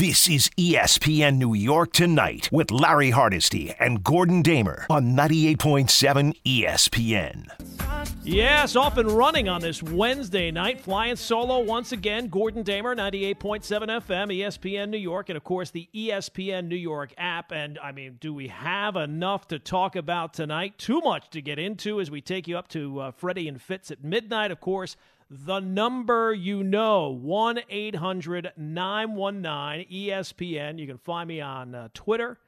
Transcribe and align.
This 0.00 0.30
is 0.30 0.48
ESPN 0.56 1.36
New 1.36 1.52
York 1.52 1.92
Tonight 1.92 2.48
with 2.50 2.70
Larry 2.70 3.10
Hardesty 3.10 3.74
and 3.78 4.02
Gordon 4.02 4.40
Damer 4.40 4.86
on 4.88 5.14
98.7 5.14 6.34
ESPN. 6.42 7.44
Yes, 8.24 8.76
off 8.76 8.96
and 8.96 9.10
running 9.10 9.50
on 9.50 9.60
this 9.60 9.82
Wednesday 9.82 10.50
night. 10.50 10.80
Flying 10.80 11.16
solo 11.16 11.58
once 11.58 11.92
again. 11.92 12.28
Gordon 12.28 12.62
Damer, 12.62 12.96
98.7 12.96 13.60
FM, 14.00 14.34
ESPN 14.38 14.88
New 14.88 14.96
York, 14.96 15.28
and 15.28 15.36
of 15.36 15.44
course 15.44 15.70
the 15.70 15.86
ESPN 15.94 16.68
New 16.68 16.76
York 16.76 17.12
app. 17.18 17.52
And 17.52 17.78
I 17.78 17.92
mean, 17.92 18.16
do 18.20 18.32
we 18.32 18.48
have 18.48 18.96
enough 18.96 19.48
to 19.48 19.58
talk 19.58 19.96
about 19.96 20.32
tonight? 20.32 20.78
Too 20.78 21.02
much 21.02 21.28
to 21.28 21.42
get 21.42 21.58
into 21.58 22.00
as 22.00 22.10
we 22.10 22.22
take 22.22 22.48
you 22.48 22.56
up 22.56 22.68
to 22.68 23.00
uh, 23.00 23.10
Freddie 23.10 23.48
and 23.48 23.60
Fitz 23.60 23.90
at 23.90 24.02
midnight, 24.02 24.50
of 24.50 24.60
course 24.60 24.96
the 25.30 25.60
number 25.60 26.34
you 26.34 26.64
know 26.64 27.08
1 27.10 27.60
800 27.70 28.52
919 28.56 29.86
ESPN. 29.88 30.78
You 30.78 30.86
can 30.88 30.98
find 30.98 31.28
me 31.28 31.40
on 31.40 31.74
uh, 31.74 31.88
Twitter, 31.94 32.38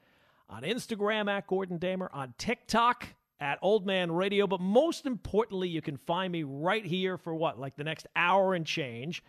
on 0.51 0.63
Instagram 0.63 1.31
at 1.31 1.47
Gordon 1.47 1.79
Damer, 1.79 2.11
on 2.13 2.35
TikTok 2.39 3.07
at 3.39 3.61
Old 3.63 3.87
Man 3.87 4.11
Radio. 4.11 4.49
But 4.49 4.61
most 4.61 5.07
importantly, 5.07 5.69
you 5.69 5.81
can 5.81 5.97
find 5.97 6.33
me 6.33 6.43
right 6.43 6.85
here 6.85 7.17
for 7.17 7.35
what, 7.35 7.59
like 7.59 7.77
the 7.77 7.85
next 7.85 8.09
hour 8.17 8.55
and 8.55 8.67
change 8.67 9.23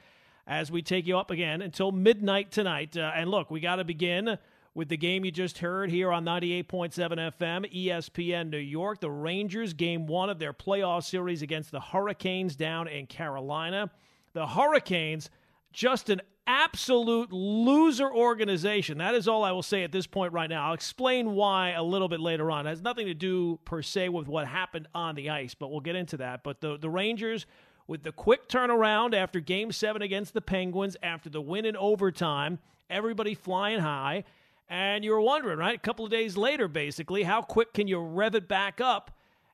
as 0.47 0.71
we 0.71 0.81
take 0.81 1.05
you 1.05 1.17
up 1.17 1.29
again 1.29 1.61
until 1.61 1.91
midnight 1.91 2.51
tonight. 2.51 2.97
Uh, 2.97 3.11
and 3.15 3.29
look, 3.29 3.51
we 3.51 3.59
got 3.59 3.75
to 3.75 3.83
begin 3.83 4.39
with 4.75 4.89
the 4.89 4.97
game 4.97 5.23
you 5.23 5.31
just 5.31 5.59
heard 5.59 5.89
here 5.89 6.11
on 6.11 6.25
98.7 6.25 6.91
FM, 6.91 7.87
ESPN 7.87 8.49
New 8.49 8.57
York. 8.57 8.99
The 9.01 9.11
Rangers, 9.11 9.73
game 9.73 10.07
one 10.07 10.29
of 10.29 10.39
their 10.39 10.53
playoff 10.53 11.03
series 11.03 11.41
against 11.41 11.71
the 11.71 11.79
Hurricanes 11.79 12.55
down 12.55 12.87
in 12.87 13.05
Carolina. 13.05 13.91
The 14.33 14.47
Hurricanes, 14.47 15.29
just 15.71 16.09
an 16.09 16.21
absolute 16.47 17.31
loser 17.31 18.11
organization. 18.11 18.97
That 18.97 19.15
is 19.15 19.27
all 19.27 19.43
I 19.43 19.51
will 19.51 19.63
say 19.63 19.83
at 19.83 19.91
this 19.91 20.07
point 20.07 20.33
right 20.33 20.49
now. 20.49 20.67
I'll 20.67 20.73
explain 20.73 21.33
why 21.33 21.71
a 21.71 21.83
little 21.83 22.09
bit 22.09 22.19
later 22.19 22.49
on. 22.49 22.65
It 22.65 22.71
has 22.71 22.81
nothing 22.81 23.05
to 23.05 23.13
do 23.13 23.59
per 23.65 23.81
se 23.81 24.09
with 24.09 24.27
what 24.27 24.47
happened 24.47 24.87
on 24.95 25.15
the 25.15 25.29
ice, 25.29 25.53
but 25.53 25.69
we'll 25.71 25.81
get 25.81 25.95
into 25.95 26.17
that. 26.17 26.43
But 26.43 26.61
the, 26.61 26.77
the 26.77 26.89
Rangers, 26.89 27.45
with 27.87 28.03
the 28.03 28.11
quick 28.11 28.49
turnaround 28.49 29.13
after 29.13 29.39
game 29.39 29.71
seven 29.71 30.01
against 30.01 30.33
the 30.33 30.41
Penguins, 30.41 30.97
after 31.03 31.29
the 31.29 31.41
win 31.41 31.65
in 31.65 31.77
overtime, 31.77 32.59
everybody 32.89 33.35
flying 33.35 33.79
high. 33.79 34.23
And 34.69 35.03
you 35.03 35.11
were 35.11 35.21
wondering, 35.21 35.59
right? 35.59 35.75
A 35.75 35.79
couple 35.79 36.05
of 36.05 36.11
days 36.11 36.37
later, 36.37 36.67
basically, 36.67 37.23
how 37.23 37.41
quick 37.41 37.73
can 37.73 37.87
you 37.87 37.99
rev 37.99 38.35
it 38.35 38.47
back 38.47 38.81
up? 38.81 39.11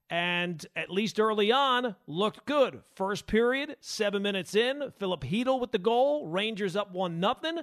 And 0.10 0.66
at 0.76 0.90
least 0.90 1.20
early 1.20 1.52
on, 1.52 1.96
looked 2.08 2.46
good. 2.46 2.82
First 2.96 3.28
period, 3.28 3.76
seven 3.80 4.24
minutes 4.24 4.56
in, 4.56 4.92
Philip 4.98 5.22
Chytil 5.22 5.60
with 5.60 5.72
the 5.72 5.78
goal. 5.78 6.28
Rangers 6.28 6.76
up 6.76 6.92
one 6.92 7.20
nothing. 7.20 7.60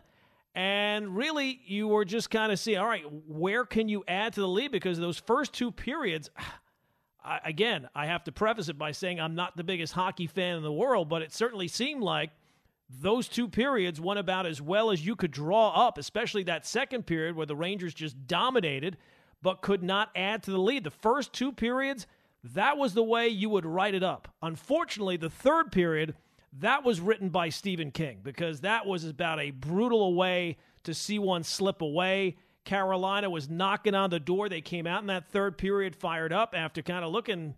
And 0.55 1.17
really, 1.17 1.61
you 1.67 1.89
were 1.89 2.05
just 2.05 2.31
kind 2.31 2.53
of 2.53 2.59
seeing, 2.59 2.79
all 2.79 2.87
right, 2.87 3.05
where 3.29 3.65
can 3.65 3.89
you 3.89 4.05
add 4.07 4.35
to 4.35 4.41
the 4.41 4.49
lead? 4.49 4.71
Because 4.71 4.99
those 4.99 5.19
first 5.19 5.53
two 5.53 5.71
periods, 5.71 6.31
I, 7.25 7.41
again, 7.45 7.89
I 7.95 8.07
have 8.07 8.25
to 8.25 8.33
preface 8.33 8.69
it 8.69 8.79
by 8.79 8.93
saying 8.93 9.21
I'm 9.21 9.35
not 9.35 9.57
the 9.57 9.65
biggest 9.65 9.93
hockey 9.93 10.27
fan 10.29 10.57
in 10.57 10.63
the 10.63 10.73
world, 10.73 11.09
but 11.09 11.23
it 11.23 11.33
certainly 11.33 11.69
seemed 11.69 12.03
like– 12.03 12.31
those 12.89 13.29
two 13.29 13.49
periods 13.49 14.01
went 14.01 14.19
about 14.19 14.47
as 14.47 14.63
well 14.63 14.91
as 14.91 15.05
you 15.05 15.17
could 15.17 15.33
draw 15.33 15.71
up, 15.71 15.99
especially 15.99 16.45
that 16.45 16.67
second 16.67 17.07
period 17.07 17.37
where 17.37 17.47
the 17.47 17.57
Rangers 17.57 17.95
just 17.95 18.27
dominated 18.27 18.97
but 19.43 19.61
could 19.61 19.83
not 19.83 20.11
add 20.17 20.43
to 20.45 20.51
the 20.51 20.59
lead. 20.59 20.85
The 20.85 20.91
first 20.91 21.33
two 21.33 21.53
periods, 21.53 22.07
that 22.43 22.79
was 22.79 22.95
the 22.95 23.03
way 23.03 23.29
you 23.29 23.51
would 23.51 23.67
write 23.67 23.95
it 23.95 24.03
up. 24.03 24.29
Unfortunately, 24.43 25.17
the 25.17 25.31
third 25.31 25.73
period, 25.73 26.15
that 26.61 26.85
was 26.85 27.01
written 27.01 27.29
by 27.29 27.49
Stephen 27.49 27.91
King 27.91 28.21
because 28.23 28.61
that 28.61 28.87
was 28.87 29.05
about 29.05 29.41
a 29.41 29.51
brutal 29.51 30.15
way 30.15 30.57
to 30.85 30.95
see 30.95 31.19
one 31.19 31.43
slip 31.43 31.83
away. 31.83 32.37
Carolina 32.65 33.29
was 33.29 33.49
knocking 33.49 33.95
on 33.95 34.11
the 34.11 34.21
door. 34.21 34.49
They 34.49 34.61
came 34.61 34.87
out 34.87 35.03
in 35.03 35.09
that 35.09 35.29
third 35.29 35.59
period 35.59 35.95
fired 35.95 36.33
up 36.33 36.55
after 36.57 36.83
kind 36.83 37.05
of 37.05 37.13
looking 37.13 37.55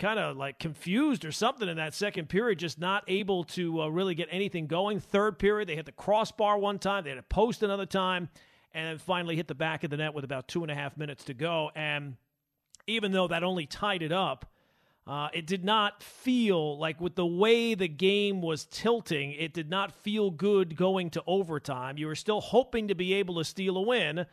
kind 0.00 0.18
of 0.18 0.36
like 0.36 0.58
confused 0.58 1.24
or 1.24 1.30
something 1.30 1.68
in 1.68 1.76
that 1.76 1.94
second 1.94 2.28
period, 2.28 2.58
just 2.58 2.80
not 2.80 3.04
able 3.06 3.44
to 3.44 3.82
uh, 3.82 3.88
really 3.88 4.14
get 4.16 4.28
anything 4.30 4.66
going. 4.66 4.98
Third 4.98 5.38
period, 5.38 5.68
they 5.68 5.76
hit 5.76 5.86
the 5.86 5.92
crossbar 5.92 6.58
one 6.58 6.78
time, 6.78 7.04
they 7.04 7.10
had 7.10 7.18
a 7.18 7.22
post 7.22 7.62
another 7.62 7.86
time, 7.86 8.28
and 8.72 8.88
then 8.88 8.98
finally 8.98 9.36
hit 9.36 9.46
the 9.46 9.54
back 9.54 9.84
of 9.84 9.90
the 9.90 9.98
net 9.98 10.14
with 10.14 10.24
about 10.24 10.48
two 10.48 10.62
and 10.62 10.70
a 10.70 10.74
half 10.74 10.96
minutes 10.96 11.24
to 11.24 11.34
go. 11.34 11.70
And 11.76 12.16
even 12.86 13.12
though 13.12 13.28
that 13.28 13.44
only 13.44 13.66
tied 13.66 14.02
it 14.02 14.10
up, 14.10 14.50
uh, 15.06 15.28
it 15.32 15.46
did 15.46 15.64
not 15.64 16.02
feel 16.02 16.78
like 16.78 17.00
with 17.00 17.14
the 17.14 17.26
way 17.26 17.74
the 17.74 17.88
game 17.88 18.40
was 18.42 18.64
tilting, 18.66 19.32
it 19.32 19.52
did 19.52 19.68
not 19.68 19.92
feel 19.92 20.30
good 20.30 20.76
going 20.76 21.10
to 21.10 21.22
overtime. 21.26 21.98
You 21.98 22.06
were 22.06 22.14
still 22.14 22.40
hoping 22.40 22.88
to 22.88 22.94
be 22.94 23.14
able 23.14 23.36
to 23.36 23.44
steal 23.44 23.76
a 23.76 23.82
win, 23.82 24.26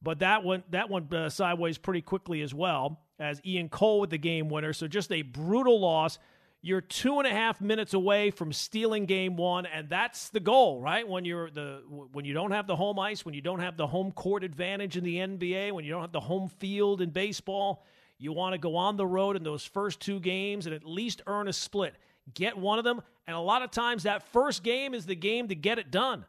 but 0.00 0.20
that 0.20 0.44
went 0.44 0.70
that 0.70 0.90
went 0.90 1.12
uh, 1.12 1.28
sideways 1.28 1.76
pretty 1.76 2.02
quickly 2.02 2.40
as 2.42 2.54
well 2.54 3.00
as 3.22 3.40
Ian 3.46 3.68
Cole 3.68 4.00
with 4.00 4.10
the 4.10 4.18
game 4.18 4.48
winner. 4.48 4.72
So 4.72 4.88
just 4.88 5.12
a 5.12 5.22
brutal 5.22 5.80
loss. 5.80 6.18
You're 6.60 6.80
two 6.80 7.18
and 7.18 7.26
a 7.26 7.30
half 7.30 7.60
minutes 7.60 7.94
away 7.94 8.30
from 8.30 8.52
stealing 8.52 9.06
game 9.06 9.36
one, 9.36 9.66
and 9.66 9.88
that's 9.88 10.28
the 10.28 10.38
goal, 10.38 10.80
right? 10.80 11.06
When 11.06 11.24
you're 11.24 11.50
the 11.50 11.82
when 12.12 12.24
you 12.24 12.34
don't 12.34 12.52
have 12.52 12.66
the 12.68 12.76
home 12.76 12.98
ice, 12.98 13.24
when 13.24 13.34
you 13.34 13.40
don't 13.40 13.58
have 13.60 13.76
the 13.76 13.86
home 13.86 14.12
court 14.12 14.44
advantage 14.44 14.96
in 14.96 15.02
the 15.02 15.16
NBA, 15.16 15.72
when 15.72 15.84
you 15.84 15.90
don't 15.90 16.02
have 16.02 16.12
the 16.12 16.20
home 16.20 16.48
field 16.48 17.00
in 17.00 17.10
baseball, 17.10 17.84
you 18.18 18.32
want 18.32 18.54
to 18.54 18.58
go 18.58 18.76
on 18.76 18.96
the 18.96 19.06
road 19.06 19.34
in 19.34 19.42
those 19.42 19.64
first 19.64 19.98
two 20.00 20.20
games 20.20 20.66
and 20.66 20.74
at 20.74 20.84
least 20.84 21.22
earn 21.26 21.48
a 21.48 21.52
split. 21.52 21.94
Get 22.34 22.56
one 22.56 22.78
of 22.78 22.84
them, 22.84 23.02
and 23.26 23.34
a 23.34 23.40
lot 23.40 23.62
of 23.62 23.72
times 23.72 24.04
that 24.04 24.22
first 24.32 24.62
game 24.62 24.94
is 24.94 25.04
the 25.04 25.16
game 25.16 25.48
to 25.48 25.56
get 25.56 25.80
it 25.80 25.90
done. 25.90 26.24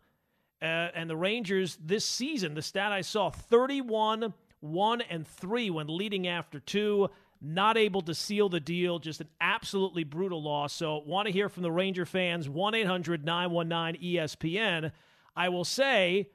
Uh, 0.64 0.90
and 0.96 1.08
the 1.08 1.16
Rangers 1.16 1.78
this 1.84 2.06
season, 2.06 2.56
the 2.56 2.62
stat 2.64 2.92
I 2.92 3.02
saw, 3.02 3.30
31 3.30 4.34
one 4.63 5.01
and 5.01 5.28
three 5.28 5.69
when 5.69 5.88
leading 5.88 6.28
after 6.28 6.59
two. 6.59 7.09
Not 7.41 7.78
able 7.78 8.01
to 8.03 8.16
seal 8.16 8.47
the 8.47 8.62
deal. 8.62 9.00
Just 9.00 9.19
an 9.19 9.28
absolutely 9.41 10.06
brutal 10.06 10.41
loss. 10.41 10.72
So, 10.72 11.03
want 11.06 11.28
to 11.28 11.34
hear 11.34 11.50
from 11.50 11.63
the 11.63 11.72
Ranger 11.72 12.06
fans. 12.06 12.47
1 12.47 12.73
800 12.73 13.25
919 13.25 14.02
ESPN. 14.02 14.91
I 15.35 15.50
will 15.50 15.66
say 15.66 16.29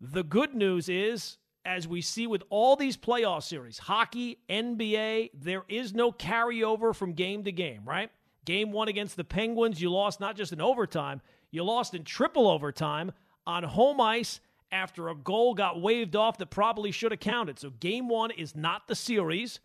the 0.00 0.22
good 0.22 0.54
news 0.54 0.90
is, 0.90 1.38
as 1.64 1.88
we 1.88 2.02
see 2.02 2.26
with 2.26 2.42
all 2.50 2.76
these 2.76 2.98
playoff 2.98 3.44
series, 3.44 3.78
hockey, 3.78 4.40
NBA, 4.50 5.30
there 5.32 5.62
is 5.68 5.94
no 5.94 6.12
carryover 6.12 6.94
from 6.94 7.14
game 7.14 7.44
to 7.44 7.52
game, 7.52 7.82
right? 7.86 8.10
Game 8.44 8.72
one 8.72 8.88
against 8.88 9.16
the 9.16 9.24
Penguins, 9.24 9.80
you 9.80 9.90
lost 9.90 10.20
not 10.20 10.36
just 10.36 10.52
in 10.52 10.60
overtime, 10.60 11.22
you 11.50 11.62
lost 11.62 11.94
in 11.94 12.04
triple 12.04 12.48
overtime 12.48 13.12
on 13.46 13.62
home 13.62 14.00
ice 14.00 14.40
after 14.72 15.10
a 15.10 15.14
goal 15.14 15.54
got 15.54 15.80
waved 15.80 16.16
off 16.16 16.38
that 16.38 16.50
probably 16.50 16.90
should 16.90 17.12
have 17.12 17.20
counted. 17.20 17.58
So 17.58 17.70
game 17.70 18.08
one 18.08 18.30
is 18.30 18.56
not 18.56 18.88
the 18.88 18.96
series, 18.96 19.60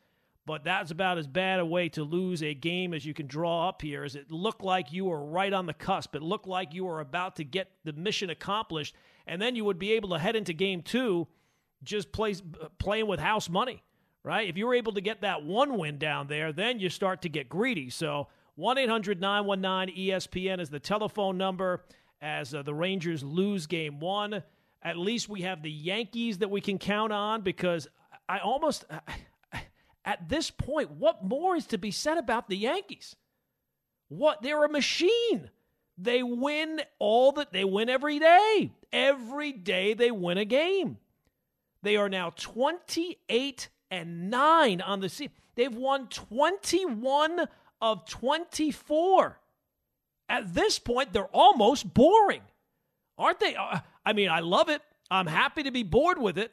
but 0.46 0.64
that's 0.64 0.92
about 0.92 1.18
as 1.18 1.28
bad 1.28 1.60
a 1.60 1.66
way 1.66 1.90
to 1.90 2.04
lose 2.04 2.44
a 2.44 2.54
game 2.54 2.94
as 2.94 3.06
you 3.06 3.14
can 3.14 3.26
draw 3.26 3.70
up 3.70 3.82
here. 3.82 4.04
As 4.04 4.16
it 4.16 4.32
looked 4.32 4.62
like 4.62 4.92
you 4.92 5.06
were 5.06 5.26
right 5.26 5.52
on 5.52 5.66
the 5.66 5.74
cusp. 5.74 6.16
It 6.16 6.22
looked 6.22 6.48
like 6.48 6.74
you 6.74 6.86
were 6.86 7.00
about 7.00 7.38
to 7.38 7.44
get 7.44 7.72
the 7.86 7.94
mission 7.94 8.30
accomplished, 8.30 8.94
and 9.26 9.42
then 9.42 9.56
you 9.56 9.66
would 9.66 9.80
be 9.80 9.94
able 9.94 10.10
to 10.10 10.20
head 10.20 10.36
into 10.36 10.54
game 10.54 10.82
two 10.82 11.28
just 11.84 12.12
play, 12.12 12.36
playing 12.80 13.08
with 13.08 13.20
house 13.20 13.50
money, 13.50 13.84
right? 14.24 14.48
If 14.48 14.58
you 14.58 14.66
were 14.68 14.74
able 14.74 14.94
to 14.94 15.02
get 15.02 15.22
that 15.22 15.44
one 15.44 15.78
win 15.78 15.98
down 15.98 16.28
there, 16.28 16.52
then 16.52 16.80
you 16.80 16.90
start 16.90 17.22
to 17.22 17.30
get 17.30 17.50
greedy. 17.50 17.90
So 17.90 18.28
1 18.56 18.78
800 18.78 19.22
919 19.22 19.96
ESPN 19.96 20.60
is 20.60 20.70
the 20.70 20.80
telephone 20.80 21.38
number 21.38 21.84
as 22.22 22.56
uh, 22.56 22.64
the 22.64 22.74
Rangers 22.74 23.24
lose 23.24 23.68
game 23.68 24.00
one 24.00 24.44
at 24.82 24.98
least 24.98 25.30
we 25.30 25.42
have 25.42 25.62
the 25.62 25.72
Yankees 25.72 26.40
that 26.40 26.50
we 26.50 26.62
can 26.62 26.78
count 26.78 27.12
on 27.12 27.42
because 27.42 27.88
I 28.30 28.40
almost, 28.40 28.86
at 30.06 30.30
this 30.30 30.50
point, 30.50 30.92
what 30.92 31.24
more 31.24 31.56
is 31.56 31.68
to 31.68 31.78
be 31.78 31.92
said 31.92 32.18
about 32.18 32.50
the 32.50 32.58
Yankees? 32.58 33.16
What? 34.10 34.42
They're 34.42 34.64
a 34.64 34.70
machine. 34.70 35.50
They 35.98 36.22
win 36.22 36.82
all 37.00 37.32
that, 37.34 37.52
they 37.52 37.64
win 37.64 37.90
every 37.90 38.20
day. 38.20 38.72
Every 38.94 39.52
day 39.52 39.94
they 39.94 40.12
win 40.12 40.38
a 40.38 40.46
game. 40.46 40.98
They 41.82 41.96
are 41.96 42.10
now 42.10 42.32
28 42.36 43.70
and 43.90 44.30
9 44.30 44.82
on 44.82 45.00
the 45.00 45.10
season. 45.10 45.34
They've 45.56 45.74
won 45.74 46.08
21 46.08 47.48
of 47.82 48.06
24. 48.08 49.40
At 50.30 50.54
this 50.54 50.78
point, 50.78 51.14
they're 51.14 51.26
almost 51.26 51.94
boring. 51.94 52.42
Aren't 53.18 53.40
they? 53.40 53.56
Uh, 53.56 53.80
I 54.06 54.14
mean, 54.14 54.30
I 54.30 54.40
love 54.40 54.70
it. 54.70 54.82
I'm 55.10 55.28
happy 55.28 55.64
to 55.64 55.72
be 55.72 55.84
bored 55.84 56.20
with 56.20 56.38
it, 56.38 56.52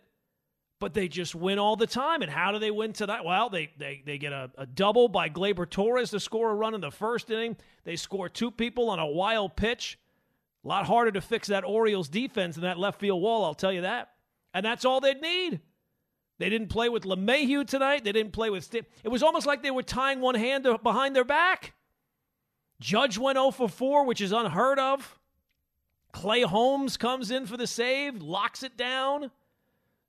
but 0.81 0.95
they 0.95 1.09
just 1.09 1.35
win 1.35 1.59
all 1.59 1.77
the 1.77 1.87
time. 1.87 2.23
And 2.23 2.31
how 2.31 2.53
do 2.53 2.59
they 2.59 2.71
win 2.71 2.93
tonight? 2.93 3.25
Well, 3.25 3.51
they 3.51 3.71
they, 3.79 4.03
they 4.05 4.19
get 4.19 4.33
a, 4.33 4.51
a 4.57 4.67
double 4.67 5.09
by 5.09 5.29
Gleyber 5.29 5.69
Torres 5.69 6.11
to 6.11 6.21
score 6.21 6.51
a 6.51 6.55
run 6.55 6.75
in 6.75 6.81
the 6.81 6.91
first 6.91 7.31
inning. 7.31 7.57
They 7.85 7.97
score 7.97 8.29
two 8.29 8.51
people 8.51 8.91
on 8.91 8.99
a 8.99 9.07
wild 9.07 9.57
pitch. 9.57 9.99
A 10.65 10.69
lot 10.69 10.87
harder 10.87 11.11
to 11.13 11.21
fix 11.21 11.49
that 11.49 11.65
Orioles 11.65 12.09
defense 12.09 12.55
than 12.55 12.65
that 12.65 12.79
left 12.79 12.99
field 13.01 13.21
wall, 13.21 13.45
I'll 13.45 13.55
tell 13.55 13.73
you 13.73 13.83
that. 13.83 14.11
And 14.55 14.65
that's 14.65 14.85
all 14.85 15.01
they'd 15.01 15.21
need. 15.21 15.61
They 16.39 16.49
didn't 16.49 16.69
play 16.69 16.89
with 16.89 17.05
LeMahieu 17.05 17.67
tonight. 17.67 18.03
They 18.03 18.13
didn't 18.13 18.33
play 18.33 18.51
with 18.51 18.65
St- 18.65 18.87
It 19.05 19.09
was 19.09 19.23
almost 19.23 19.47
like 19.47 19.63
they 19.63 19.71
were 19.71 19.83
tying 19.83 20.21
one 20.21 20.35
hand 20.35 20.67
behind 20.83 21.15
their 21.15 21.25
back. 21.25 21.75
Judge 22.81 23.19
went 23.19 23.37
0 23.37 23.51
for 23.51 23.69
4, 23.69 24.05
which 24.05 24.21
is 24.21 24.33
unheard 24.33 24.79
of. 24.79 25.19
Clay 26.15 26.43
Holmes 26.43 26.97
comes 26.97 27.33
in 27.33 27.45
for 27.45 27.57
the 27.57 27.67
save, 27.67 28.23
locks 28.23 28.63
it 28.63 28.77
down. 28.77 29.33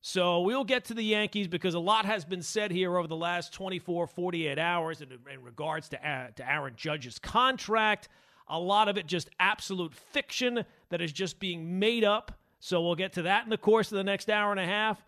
So 0.01 0.41
we'll 0.41 0.63
get 0.63 0.85
to 0.85 0.93
the 0.93 1.03
Yankees 1.03 1.47
because 1.47 1.73
a 1.73 1.79
lot 1.79 2.05
has 2.05 2.23
been 2.23 2.43
said 2.43 2.69
here 2.69 2.95
over 2.95 3.07
the 3.07 3.15
last 3.15 3.51
24, 3.53 4.05
48 4.05 4.59
hours 4.59 5.01
in, 5.01 5.09
in 5.11 5.41
regards 5.41 5.89
to, 5.89 6.07
uh, 6.07 6.27
to 6.35 6.47
Aaron 6.47 6.75
Judge's 6.77 7.17
contract. 7.17 8.07
A 8.47 8.59
lot 8.59 8.87
of 8.87 8.99
it 8.99 9.07
just 9.07 9.31
absolute 9.39 9.95
fiction 9.95 10.63
that 10.89 11.01
is 11.01 11.11
just 11.11 11.39
being 11.39 11.79
made 11.79 12.03
up. 12.03 12.37
So 12.59 12.83
we'll 12.83 12.93
get 12.93 13.13
to 13.13 13.23
that 13.23 13.43
in 13.43 13.49
the 13.49 13.57
course 13.57 13.91
of 13.91 13.97
the 13.97 14.03
next 14.03 14.29
hour 14.29 14.51
and 14.51 14.59
a 14.59 14.65
half. 14.65 15.03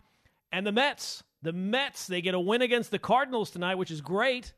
And 0.50 0.66
the 0.66 0.72
Mets. 0.72 1.22
The 1.42 1.52
Mets, 1.52 2.08
they 2.08 2.20
get 2.20 2.34
a 2.34 2.40
win 2.40 2.60
against 2.60 2.90
the 2.90 2.98
Cardinals 2.98 3.52
tonight, 3.52 3.76
which 3.76 3.92
is 3.92 4.00
great. 4.00 4.52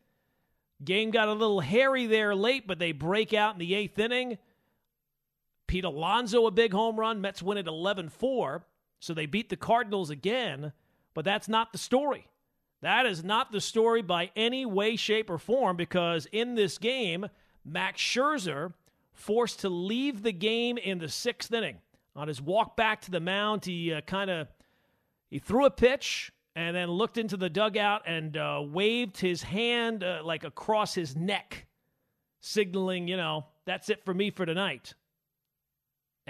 Game 0.83 1.11
got 1.11 1.29
a 1.29 1.35
little 1.35 1.61
hairy 1.61 2.07
there 2.07 2.35
late, 2.35 2.67
but 2.67 2.79
they 2.79 2.93
break 2.93 3.35
out 3.35 3.53
in 3.53 3.59
the 3.59 3.75
eighth 3.75 3.99
inning. 3.99 4.39
Pete 5.71 5.85
Alonso, 5.85 6.47
a 6.47 6.51
big 6.51 6.73
home 6.73 6.99
run. 6.99 7.21
Mets 7.21 7.45
win 7.45 7.57
at 7.57 7.69
11 7.69 8.09
4. 8.09 8.65
So 8.99 9.15
they 9.15 9.27
beat 9.27 9.51
the 9.51 9.57
Cardinals 9.57 10.11
again, 10.11 10.73
but 11.15 11.25
that's 11.25 11.49
not 11.49 11.71
the 11.71 11.79
story. 11.79 12.27
That 12.83 13.07
is 13.07 13.23
not 13.23 13.53
the 13.53 13.61
story 13.61 14.03
by 14.03 14.33
any 14.35 14.67
way, 14.67 14.97
shape, 14.97 15.31
or 15.31 15.39
form 15.39 15.77
because 15.77 16.27
in 16.33 16.57
this 16.57 16.77
game, 16.77 17.29
Max 17.65 18.03
Scherzer 18.03 18.73
forced 19.13 19.61
to 19.61 19.69
leave 19.69 20.25
the 20.25 20.33
game 20.33 20.77
in 20.77 20.99
the 20.99 21.09
sixth 21.09 21.53
inning. 21.53 21.77
On 22.17 22.27
his 22.27 22.43
walk 22.43 22.77
back 22.77 23.01
to 23.03 23.13
the 23.13 23.21
mound, 23.21 23.65
he 23.65 23.95
uh, 23.95 24.01
kind 24.01 24.29
of 24.29 24.49
he 25.29 25.39
threw 25.39 25.67
a 25.67 25.71
pitch 25.71 26.33
and 26.57 26.75
then 26.75 26.91
looked 26.91 27.17
into 27.17 27.37
the 27.37 27.49
dugout 27.49 28.03
and 28.07 28.37
uh, 28.37 28.61
waved 28.67 29.19
his 29.19 29.45
hand 29.45 30.03
uh, 30.03 30.23
like 30.25 30.43
across 30.43 30.97
his 30.97 31.15
neck, 31.15 31.67
signaling, 32.41 33.07
you 33.07 33.17
know, 33.17 33.47
that's 33.67 33.89
it 33.89 34.05
for 34.05 34.13
me 34.13 34.31
for 34.31 34.45
tonight. 34.45 34.95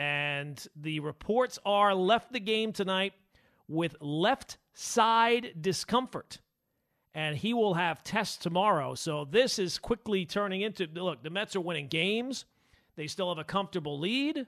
And 0.00 0.66
the 0.74 1.00
reports 1.00 1.58
are 1.66 1.94
left 1.94 2.32
the 2.32 2.40
game 2.40 2.72
tonight 2.72 3.12
with 3.68 3.96
left 4.00 4.56
side 4.72 5.52
discomfort. 5.60 6.38
And 7.12 7.36
he 7.36 7.52
will 7.52 7.74
have 7.74 8.02
tests 8.02 8.38
tomorrow. 8.38 8.94
So 8.94 9.26
this 9.26 9.58
is 9.58 9.76
quickly 9.76 10.24
turning 10.24 10.62
into 10.62 10.88
look, 10.94 11.22
the 11.22 11.28
Mets 11.28 11.54
are 11.54 11.60
winning 11.60 11.88
games. 11.88 12.46
They 12.96 13.08
still 13.08 13.28
have 13.28 13.36
a 13.36 13.44
comfortable 13.44 13.98
lead. 13.98 14.46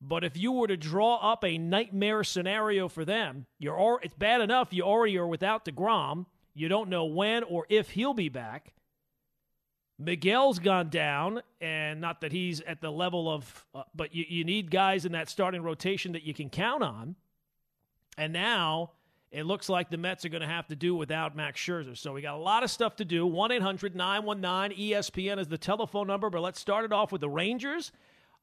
But 0.00 0.24
if 0.24 0.34
you 0.34 0.52
were 0.52 0.68
to 0.68 0.78
draw 0.78 1.16
up 1.16 1.44
a 1.44 1.58
nightmare 1.58 2.24
scenario 2.24 2.88
for 2.88 3.04
them, 3.04 3.44
you're 3.58 4.00
it's 4.02 4.14
bad 4.14 4.40
enough 4.40 4.72
you 4.72 4.82
already 4.82 5.18
are 5.18 5.26
without 5.26 5.66
DeGrom. 5.66 6.24
You 6.54 6.68
don't 6.68 6.88
know 6.88 7.04
when 7.04 7.42
or 7.42 7.66
if 7.68 7.90
he'll 7.90 8.14
be 8.14 8.30
back. 8.30 8.72
Megill's 10.02 10.60
gone 10.60 10.90
down, 10.90 11.42
and 11.60 12.00
not 12.00 12.20
that 12.20 12.30
he's 12.30 12.60
at 12.60 12.80
the 12.80 12.90
level 12.90 13.28
of, 13.30 13.66
uh, 13.74 13.82
but 13.94 14.14
you, 14.14 14.24
you 14.28 14.44
need 14.44 14.70
guys 14.70 15.04
in 15.04 15.12
that 15.12 15.28
starting 15.28 15.62
rotation 15.62 16.12
that 16.12 16.22
you 16.22 16.32
can 16.32 16.50
count 16.50 16.84
on. 16.84 17.16
And 18.16 18.32
now 18.32 18.92
it 19.30 19.44
looks 19.44 19.68
like 19.68 19.90
the 19.90 19.96
Mets 19.96 20.24
are 20.24 20.28
going 20.28 20.42
to 20.42 20.48
have 20.48 20.68
to 20.68 20.76
do 20.76 20.94
without 20.94 21.36
Max 21.36 21.60
Scherzer. 21.60 21.96
So 21.96 22.12
we 22.12 22.22
got 22.22 22.34
a 22.34 22.38
lot 22.38 22.62
of 22.62 22.70
stuff 22.70 22.96
to 22.96 23.04
do. 23.04 23.26
1 23.26 23.52
800 23.52 23.94
919 23.94 24.78
ESPN 24.78 25.38
is 25.38 25.48
the 25.48 25.58
telephone 25.58 26.06
number, 26.06 26.30
but 26.30 26.40
let's 26.40 26.60
start 26.60 26.84
it 26.84 26.92
off 26.92 27.12
with 27.12 27.20
the 27.20 27.28
Rangers. 27.28 27.92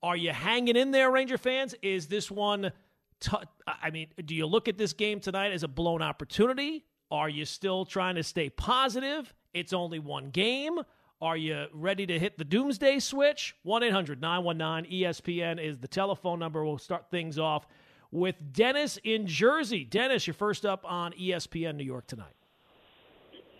Are 0.03 0.15
you 0.17 0.31
hanging 0.31 0.75
in 0.75 0.91
there, 0.91 1.09
Ranger 1.09 1.37
fans? 1.37 1.73
Is 1.81 2.07
this 2.07 2.29
one, 2.29 2.71
t- 3.19 3.37
I 3.65 3.89
mean, 3.89 4.07
do 4.25 4.35
you 4.35 4.45
look 4.45 4.67
at 4.67 4.77
this 4.77 4.93
game 4.93 5.19
tonight 5.19 5.51
as 5.51 5.63
a 5.63 5.67
blown 5.67 6.01
opportunity? 6.01 6.83
Are 7.09 7.29
you 7.29 7.45
still 7.45 7.85
trying 7.85 8.15
to 8.15 8.23
stay 8.23 8.49
positive? 8.49 9.33
It's 9.53 9.73
only 9.73 9.99
one 9.99 10.29
game. 10.29 10.79
Are 11.21 11.37
you 11.37 11.67
ready 11.71 12.05
to 12.07 12.19
hit 12.19 12.37
the 12.37 12.43
doomsday 12.43 12.99
switch? 12.99 13.55
1 13.63 13.83
800 13.83 14.21
919 14.21 14.91
ESPN 14.91 15.63
is 15.63 15.77
the 15.77 15.87
telephone 15.87 16.39
number. 16.39 16.65
We'll 16.65 16.77
start 16.77 17.09
things 17.09 17.39
off 17.39 17.65
with 18.11 18.35
Dennis 18.51 18.99
in 19.01 19.25
Jersey. 19.25 19.85
Dennis, 19.85 20.27
you're 20.27 20.33
first 20.33 20.65
up 20.65 20.83
on 20.83 21.13
ESPN 21.13 21.77
New 21.77 21.85
York 21.85 22.07
tonight. 22.07 22.35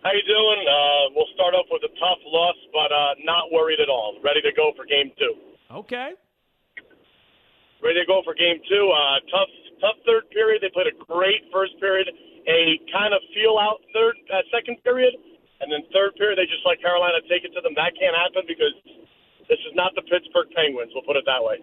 How 0.04 0.12
you 0.12 0.22
doing? 0.28 0.68
Uh, 0.68 1.16
we'll 1.16 1.32
start 1.34 1.56
off 1.56 1.66
with 1.72 1.82
a 1.84 1.94
tough 1.96 2.20
loss, 2.28 2.56
but 2.74 2.92
uh, 2.92 3.16
not 3.24 3.48
worried 3.54 3.80
at 3.80 3.88
all. 3.88 4.20
Ready 4.22 4.42
to 4.42 4.52
go 4.52 4.74
for 4.76 4.86
game 4.86 5.12
two. 5.18 5.34
Okay. 5.72 6.12
Ready 7.82 8.00
to 8.02 8.06
go 8.06 8.22
for 8.26 8.36
game 8.36 8.60
two. 8.68 8.92
Uh, 8.92 9.32
tough, 9.32 9.50
tough 9.80 9.96
third 10.06 10.30
period. 10.32 10.62
They 10.62 10.70
played 10.76 10.92
a 10.92 11.06
great 11.08 11.48
first 11.54 11.80
period. 11.80 12.10
A 12.48 12.78
kind 12.92 13.14
of 13.14 13.22
feel 13.34 13.58
out 13.58 13.80
third, 13.94 14.16
uh, 14.28 14.44
second 14.52 14.84
period 14.84 15.16
and 15.62 15.72
then 15.74 15.82
third 15.90 16.16
period 16.16 16.38
they 16.38 16.46
just 16.46 16.62
let 16.62 16.78
Carolina 16.78 17.18
take 17.26 17.35
it 17.46 17.54
to 17.54 17.62
them. 17.62 17.78
That 17.78 17.94
can't 17.94 18.18
happen 18.18 18.44
because 18.50 18.74
this 19.48 19.62
is 19.64 19.74
not 19.78 19.94
the 19.94 20.02
Pittsburgh 20.02 20.50
Penguins. 20.52 20.92
We'll 20.94 21.06
put 21.06 21.16
it 21.16 21.26
that 21.26 21.42
way. 21.42 21.62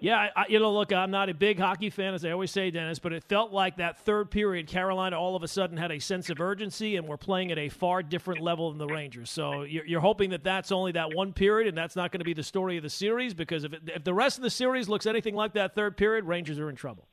Yeah, 0.00 0.28
I, 0.36 0.46
you 0.48 0.60
know, 0.60 0.72
look, 0.72 0.92
I'm 0.92 1.10
not 1.10 1.28
a 1.28 1.34
big 1.34 1.58
hockey 1.58 1.90
fan, 1.90 2.14
as 2.14 2.24
I 2.24 2.30
always 2.30 2.52
say, 2.52 2.70
Dennis, 2.70 3.00
but 3.00 3.12
it 3.12 3.24
felt 3.24 3.52
like 3.52 3.78
that 3.78 3.98
third 3.98 4.30
period, 4.30 4.68
Carolina 4.68 5.18
all 5.18 5.34
of 5.34 5.42
a 5.42 5.48
sudden 5.48 5.76
had 5.76 5.90
a 5.90 5.98
sense 5.98 6.30
of 6.30 6.40
urgency 6.40 6.94
and 6.96 7.08
we're 7.08 7.16
playing 7.16 7.50
at 7.50 7.58
a 7.58 7.68
far 7.68 8.02
different 8.02 8.40
level 8.40 8.70
than 8.70 8.78
the 8.78 8.86
Rangers. 8.86 9.28
So 9.28 9.62
you're, 9.62 9.84
you're 9.84 10.00
hoping 10.00 10.30
that 10.30 10.44
that's 10.44 10.70
only 10.70 10.92
that 10.92 11.14
one 11.14 11.32
period 11.32 11.68
and 11.68 11.76
that's 11.76 11.96
not 11.96 12.12
going 12.12 12.20
to 12.20 12.24
be 12.24 12.34
the 12.34 12.44
story 12.44 12.76
of 12.76 12.84
the 12.84 12.90
series 12.90 13.34
because 13.34 13.64
if, 13.64 13.72
it, 13.72 13.82
if 13.86 14.04
the 14.04 14.14
rest 14.14 14.38
of 14.38 14.42
the 14.42 14.50
series 14.50 14.88
looks 14.88 15.06
anything 15.06 15.34
like 15.34 15.54
that 15.54 15.74
third 15.74 15.96
period, 15.96 16.26
Rangers 16.26 16.60
are 16.60 16.70
in 16.70 16.76
trouble. 16.76 17.08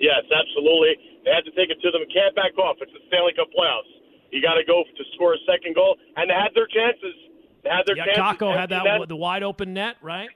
Yes, 0.00 0.24
absolutely. 0.32 0.96
They 1.24 1.30
had 1.30 1.44
to 1.44 1.52
take 1.52 1.70
it 1.70 1.80
to 1.82 1.90
them. 1.92 2.02
Can't 2.12 2.34
back 2.34 2.58
off. 2.58 2.78
It's 2.80 2.90
the 2.92 3.00
Stanley 3.06 3.32
Cup 3.36 3.48
playoffs. 3.56 3.99
You 4.30 4.40
got 4.42 4.54
to 4.54 4.64
go 4.64 4.82
to 4.86 5.02
score 5.14 5.34
a 5.34 5.42
second 5.46 5.74
goal, 5.74 5.98
and 6.16 6.30
they 6.30 6.34
had 6.34 6.54
their 6.54 6.70
chances. 6.70 7.14
They 7.62 7.70
had 7.70 7.84
their 7.86 7.98
yeah, 7.98 8.14
chances. 8.14 8.22
Kakko 8.22 8.54
had 8.54 8.70
that 8.70 8.84
net. 8.84 9.08
the 9.08 9.18
wide 9.18 9.42
open 9.42 9.74
net, 9.74 9.98
right? 10.00 10.30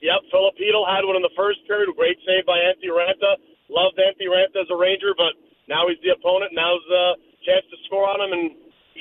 Yep, 0.00 0.30
Filipino 0.30 0.86
had 0.86 1.02
one 1.02 1.18
in 1.18 1.24
the 1.26 1.34
first 1.34 1.58
period. 1.66 1.90
Great 1.98 2.18
save 2.22 2.46
by 2.46 2.58
Antti 2.58 2.88
Raanta. 2.88 3.34
Loved 3.68 3.98
Antti 3.98 4.30
Raanta 4.30 4.62
as 4.62 4.70
a 4.70 4.78
Ranger, 4.78 5.12
but 5.18 5.34
now 5.68 5.90
he's 5.90 6.00
the 6.00 6.14
opponent. 6.14 6.54
Now's 6.54 6.82
the 6.88 7.18
chance 7.44 7.66
to 7.68 7.76
score 7.86 8.08
on 8.08 8.22
him 8.22 8.32
and 8.32 8.44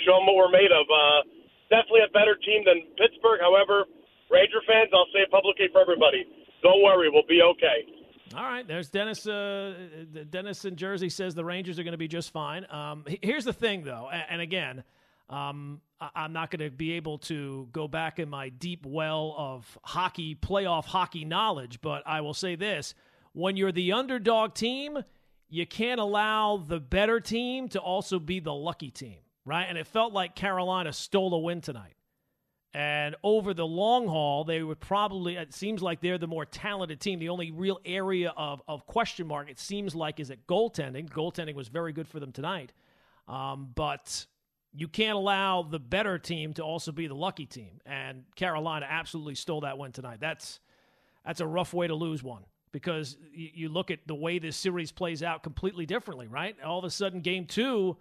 show 0.04 0.20
him 0.20 0.28
what 0.28 0.36
we're 0.36 0.54
made 0.54 0.74
of. 0.74 0.86
Uh, 0.90 1.22
definitely 1.70 2.04
a 2.04 2.12
better 2.12 2.36
team 2.44 2.66
than 2.66 2.84
Pittsburgh. 3.00 3.40
However, 3.40 3.88
Ranger 4.28 4.60
fans, 4.68 4.92
I'll 4.92 5.08
say 5.16 5.24
it 5.24 5.32
publicly 5.32 5.70
for 5.72 5.80
everybody: 5.80 6.26
don't 6.66 6.82
worry, 6.84 7.08
we'll 7.08 7.30
be 7.30 7.46
okay. 7.56 7.97
All 8.38 8.44
right, 8.44 8.68
there's 8.68 8.92
Dennis. 8.92 9.26
Uh, 9.26 9.74
Dennis 10.30 10.64
in 10.64 10.76
Jersey 10.76 11.10
says 11.10 11.34
the 11.34 11.44
Rangers 11.44 11.80
are 11.80 11.84
going 11.84 11.94
to 11.94 11.98
be 11.98 12.08
just 12.08 12.32
fine. 12.32 12.68
Um, 12.70 13.04
here's 13.24 13.46
the 13.46 13.54
thing, 13.54 13.84
though, 13.84 14.12
and 14.12 14.42
again, 14.42 14.84
um, 15.28 15.82
I'm 16.00 16.34
not 16.34 16.52
going 16.52 16.64
to 16.64 16.70
be 16.70 16.92
able 16.94 17.18
to 17.20 17.68
go 17.72 17.88
back 17.88 18.20
in 18.20 18.30
my 18.30 18.50
deep 18.50 18.86
well 18.86 19.34
of 19.36 19.80
hockey, 19.84 20.36
playoff 20.36 20.86
hockey 20.86 21.26
knowledge, 21.26 21.82
but 21.82 22.04
I 22.06 22.22
will 22.22 22.36
say 22.36 22.54
this: 22.54 22.94
when 23.34 23.58
you're 23.58 23.72
the 23.72 23.94
underdog 23.94 24.54
team, 24.54 25.00
you 25.50 25.66
can't 25.66 26.00
allow 26.00 26.58
the 26.58 26.80
better 26.80 27.20
team 27.20 27.68
to 27.70 27.80
also 27.80 28.20
be 28.20 28.40
the 28.40 28.54
lucky 28.54 28.92
team, 28.92 29.18
right? 29.46 29.66
And 29.68 29.80
it 29.80 29.88
felt 29.88 30.14
like 30.14 30.36
Carolina 30.36 30.94
stole 30.94 31.34
a 31.34 31.40
win 31.40 31.62
tonight. 31.62 31.97
And 32.78 33.16
over 33.24 33.56
the 33.56 33.66
long 33.66 34.06
haul, 34.08 34.44
they 34.44 34.62
would 34.62 34.80
probably, 34.80 35.36
it 35.36 35.52
seems 35.52 35.82
like 35.82 36.00
they're 36.00 36.20
the 36.20 36.28
more 36.28 36.46
talented 36.46 37.00
team. 37.00 37.18
The 37.18 37.30
only 37.30 37.50
real 37.50 37.80
area 37.84 38.32
of, 38.38 38.62
of 38.68 38.86
question 38.86 39.26
mark, 39.26 39.50
it 39.50 39.58
seems 39.58 39.96
like, 39.96 40.20
is 40.20 40.30
at 40.30 40.46
goaltending. 40.46 41.10
Goaltending 41.10 41.56
was 41.56 41.70
very 41.70 41.92
good 41.92 42.08
for 42.08 42.20
them 42.20 42.32
tonight. 42.32 42.72
Um, 43.28 43.70
but 43.74 44.28
you 44.76 44.88
can't 44.88 45.16
allow 45.16 45.64
the 45.64 45.80
better 45.80 46.20
team 46.20 46.54
to 46.54 46.62
also 46.62 46.92
be 46.92 47.08
the 47.08 47.16
lucky 47.16 47.48
team. 47.48 47.82
And 47.84 48.26
Carolina 48.36 48.86
absolutely 48.88 49.34
stole 49.34 49.62
that 49.62 49.80
win 49.80 49.92
tonight. 49.92 50.20
That's, 50.20 50.60
that's 51.26 51.42
a 51.42 51.48
rough 51.48 51.74
way 51.74 51.88
to 51.88 51.96
lose 51.96 52.22
one 52.22 52.44
because 52.72 53.18
you, 53.34 53.50
you 53.56 53.70
look 53.70 53.90
at 53.90 54.06
the 54.06 54.14
way 54.14 54.38
this 54.38 54.56
series 54.56 54.92
plays 54.92 55.24
out 55.24 55.42
completely 55.42 55.88
differently, 55.88 56.28
right? 56.28 56.56
All 56.64 56.78
of 56.78 56.86
a 56.86 56.92
sudden, 56.92 57.22
game 57.22 57.48
two 57.48 57.98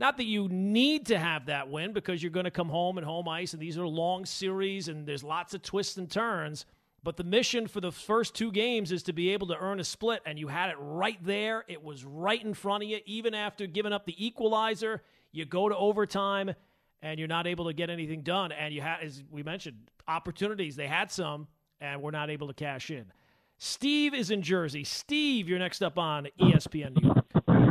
not 0.00 0.16
that 0.16 0.24
you 0.24 0.48
need 0.48 1.06
to 1.06 1.18
have 1.18 1.46
that 1.46 1.68
win 1.68 1.92
because 1.92 2.22
you're 2.22 2.30
going 2.30 2.44
to 2.44 2.50
come 2.50 2.70
home 2.70 2.96
and 2.96 3.06
home 3.06 3.28
ice, 3.28 3.52
and 3.52 3.60
these 3.60 3.76
are 3.76 3.86
long 3.86 4.24
series 4.24 4.88
and 4.88 5.06
there's 5.06 5.22
lots 5.22 5.52
of 5.52 5.60
twists 5.60 5.98
and 5.98 6.10
turns. 6.10 6.64
But 7.02 7.18
the 7.18 7.24
mission 7.24 7.66
for 7.66 7.82
the 7.82 7.92
first 7.92 8.34
two 8.34 8.50
games 8.50 8.92
is 8.92 9.02
to 9.04 9.12
be 9.12 9.30
able 9.30 9.46
to 9.48 9.58
earn 9.58 9.78
a 9.78 9.84
split, 9.84 10.22
and 10.24 10.38
you 10.38 10.48
had 10.48 10.70
it 10.70 10.76
right 10.78 11.22
there. 11.22 11.64
It 11.68 11.82
was 11.82 12.04
right 12.04 12.42
in 12.42 12.54
front 12.54 12.82
of 12.82 12.88
you. 12.88 12.98
Even 13.04 13.34
after 13.34 13.66
giving 13.66 13.92
up 13.92 14.06
the 14.06 14.26
equalizer, 14.26 15.02
you 15.32 15.44
go 15.44 15.68
to 15.68 15.76
overtime, 15.76 16.54
and 17.02 17.18
you're 17.18 17.28
not 17.28 17.46
able 17.46 17.66
to 17.66 17.72
get 17.72 17.88
anything 17.88 18.22
done. 18.22 18.52
And 18.52 18.74
you 18.74 18.80
had, 18.82 19.00
as 19.02 19.22
we 19.30 19.42
mentioned, 19.42 19.76
opportunities. 20.08 20.76
They 20.76 20.88
had 20.88 21.10
some, 21.10 21.46
and 21.80 22.02
we're 22.02 22.10
not 22.10 22.28
able 22.28 22.48
to 22.48 22.54
cash 22.54 22.90
in. 22.90 23.06
Steve 23.58 24.14
is 24.14 24.30
in 24.30 24.42
Jersey. 24.42 24.84
Steve, 24.84 25.48
you're 25.48 25.58
next 25.58 25.82
up 25.82 25.98
on 25.98 26.28
ESPN 26.38 27.00
New 27.00 27.08
York. 27.08 27.69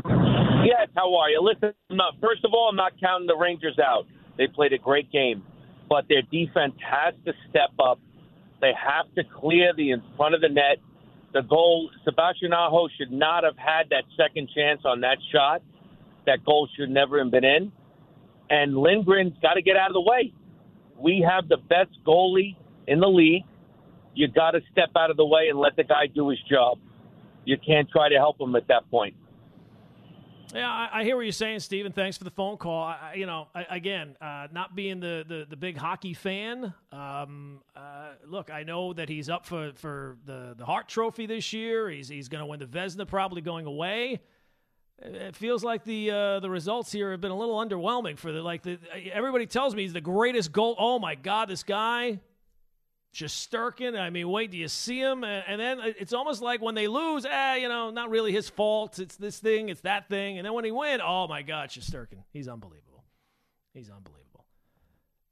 Yes, 0.70 0.90
how 0.96 1.16
are 1.16 1.32
you? 1.32 1.42
Listen, 1.42 1.74
not, 1.90 2.14
first 2.22 2.46
of 2.46 2.54
all, 2.54 2.70
I'm 2.70 2.76
not 2.76 2.94
counting 3.02 3.28
the 3.28 3.36
Rangers 3.36 3.80
out. 3.84 4.06
They 4.38 4.46
played 4.48 4.72
a 4.74 4.78
great 4.78 5.12
game, 5.12 5.44
but 5.90 6.06
their 6.10 6.22
defense 6.22 6.76
has 6.86 7.16
to 7.26 7.34
step 7.50 7.72
up. 7.84 8.00
They 8.62 8.72
have 8.78 9.14
to 9.16 9.24
clear 9.40 9.74
the 9.76 9.92
in 9.92 10.04
front 10.16 10.36
of 10.36 10.42
the 10.42 10.50
net. 10.50 10.78
The 11.34 11.42
goal, 11.42 11.90
Sebastian 12.06 12.54
Aho 12.54 12.88
should 13.00 13.12
not 13.12 13.44
have 13.44 13.58
had 13.58 13.90
that 13.90 14.04
second 14.16 14.50
chance 14.56 14.82
on 14.86 15.02
that 15.02 15.18
shot. 15.34 15.64
That 16.28 16.46
goal 16.46 16.70
should 16.78 16.92
never 16.92 17.18
have 17.24 17.32
been 17.32 17.46
in. 17.46 17.72
And 18.52 18.74
Lindgren's 18.76 19.38
got 19.42 19.56
to 19.56 19.64
get 19.64 19.76
out 19.76 19.90
of 19.90 19.96
the 19.96 20.02
way. 20.02 20.34
We 21.00 21.26
have 21.28 21.50
the 21.50 21.58
best 21.58 21.92
goalie 22.06 22.56
in 22.88 23.00
the 23.00 23.08
league. 23.08 23.44
you 24.16 24.28
got 24.28 24.52
to 24.52 24.62
step 24.72 24.90
out 24.98 25.12
of 25.12 25.18
the 25.18 25.26
way 25.26 25.48
and 25.50 25.60
let 25.60 25.76
the 25.78 25.84
guy 25.84 26.08
do 26.14 26.30
his 26.30 26.40
job. 26.50 26.78
You 27.46 27.58
can't 27.58 27.90
try 27.90 28.10
to 28.10 28.16
help 28.16 28.40
him 28.40 28.56
at 28.56 28.68
that 28.68 28.90
point. 28.92 29.16
Yeah, 30.54 30.68
I, 30.68 31.02
I, 31.02 31.04
hear 31.04 31.16
what 31.16 31.24
you're 31.24 31.32
saying, 31.32 31.60
Stephen. 31.60 31.92
Thanks 31.92 32.18
for 32.18 32.24
the 32.24 32.32
phone 32.32 32.58
call. 32.58 32.84
I, 32.84 33.14
you 33.16 33.28
know, 33.28 33.50
I, 33.54 33.68
again, 33.70 34.16
uh, 34.20 34.48
not 34.52 34.76
being 34.76 35.00
the, 35.00 35.24
the, 35.28 35.46
the, 35.48 35.56
big 35.56 35.78
hockey 35.78 36.16
fan, 36.16 36.74
um, 36.92 37.62
uh, 37.76 38.14
look, 38.26 38.50
I 38.50 38.64
know 38.64 38.94
that 38.94 39.10
he's 39.10 39.30
up 39.30 39.46
for, 39.46 39.74
for 39.76 40.18
the, 40.26 40.56
the 40.58 40.66
Hart 40.66 40.88
Trophy 40.88 41.28
this 41.28 41.54
year. 41.54 41.88
He's, 41.90 42.10
he's 42.10 42.30
going 42.30 42.40
to 42.40 42.48
win 42.48 42.60
the 42.60 42.66
Vezina, 42.66 43.08
probably 43.08 43.42
going 43.42 43.68
away. 43.68 44.22
It 45.02 45.36
feels 45.36 45.64
like 45.64 45.86
the 45.86 46.12
uh, 46.12 46.40
the 46.42 46.50
results 46.50 46.92
here 46.92 47.12
have 47.12 47.22
been 47.22 47.32
a 47.32 47.38
little 47.38 47.56
underwhelming 47.56 48.18
for 48.18 48.34
the 48.34 48.42
like 48.42 48.64
the 48.64 48.78
everybody 49.14 49.46
tells 49.46 49.74
me 49.74 49.84
he's 49.84 49.94
the 49.94 50.02
greatest 50.02 50.52
goal. 50.52 50.76
Oh 50.78 51.00
my 51.00 51.16
God, 51.16 51.48
this 51.48 51.64
guy 51.64 52.20
Shesterkin. 53.14 54.00
I 54.00 54.10
mean, 54.10 54.30
wait, 54.30 54.52
do 54.52 54.58
you 54.58 54.68
see 54.68 55.00
him? 55.00 55.24
And 55.24 55.60
then 55.60 55.80
it's 55.82 56.14
almost 56.14 56.42
like 56.42 56.62
when 56.62 56.76
they 56.76 56.88
lose, 56.88 57.26
eh, 57.26 57.56
you 57.56 57.68
know, 57.68 57.90
not 57.90 58.10
really 58.10 58.32
his 58.32 58.50
fault. 58.50 59.00
It's 59.00 59.16
this 59.16 59.40
thing, 59.40 59.70
it's 59.70 59.82
that 59.82 60.10
thing. 60.10 60.38
And 60.38 60.46
then 60.46 60.54
when 60.54 60.66
he 60.66 60.72
win, 60.72 61.02
oh 61.02 61.28
my 61.28 61.42
God, 61.42 61.70
Shesterkin. 61.70 62.24
He's 62.32 62.48
unbelievable. 62.48 63.04
He's 63.74 63.90
unbelievable. 63.90 64.46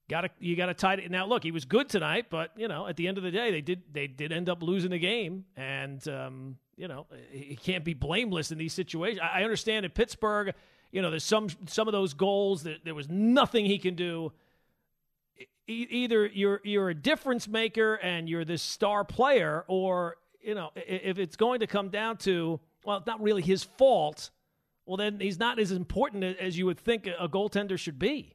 Got 0.09 0.21
to 0.21 0.29
you 0.39 0.55
got 0.55 0.67
to 0.67 0.73
tie 0.73 0.93
it. 0.93 1.11
Now, 1.11 1.27
look, 1.27 1.43
he 1.43 1.51
was 1.51 1.65
good 1.65 1.89
tonight, 1.89 2.27
but 2.29 2.51
you 2.55 2.69
know, 2.69 2.87
at 2.87 2.95
the 2.95 3.09
end 3.09 3.17
of 3.17 3.25
the 3.25 3.31
day, 3.31 3.51
they 3.51 3.61
did 3.61 3.83
they 3.91 4.07
did 4.07 4.31
end 4.31 4.47
up 4.47 4.63
losing 4.63 4.91
the 4.91 4.99
game, 4.99 5.43
and 5.57 6.05
um, 6.07 6.57
you 6.77 6.87
know, 6.87 7.07
he 7.29 7.57
can't 7.57 7.83
be 7.83 7.93
blameless 7.93 8.51
in 8.51 8.57
these 8.57 8.71
situations. 8.71 9.19
I 9.21 9.43
understand 9.43 9.85
in 9.85 9.91
Pittsburgh, 9.91 10.53
you 10.93 11.01
know, 11.01 11.09
there's 11.09 11.25
some 11.25 11.49
some 11.65 11.89
of 11.89 11.91
those 11.91 12.13
goals 12.13 12.63
that 12.63 12.85
there 12.85 12.95
was 12.95 13.09
nothing 13.09 13.65
he 13.65 13.79
can 13.79 13.95
do 13.95 14.31
either 15.67 16.25
you're 16.27 16.61
you're 16.63 16.89
a 16.89 16.95
difference 16.95 17.47
maker 17.47 17.95
and 17.95 18.29
you're 18.29 18.45
this 18.45 18.61
star 18.61 19.03
player, 19.03 19.65
or 19.67 20.17
you 20.41 20.55
know, 20.55 20.71
if 20.75 21.19
it's 21.19 21.35
going 21.35 21.59
to 21.59 21.67
come 21.67 21.89
down 21.89 22.17
to 22.17 22.59
well, 22.85 22.97
it's 22.97 23.07
not 23.07 23.21
really 23.21 23.41
his 23.41 23.63
fault. 23.63 24.29
Well, 24.85 24.97
then 24.97 25.19
he's 25.19 25.37
not 25.37 25.59
as 25.59 25.71
important 25.71 26.23
as 26.23 26.57
you 26.57 26.65
would 26.65 26.79
think 26.79 27.07
a 27.07 27.27
goaltender 27.27 27.77
should 27.77 27.99
be. 27.99 28.33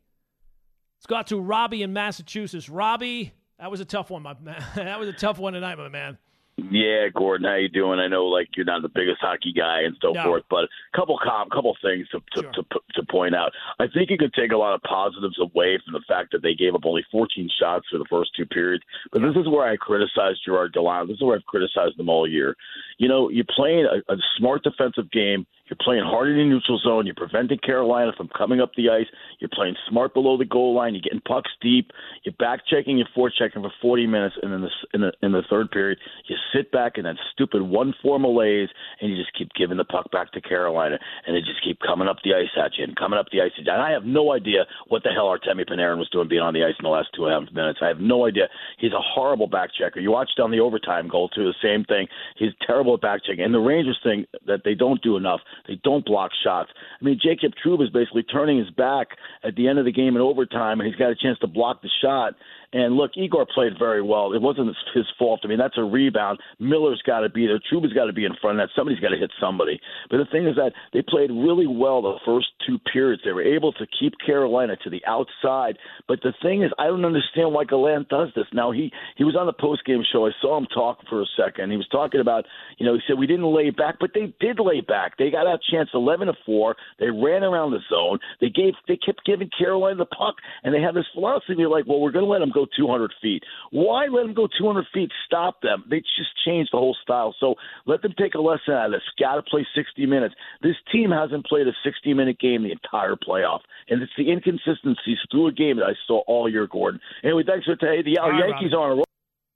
Let's 0.99 1.06
go 1.06 1.16
out 1.16 1.26
to 1.28 1.40
Robbie 1.40 1.82
in 1.82 1.94
Massachusetts. 1.94 2.68
Robbie, 2.68 3.32
that 3.59 3.71
was 3.71 3.80
a 3.80 3.87
tough 3.87 4.11
one, 4.11 4.23
my 4.23 4.35
man. 4.38 4.62
that 4.76 5.00
was 5.00 5.09
a 5.09 5.12
tough 5.14 5.38
one 5.38 5.54
tonight, 5.54 5.78
my 5.78 5.88
man. 5.88 6.18
Yeah, 6.59 7.09
Gordon, 7.14 7.47
how 7.47 7.54
you 7.54 7.71
doing? 7.71 7.99
I 7.99 8.09
know 8.09 8.26
like 8.26 8.49
you're 8.56 8.66
not 8.66 8.82
the 8.82 8.88
biggest 8.88 9.21
hockey 9.21 9.54
guy 9.56 9.80
and 9.82 9.97
so 10.02 10.12
no. 10.12 10.23
forth, 10.23 10.44
but 10.50 10.64
a 10.64 10.97
couple 10.97 11.18
com- 11.23 11.49
couple 11.49 11.75
things 11.82 12.06
to 12.11 12.21
to, 12.35 12.42
sure. 12.42 12.52
to 12.52 12.62
to 12.94 13.06
point 13.11 13.35
out. 13.35 13.52
I 13.80 13.87
think 13.88 14.11
you 14.11 14.18
could 14.18 14.35
take 14.35 14.52
a 14.52 14.56
lot 14.56 14.75
of 14.75 14.82
positives 14.82 15.38
away 15.40 15.78
from 15.82 15.94
the 15.94 16.04
fact 16.06 16.30
that 16.32 16.42
they 16.42 16.54
gave 16.54 16.75
up 16.75 16.85
only 16.85 17.04
14 17.11 17.49
shots 17.59 17.87
for 17.90 17.97
the 17.97 18.04
first 18.11 18.37
two 18.37 18.44
periods. 18.44 18.85
But 19.11 19.23
yeah. 19.23 19.28
this 19.28 19.37
is 19.38 19.49
where 19.49 19.66
I 19.66 19.76
criticized 19.76 20.40
Gerard 20.44 20.75
Gallant. 20.75 21.09
This 21.09 21.16
is 21.16 21.23
where 21.23 21.37
I've 21.37 21.47
criticized 21.47 21.97
them 21.97 22.11
all 22.11 22.28
year. 22.28 22.54
You 23.02 23.09
know, 23.09 23.30
you're 23.30 23.44
playing 23.56 23.85
a, 23.85 24.12
a 24.12 24.16
smart 24.38 24.62
defensive 24.62 25.11
game. 25.11 25.44
You're 25.68 25.78
playing 25.80 26.04
hard 26.04 26.28
in 26.28 26.37
the 26.37 26.44
neutral 26.44 26.78
zone. 26.78 27.06
You're 27.06 27.16
preventing 27.16 27.59
Carolina 27.59 28.12
from 28.16 28.28
coming 28.28 28.61
up 28.61 28.71
the 28.76 28.90
ice. 28.90 29.06
You're 29.40 29.50
playing 29.52 29.75
smart 29.88 30.14
below 30.14 30.37
the 30.37 30.44
goal 30.44 30.75
line. 30.75 30.94
You're 30.94 31.02
getting 31.02 31.23
pucks 31.26 31.50
deep. 31.61 31.90
You're 32.23 32.35
back 32.38 32.61
checking. 32.71 32.99
You're 32.99 33.09
forechecking 33.16 33.62
for 33.62 33.73
40 33.80 34.06
minutes, 34.06 34.37
and 34.42 34.52
then 34.52 34.61
the, 34.61 34.71
in 34.94 35.00
the 35.00 35.12
in 35.23 35.32
the 35.32 35.42
third 35.50 35.73
period, 35.73 35.99
you 36.28 36.37
sit 36.54 36.71
back 36.71 36.99
in 36.99 37.04
that 37.04 37.16
stupid 37.32 37.62
one 37.62 37.92
four 38.02 38.21
malaise, 38.21 38.68
and 39.00 39.11
you 39.11 39.16
just 39.16 39.37
keep 39.37 39.49
giving 39.59 39.78
the 39.78 39.85
puck 39.85 40.11
back 40.12 40.30
to 40.32 40.40
Carolina, 40.40 40.99
and 41.26 41.35
they 41.35 41.40
just 41.40 41.64
keep 41.64 41.80
coming 41.80 42.06
up 42.06 42.18
the 42.23 42.35
ice 42.35 42.52
at 42.62 42.76
you 42.76 42.85
and 42.85 42.94
coming 42.94 43.18
up 43.18 43.26
the 43.32 43.40
ice. 43.40 43.52
And 43.56 43.68
I 43.68 43.90
have 43.90 44.04
no 44.04 44.32
idea 44.32 44.66
what 44.88 45.02
the 45.02 45.11
hell 45.11 45.26
Artemi 45.26 45.68
Panarin 45.68 45.99
was 45.99 46.11
doing 46.11 46.28
being 46.28 46.42
on 46.42 46.54
the 46.54 46.62
ice 46.62 46.75
in 46.78 46.85
the 46.85 46.90
last 46.90 47.09
two 47.16 47.25
and 47.25 47.35
a 47.35 47.40
half 47.40 47.52
minutes. 47.52 47.80
I 47.82 47.88
have 47.88 47.99
no 47.99 48.26
idea. 48.26 48.49
He's 48.78 48.92
a 48.92 49.00
horrible 49.00 49.49
back 49.49 49.71
checker. 49.76 49.99
You 50.00 50.12
watched 50.12 50.38
on 50.38 50.50
the 50.52 50.61
overtime 50.61 51.09
goal 51.09 51.30
too, 51.30 51.44
the 51.44 51.54
same 51.62 51.85
thing. 51.85 52.06
He's 52.37 52.52
terrible 52.64 52.91
back 53.00 53.25
checking. 53.25 53.44
And 53.44 53.54
the 53.54 53.58
Rangers 53.58 53.99
thing 54.02 54.26
that 54.46 54.61
they 54.64 54.75
don't 54.75 55.02
do 55.02 55.16
enough. 55.16 55.40
They 55.66 55.80
don't 55.82 56.04
block 56.04 56.30
shots. 56.44 56.70
I 57.00 57.04
mean, 57.04 57.18
Jacob 57.22 57.52
Trouba 57.64 57.84
is 57.84 57.90
basically 57.90 58.22
turning 58.22 58.58
his 58.58 58.70
back 58.70 59.08
at 59.44 59.54
the 59.56 59.68
end 59.68 59.78
of 59.78 59.84
the 59.84 59.92
game 59.92 60.16
in 60.16 60.22
overtime, 60.22 60.80
and 60.80 60.87
he's 60.88 60.99
got 60.99 61.11
a 61.11 61.16
chance 61.16 61.38
to 61.40 61.46
block 61.46 61.82
the 61.82 61.90
shot. 62.02 62.34
And 62.72 62.96
look, 62.96 63.12
Igor 63.16 63.46
played 63.52 63.74
very 63.78 64.02
well. 64.02 64.32
It 64.32 64.40
wasn't 64.40 64.74
his 64.94 65.04
fault. 65.18 65.40
I 65.44 65.48
mean, 65.48 65.58
that's 65.58 65.76
a 65.76 65.84
rebound. 65.84 66.38
Miller's 66.58 67.02
got 67.06 67.20
to 67.20 67.28
be 67.28 67.46
there. 67.46 67.60
Trouba's 67.70 67.92
got 67.92 68.06
to 68.06 68.12
be 68.12 68.24
in 68.24 68.32
front 68.40 68.58
of 68.58 68.66
that. 68.68 68.72
Somebody's 68.74 69.00
got 69.00 69.10
to 69.10 69.18
hit 69.18 69.30
somebody. 69.40 69.80
But 70.10 70.18
the 70.18 70.26
thing 70.32 70.46
is 70.46 70.56
that 70.56 70.72
they 70.92 71.02
played 71.02 71.30
really 71.30 71.66
well 71.66 72.00
the 72.00 72.16
first 72.24 72.46
two 72.66 72.78
periods. 72.92 73.22
They 73.24 73.32
were 73.32 73.42
able 73.42 73.72
to 73.74 73.86
keep 73.98 74.14
Carolina 74.24 74.76
to 74.84 74.90
the 74.90 75.02
outside. 75.06 75.76
But 76.08 76.20
the 76.22 76.32
thing 76.42 76.62
is, 76.62 76.70
I 76.78 76.86
don't 76.86 77.04
understand 77.04 77.52
why 77.52 77.64
Gallant 77.64 78.08
does 78.08 78.28
this. 78.34 78.46
Now 78.52 78.70
he 78.70 78.90
he 79.16 79.24
was 79.24 79.36
on 79.36 79.46
the 79.46 79.52
post 79.52 79.84
game 79.84 80.02
show. 80.10 80.26
I 80.26 80.30
saw 80.40 80.56
him 80.56 80.66
talk 80.72 80.98
for 81.08 81.20
a 81.20 81.26
second. 81.36 81.70
He 81.70 81.76
was 81.76 81.88
talking 81.88 82.20
about, 82.20 82.46
you 82.78 82.86
know, 82.86 82.94
he 82.94 83.00
said 83.06 83.18
we 83.18 83.26
didn't 83.26 83.52
lay 83.52 83.70
back, 83.70 83.96
but 84.00 84.10
they 84.14 84.32
did 84.40 84.58
lay 84.58 84.80
back. 84.80 85.18
They 85.18 85.30
got 85.30 85.46
a 85.46 85.58
chance, 85.70 85.90
eleven 85.94 86.28
to 86.28 86.34
four. 86.46 86.76
They 86.98 87.10
ran 87.10 87.42
around 87.42 87.72
the 87.72 87.80
zone. 87.90 88.18
They 88.40 88.48
gave 88.48 88.74
they 88.88 88.96
kept 88.96 89.26
giving 89.26 89.50
Carolina 89.56 89.96
the 89.96 90.06
puck, 90.06 90.36
and 90.64 90.74
they 90.74 90.80
had 90.80 90.94
this 90.94 91.06
philosophy 91.14 91.54
like, 91.66 91.86
well, 91.86 92.00
we're 92.00 92.12
going 92.12 92.24
to 92.24 92.30
let 92.30 92.40
them 92.40 92.52
go 92.52 92.62
200 92.66 93.12
feet. 93.21 93.42
Why 93.71 94.07
let 94.07 94.23
them 94.23 94.35
go 94.35 94.47
200 94.47 94.87
feet? 94.92 95.11
Stop 95.26 95.62
them. 95.62 95.85
They 95.88 96.00
just 96.00 96.31
changed 96.45 96.71
the 96.73 96.78
whole 96.78 96.97
style. 97.02 97.35
So 97.38 97.54
let 97.87 98.02
them 98.02 98.14
take 98.19 98.35
a 98.35 98.40
lesson 98.40 98.75
out 98.75 98.87
of 98.87 98.92
this. 98.92 99.02
Got 99.19 99.37
to 99.37 99.42
play 99.42 99.66
60 99.75 100.07
minutes. 100.07 100.35
This 100.62 100.76
team 100.90 101.11
hasn't 101.11 101.47
played 101.47 101.66
a 101.66 101.73
60 101.85 102.14
minute 102.14 102.38
game 102.38 102.62
the 102.62 102.73
entire 102.73 103.16
playoff, 103.16 103.61
and 103.88 104.02
it's 104.02 104.12
the 104.16 104.31
inconsistencies 104.31 105.19
through 105.31 105.49
a 105.49 105.52
game 105.52 105.76
that 105.76 105.87
I 105.87 105.95
saw 106.07 106.21
all 106.26 106.49
year, 106.49 106.66
Gordon. 106.66 107.00
Anyway, 107.25 107.42
thanks 107.47 107.66
for 107.66 107.76
today. 107.76 108.02
The 108.02 108.21
right, 108.21 108.49
Yankees 108.49 108.73
are 108.73 108.81
on 108.81 108.90
a 108.90 108.95
roll. 108.97 109.04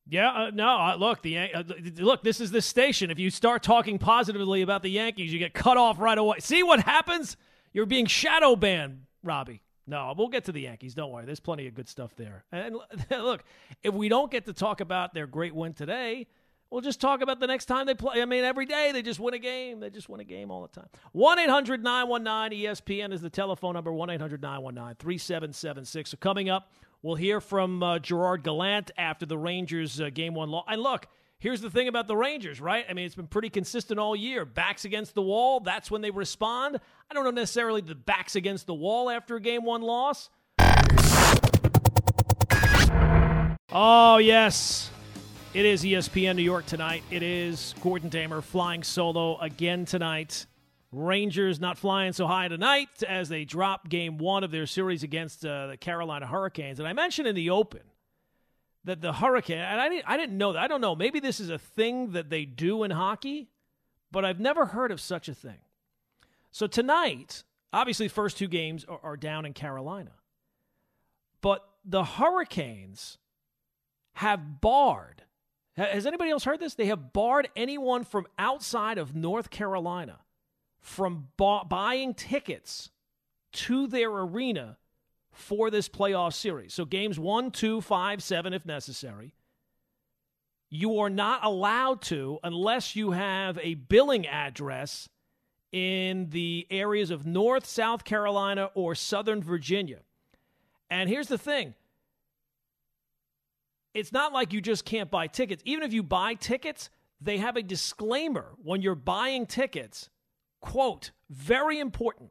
Yeah, 0.09 0.31
uh, 0.31 0.51
no. 0.55 0.69
Uh, 0.69 0.97
look, 0.97 1.23
the 1.23 1.37
uh, 1.39 1.63
look. 1.97 2.23
This 2.23 2.41
is 2.41 2.53
the 2.53 2.63
station. 2.63 3.11
If 3.11 3.19
you 3.19 3.29
start 3.29 3.65
talking 3.65 3.99
positively 3.99 4.63
about 4.63 4.83
the 4.83 4.91
Yankees, 4.91 5.33
you 5.33 5.41
get 5.41 5.53
cut 5.53 5.77
off 5.77 5.99
right 5.99 6.17
away. 6.17 6.39
See 6.39 6.63
what 6.63 6.81
happens? 6.81 7.37
You're 7.73 7.87
being 7.87 8.07
shadow 8.07 8.55
banned, 8.55 9.03
Robbie. 9.25 9.63
No, 9.87 10.15
we'll 10.17 10.29
get 10.29 10.45
to 10.47 10.53
the 10.53 10.63
Yankees. 10.63 10.95
Don't 10.95 11.13
worry. 11.13 11.25
There's 11.25 11.41
plenty 11.41 11.67
of 11.67 11.75
good 11.75 11.89
stuff 11.89 12.15
there. 12.17 12.45
And 12.51 12.77
look, 13.11 13.45
if 13.83 13.95
we 13.95 14.09
don't 14.09 14.31
get 14.31 14.47
to 14.47 14.53
talk 14.53 14.81
about 14.81 15.15
their 15.15 15.27
great 15.27 15.55
win 15.55 15.75
today, 15.75 16.27
we'll 16.71 16.81
just 16.81 17.01
talk 17.01 17.21
about 17.21 17.39
the 17.39 17.47
next 17.47 17.67
time 17.67 17.87
they 17.87 17.95
play. 17.95 18.21
I 18.21 18.25
mean, 18.25 18.45
every 18.45 18.67
day 18.67 18.91
they 18.93 19.03
just 19.03 19.21
win 19.21 19.35
a 19.35 19.39
game. 19.39 19.79
They 19.81 19.91
just 19.91 20.09
win 20.09 20.21
a 20.21 20.25
game 20.25 20.51
all 20.51 20.63
the 20.63 20.81
time. 20.81 20.89
1 21.13 21.39
800 21.39 21.83
919 21.83 22.67
ESPN 22.67 23.13
is 23.13 23.21
the 23.21 23.31
telephone 23.31 23.75
number 23.75 23.93
1 23.93 24.11
800 24.11 24.43
919 24.43 24.97
3776. 24.99 26.11
So 26.11 26.17
coming 26.17 26.49
up, 26.49 26.73
we'll 27.03 27.15
hear 27.15 27.41
from 27.41 27.83
uh, 27.83 27.99
Gerard 28.01 28.43
Gallant 28.43 28.91
after 28.99 29.25
the 29.25 29.39
Rangers 29.39 30.01
uh, 30.01 30.11
game 30.13 30.35
one 30.35 30.51
loss. 30.51 30.65
And 30.69 30.83
look, 30.83 31.07
here's 31.39 31.61
the 31.61 31.71
thing 31.71 31.89
about 31.89 32.07
the 32.07 32.17
Rangers, 32.17 32.61
right? 32.61 32.85
I 32.89 32.93
mean, 32.93 33.07
it's 33.07 33.15
been 33.15 33.27
pretty 33.27 33.51
consistent 33.51 34.01
all 34.01 34.17
year. 34.17 34.45
Backs 34.45 34.85
against 34.85 35.15
the 35.15 35.23
wall, 35.23 35.61
that's 35.61 35.91
when 35.91 36.01
they 36.01 36.11
respond. 36.11 36.81
I 37.11 37.15
don't 37.15 37.25
know 37.25 37.31
necessarily 37.31 37.81
the 37.81 37.95
backs 37.95 38.37
against 38.37 38.67
the 38.67 38.75
wall 38.75 39.11
after 39.11 39.37
a 39.37 39.41
game 39.41 39.65
one 39.65 39.83
loss. 39.83 40.31
Oh, 43.71 44.19
yes. 44.19 44.91
It 45.53 45.65
is 45.65 45.85
ESPN 45.85 46.37
New 46.37 46.43
York 46.43 46.67
tonight. 46.67 47.03
It 47.11 47.23
is 47.23 47.75
Gordon 47.83 48.09
Damer 48.09 48.43
flying 48.43 48.83
solo 48.83 49.39
again 49.39 49.85
tonight. 49.85 50.47
Rangers 50.93 51.61
not 51.61 51.79
flying 51.79 52.13
so 52.13 52.27
high 52.27 52.49
tonight 52.49 53.03
as 53.07 53.29
they 53.29 53.45
drop 53.45 53.89
game 53.89 54.19
one 54.19 54.45
of 54.45 54.51
their 54.51 54.67
series 54.67 55.03
against 55.03 55.45
uh, 55.45 55.69
the 55.69 55.77
Carolina 55.77 56.27
Hurricanes. 56.27 56.79
And 56.79 56.89
I 56.89 56.93
mentioned 56.93 57.29
in 57.29 57.35
the 57.35 57.51
open 57.51 57.81
that 58.87 59.01
the 59.01 59.13
Hurricane, 59.13 59.59
and 59.59 59.81
I 59.81 59.89
didn't, 59.89 60.05
I 60.09 60.17
didn't 60.17 60.39
know 60.39 60.53
that. 60.53 60.63
I 60.63 60.69
don't 60.69 60.81
know. 60.81 60.97
Maybe 60.97 61.21
this 61.21 61.41
is 61.41 61.51
a 61.51 61.59
thing 61.59 62.13
that 62.13 62.31
they 62.31 62.45
do 62.45 62.85
in 62.85 62.93
hockey, 62.93 63.49
but 64.11 64.25
I've 64.25 64.41
never 64.41 64.67
heard 64.67 64.93
of 64.93 65.01
such 65.01 65.29
a 65.29 65.35
thing. 65.35 65.59
So 66.53 66.67
tonight, 66.67 67.43
obviously, 67.73 68.09
first 68.09 68.39
two 68.39 68.49
games 68.49 68.85
are, 68.85 69.01
are 69.03 69.17
down 69.17 69.45
in 69.45 69.53
Carolina, 69.53 70.13
but 71.43 71.69
the 71.85 72.05
Hurricanes 72.05 73.19
have 74.15 74.61
barred. 74.61 75.23
Has 75.77 76.07
anybody 76.07 76.31
else 76.31 76.45
heard 76.45 76.61
this? 76.61 76.75
They 76.75 76.87
have 76.87 77.13
barred 77.13 77.49
anyone 77.55 78.05
from 78.05 78.27
outside 78.39 78.97
of 78.97 79.15
North 79.15 79.51
Carolina 79.51 80.21
from 80.81 81.29
bu- 81.37 81.65
buying 81.69 82.15
tickets 82.15 82.91
to 83.53 83.87
their 83.87 84.11
arena 84.11 84.79
for 85.37 85.71
this 85.71 85.89
playoff 85.89 86.33
series. 86.35 86.75
So 86.75 86.85
games 86.85 87.19
one, 87.19 87.51
two, 87.51 87.81
five, 87.81 88.23
seven, 88.23 88.53
if 88.53 88.65
necessary. 88.65 89.35
You 90.69 90.99
are 90.99 91.11
not 91.11 91.45
allowed 91.45 92.03
to 92.03 92.39
unless 92.43 92.97
you 92.97 93.13
have 93.13 93.59
a 93.63 93.75
billing 93.75 94.27
address 94.27 95.09
in 95.73 96.31
the 96.31 96.67
areas 96.71 97.11
of 97.11 97.27
North, 97.27 97.67
South 97.67 98.05
Carolina, 98.05 98.71
or 98.75 98.95
Southern 98.95 99.43
Virginia. 99.43 100.01
And 100.91 101.09
here's 101.09 101.29
the 101.29 101.39
thing 101.39 101.75
it's 103.95 104.13
not 104.13 104.33
like 104.33 104.53
you 104.53 104.61
just 104.61 104.85
can't 104.85 105.11
buy 105.11 105.27
tickets. 105.27 105.63
Even 105.65 105.83
if 105.83 105.93
you 105.93 106.03
buy 106.03 106.35
tickets, 106.35 106.91
they 107.21 107.39
have 107.39 107.57
a 107.57 107.63
disclaimer 107.63 108.53
when 108.63 108.83
you're 108.83 108.95
buying 108.95 109.47
tickets. 109.47 110.11
Quote, 110.61 111.13
very 111.31 111.79
important 111.79 112.31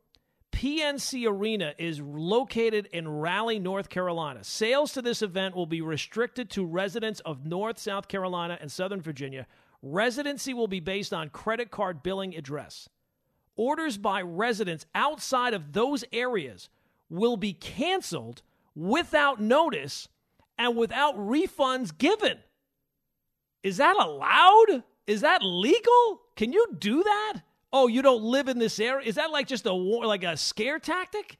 PNC 0.55 1.29
Arena 1.29 1.73
is 1.77 1.99
located 1.99 2.87
in 2.93 3.09
Raleigh, 3.09 3.59
North 3.59 3.89
Carolina. 3.89 4.41
Sales 4.41 4.93
to 4.93 5.01
this 5.01 5.21
event 5.21 5.53
will 5.53 5.65
be 5.65 5.81
restricted 5.81 6.49
to 6.51 6.65
residents 6.65 7.19
of 7.19 7.45
North, 7.45 7.77
South 7.77 8.07
Carolina, 8.07 8.57
and 8.61 8.71
Southern 8.71 9.01
Virginia. 9.01 9.47
Residency 9.81 10.53
will 10.53 10.69
be 10.69 10.79
based 10.79 11.13
on 11.13 11.27
credit 11.27 11.71
card 11.71 12.01
billing 12.01 12.33
address. 12.37 12.87
Orders 13.57 13.97
by 13.97 14.21
residents 14.21 14.85
outside 14.95 15.53
of 15.53 15.73
those 15.73 16.05
areas 16.13 16.69
will 17.09 17.35
be 17.35 17.51
canceled 17.51 18.41
without 18.75 19.41
notice 19.41 20.07
and 20.57 20.77
without 20.77 21.17
refunds 21.17 21.95
given. 21.97 22.37
Is 23.61 23.75
that 23.75 23.97
allowed? 23.97 24.83
Is 25.05 25.19
that 25.19 25.43
legal? 25.43 26.21
Can 26.37 26.53
you 26.53 26.65
do 26.79 27.03
that? 27.03 27.41
Oh, 27.73 27.87
you 27.87 28.01
don't 28.01 28.23
live 28.23 28.47
in 28.47 28.59
this 28.59 28.79
area? 28.79 29.07
Is 29.07 29.15
that 29.15 29.31
like 29.31 29.47
just 29.47 29.65
a 29.65 29.73
war, 29.73 30.05
like 30.05 30.23
a 30.23 30.37
scare 30.37 30.79
tactic? 30.79 31.37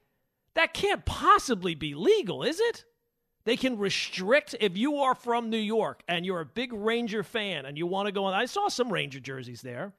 That 0.55 0.73
can't 0.73 1.05
possibly 1.05 1.75
be 1.75 1.93
legal, 1.93 2.43
is 2.43 2.59
it? 2.59 2.85
They 3.45 3.57
can 3.57 3.77
restrict 3.77 4.55
if 4.59 4.75
you 4.75 4.97
are 4.97 5.13
from 5.13 5.49
New 5.49 5.57
York 5.57 6.01
and 6.07 6.25
you're 6.25 6.41
a 6.41 6.45
big 6.45 6.73
Ranger 6.73 7.23
fan 7.23 7.65
and 7.65 7.77
you 7.77 7.85
want 7.85 8.07
to 8.07 8.11
go 8.11 8.25
on. 8.25 8.33
I 8.33 8.45
saw 8.45 8.69
some 8.69 8.91
Ranger 8.91 9.19
jerseys 9.19 9.61
there. 9.61 9.93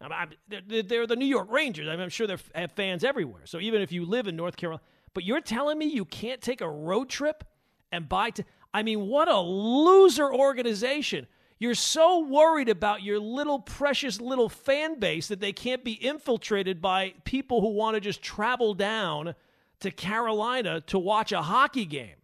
I'm, 0.00 0.30
they're, 0.48 0.82
they're, 0.82 1.06
the 1.06 1.16
New 1.16 1.26
York 1.26 1.50
Rangers. 1.50 1.86
I 1.86 1.94
am 1.94 2.08
sure 2.08 2.26
they 2.26 2.36
have 2.54 2.72
fans 2.72 3.04
everywhere. 3.04 3.42
So 3.44 3.60
even 3.60 3.82
if 3.82 3.92
you 3.92 4.04
live 4.04 4.26
in 4.26 4.34
North 4.34 4.56
Carolina, 4.56 4.82
but 5.14 5.24
you're 5.24 5.40
telling 5.40 5.78
me 5.78 5.86
you 5.86 6.04
can't 6.04 6.40
take 6.40 6.60
a 6.60 6.68
road 6.68 7.08
trip 7.08 7.44
and 7.92 8.08
buy. 8.08 8.30
T- 8.30 8.44
I 8.72 8.82
mean, 8.82 9.06
what 9.06 9.28
a 9.28 9.38
loser 9.38 10.32
organization. 10.32 11.26
You're 11.62 11.76
so 11.76 12.18
worried 12.18 12.68
about 12.68 13.04
your 13.04 13.20
little 13.20 13.60
precious 13.60 14.20
little 14.20 14.48
fan 14.48 14.98
base 14.98 15.28
that 15.28 15.38
they 15.38 15.52
can't 15.52 15.84
be 15.84 15.92
infiltrated 15.92 16.82
by 16.82 17.14
people 17.22 17.60
who 17.60 17.68
want 17.68 17.94
to 17.94 18.00
just 18.00 18.20
travel 18.20 18.74
down 18.74 19.36
to 19.78 19.92
Carolina 19.92 20.80
to 20.88 20.98
watch 20.98 21.30
a 21.30 21.40
hockey 21.40 21.84
game. 21.84 22.16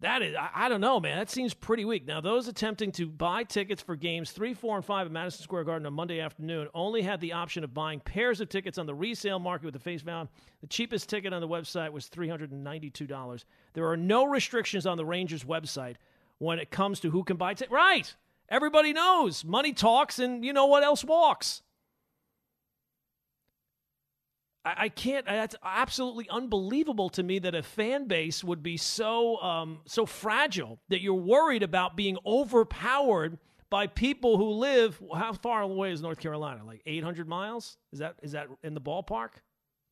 That 0.00 0.20
is, 0.22 0.34
I, 0.34 0.50
I, 0.52 0.68
don't 0.68 0.80
know, 0.80 0.98
man. 0.98 1.16
That 1.16 1.30
seems 1.30 1.54
pretty 1.54 1.84
weak. 1.84 2.08
Now, 2.08 2.20
those 2.20 2.48
attempting 2.48 2.90
to 2.92 3.06
buy 3.06 3.44
tickets 3.44 3.80
for 3.80 3.94
games 3.94 4.32
three, 4.32 4.52
four, 4.52 4.74
and 4.74 4.84
five 4.84 5.06
at 5.06 5.12
Madison 5.12 5.44
Square 5.44 5.64
Garden 5.64 5.86
on 5.86 5.92
Monday 5.94 6.20
afternoon 6.20 6.66
only 6.74 7.02
had 7.02 7.20
the 7.20 7.34
option 7.34 7.62
of 7.62 7.72
buying 7.72 8.00
pairs 8.00 8.40
of 8.40 8.48
tickets 8.48 8.78
on 8.78 8.86
the 8.86 8.94
resale 8.94 9.38
market 9.38 9.64
with 9.64 9.74
the 9.74 9.80
face 9.80 10.02
value. 10.02 10.28
The 10.60 10.66
cheapest 10.66 11.08
ticket 11.08 11.32
on 11.32 11.40
the 11.40 11.46
website 11.46 11.92
was 11.92 12.08
$392. 12.08 13.44
There 13.74 13.86
are 13.86 13.96
no 13.96 14.26
restrictions 14.26 14.86
on 14.86 14.96
the 14.96 15.04
Rangers 15.04 15.44
website 15.44 15.94
when 16.38 16.58
it 16.58 16.70
comes 16.70 17.00
to 17.00 17.10
who 17.10 17.24
can 17.24 17.36
buy 17.36 17.54
tickets. 17.54 17.72
Right. 17.72 18.14
Everybody 18.48 18.92
knows 18.92 19.44
money 19.44 19.72
talks, 19.72 20.18
and 20.18 20.44
you 20.44 20.52
know 20.52 20.66
what 20.66 20.84
else 20.84 21.04
walks. 21.04 21.62
I, 24.64 24.88
can't. 24.88 25.26
That's 25.26 25.54
absolutely 25.62 26.28
unbelievable 26.28 27.08
to 27.10 27.22
me 27.22 27.38
that 27.40 27.54
a 27.54 27.62
fan 27.62 28.08
base 28.08 28.42
would 28.42 28.62
be 28.64 28.76
so 28.76 29.40
um, 29.40 29.78
so 29.86 30.06
fragile 30.06 30.80
that 30.88 31.00
you're 31.00 31.14
worried 31.14 31.62
about 31.62 31.96
being 31.96 32.18
overpowered 32.26 33.38
by 33.70 33.86
people 33.86 34.36
who 34.38 34.50
live. 34.50 35.00
How 35.14 35.32
far 35.34 35.62
away 35.62 35.92
is 35.92 36.02
North 36.02 36.18
Carolina? 36.18 36.64
Like 36.64 36.82
800 36.84 37.28
miles? 37.28 37.76
Is 37.92 38.00
that 38.00 38.16
is 38.22 38.32
that 38.32 38.48
in 38.64 38.74
the 38.74 38.80
ballpark? 38.80 39.30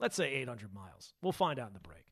Let's 0.01 0.17
say 0.17 0.35
800 0.35 0.75
miles. 0.75 1.15
We'll 1.23 1.33
find 1.33 1.59
out 1.61 1.69
in 1.69 1.75
the 1.75 1.81
break. 1.81 2.05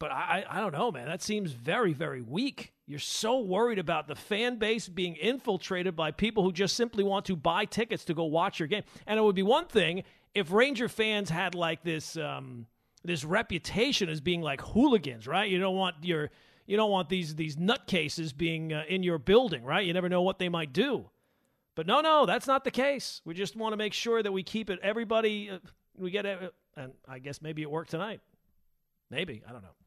But 0.00 0.12
I, 0.12 0.44
I 0.48 0.60
don't 0.60 0.72
know, 0.72 0.90
man. 0.90 1.08
That 1.08 1.22
seems 1.22 1.52
very, 1.52 1.92
very 1.92 2.22
weak. 2.22 2.72
You're 2.88 2.98
so 2.98 3.40
worried 3.40 3.78
about 3.78 4.08
the 4.08 4.14
fan 4.14 4.56
base 4.56 4.88
being 4.88 5.14
infiltrated 5.16 5.94
by 5.94 6.10
people 6.10 6.42
who 6.42 6.52
just 6.52 6.74
simply 6.74 7.04
want 7.04 7.26
to 7.26 7.36
buy 7.36 7.66
tickets 7.66 8.06
to 8.06 8.14
go 8.14 8.24
watch 8.24 8.58
your 8.58 8.66
game. 8.66 8.82
And 9.06 9.18
it 9.20 9.22
would 9.22 9.34
be 9.34 9.42
one 9.42 9.66
thing 9.66 10.04
if 10.34 10.50
Ranger 10.50 10.88
fans 10.88 11.28
had 11.28 11.54
like 11.54 11.82
this 11.82 12.16
um, 12.16 12.66
this 13.04 13.24
reputation 13.24 14.08
as 14.08 14.22
being 14.22 14.40
like 14.40 14.62
hooligans, 14.62 15.26
right? 15.26 15.50
You 15.50 15.60
don't 15.60 15.76
want 15.76 15.96
your 16.02 16.30
you 16.66 16.78
don't 16.78 16.90
want 16.90 17.10
these 17.10 17.34
these 17.34 17.56
nutcases 17.56 18.34
being 18.34 18.72
uh, 18.72 18.84
in 18.88 19.02
your 19.02 19.18
building, 19.18 19.64
right? 19.64 19.86
You 19.86 19.92
never 19.92 20.08
know 20.08 20.22
what 20.22 20.38
they 20.38 20.48
might 20.48 20.72
do. 20.72 21.10
But 21.74 21.86
no, 21.86 22.00
no, 22.00 22.24
that's 22.24 22.46
not 22.46 22.64
the 22.64 22.70
case. 22.70 23.20
We 23.26 23.34
just 23.34 23.54
want 23.54 23.74
to 23.74 23.76
make 23.76 23.92
sure 23.92 24.22
that 24.22 24.32
we 24.32 24.42
keep 24.42 24.70
it. 24.70 24.80
Everybody, 24.82 25.50
uh, 25.50 25.58
we 25.96 26.10
get 26.10 26.24
it, 26.26 26.54
and 26.74 26.92
I 27.06 27.18
guess 27.18 27.42
maybe 27.42 27.60
it 27.60 27.70
worked 27.70 27.90
tonight. 27.90 28.20
Maybe 29.10 29.42
I 29.46 29.52
don't 29.52 29.62
know. 29.62 29.77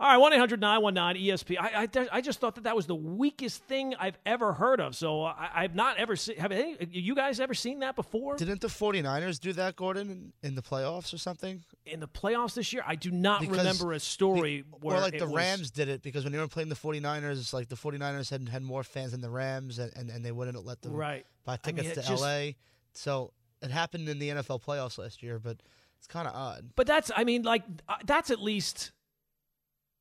All 0.00 0.06
right, 0.06 0.16
1 0.16 0.32
800 0.32 0.60
919 0.60 1.26
ESP. 1.26 1.56
I, 1.58 1.82
I, 1.82 2.18
I, 2.18 2.20
just 2.20 2.38
thought 2.38 2.54
that 2.54 2.64
that 2.64 2.76
was 2.76 2.86
the 2.86 2.94
weakest 2.94 3.64
thing 3.64 3.96
I've 3.98 4.16
ever 4.24 4.52
heard 4.52 4.80
of. 4.80 4.94
So 4.94 5.24
I, 5.24 5.62
have 5.62 5.74
not 5.74 5.96
ever 5.96 6.14
seen. 6.14 6.36
Have 6.36 6.52
any, 6.52 6.76
you 6.92 7.16
guys 7.16 7.40
ever 7.40 7.52
seen 7.52 7.80
that 7.80 7.96
before? 7.96 8.36
Didn't 8.36 8.60
the 8.60 8.68
49ers 8.68 9.40
do 9.40 9.52
that, 9.54 9.74
Gordon, 9.74 10.10
in, 10.10 10.32
in 10.42 10.54
the 10.54 10.62
playoffs 10.62 11.12
or 11.12 11.18
something? 11.18 11.64
In 11.84 11.98
the 11.98 12.06
playoffs 12.06 12.54
this 12.54 12.72
year? 12.72 12.84
I 12.86 12.94
do 12.94 13.10
not 13.10 13.40
because 13.40 13.58
remember 13.58 13.92
a 13.92 13.98
story 13.98 14.60
the, 14.70 14.76
where. 14.86 14.98
Or 14.98 15.00
like 15.00 15.18
the 15.18 15.26
was, 15.26 15.34
Rams 15.34 15.70
did 15.72 15.88
it 15.88 16.02
because 16.02 16.22
when 16.22 16.32
they 16.32 16.38
were 16.38 16.46
playing 16.46 16.68
the 16.68 16.76
49ers, 16.76 17.52
like 17.52 17.68
the 17.68 17.74
49ers 17.74 18.30
had, 18.30 18.48
had 18.48 18.62
more 18.62 18.84
fans 18.84 19.10
than 19.10 19.20
the 19.20 19.30
Rams 19.30 19.80
and, 19.80 19.92
and, 19.96 20.10
and 20.10 20.24
they 20.24 20.30
wouldn't 20.30 20.64
let 20.64 20.80
them 20.80 20.92
right. 20.92 21.26
buy 21.44 21.56
tickets 21.56 21.80
I 21.80 21.82
mean, 21.82 21.94
to 21.94 22.02
just, 22.02 22.22
LA. 22.22 22.50
So 22.92 23.32
it 23.62 23.72
happened 23.72 24.08
in 24.08 24.20
the 24.20 24.28
NFL 24.28 24.62
playoffs 24.62 24.96
last 24.96 25.24
year, 25.24 25.40
but 25.40 25.56
it's 25.98 26.06
kind 26.06 26.28
of 26.28 26.34
odd. 26.36 26.70
But 26.76 26.86
that's, 26.86 27.10
I 27.16 27.24
mean, 27.24 27.42
like, 27.42 27.64
uh, 27.88 27.96
that's 28.04 28.30
at 28.30 28.40
least 28.40 28.92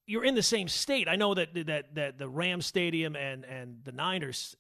you're 0.07 0.23
in 0.23 0.33
the 0.33 0.41
same 0.43 0.67
state. 0.67 1.07
I 1.07 1.15
know 1.17 1.33
that 1.35 1.53
that 1.67 1.93
that 1.95 2.17
the 2.17 2.27
Ram 2.27 2.61
Stadium 2.61 3.15
and 3.15 3.45
and 3.45 3.81
the 3.83 3.91
Niners 3.91 4.55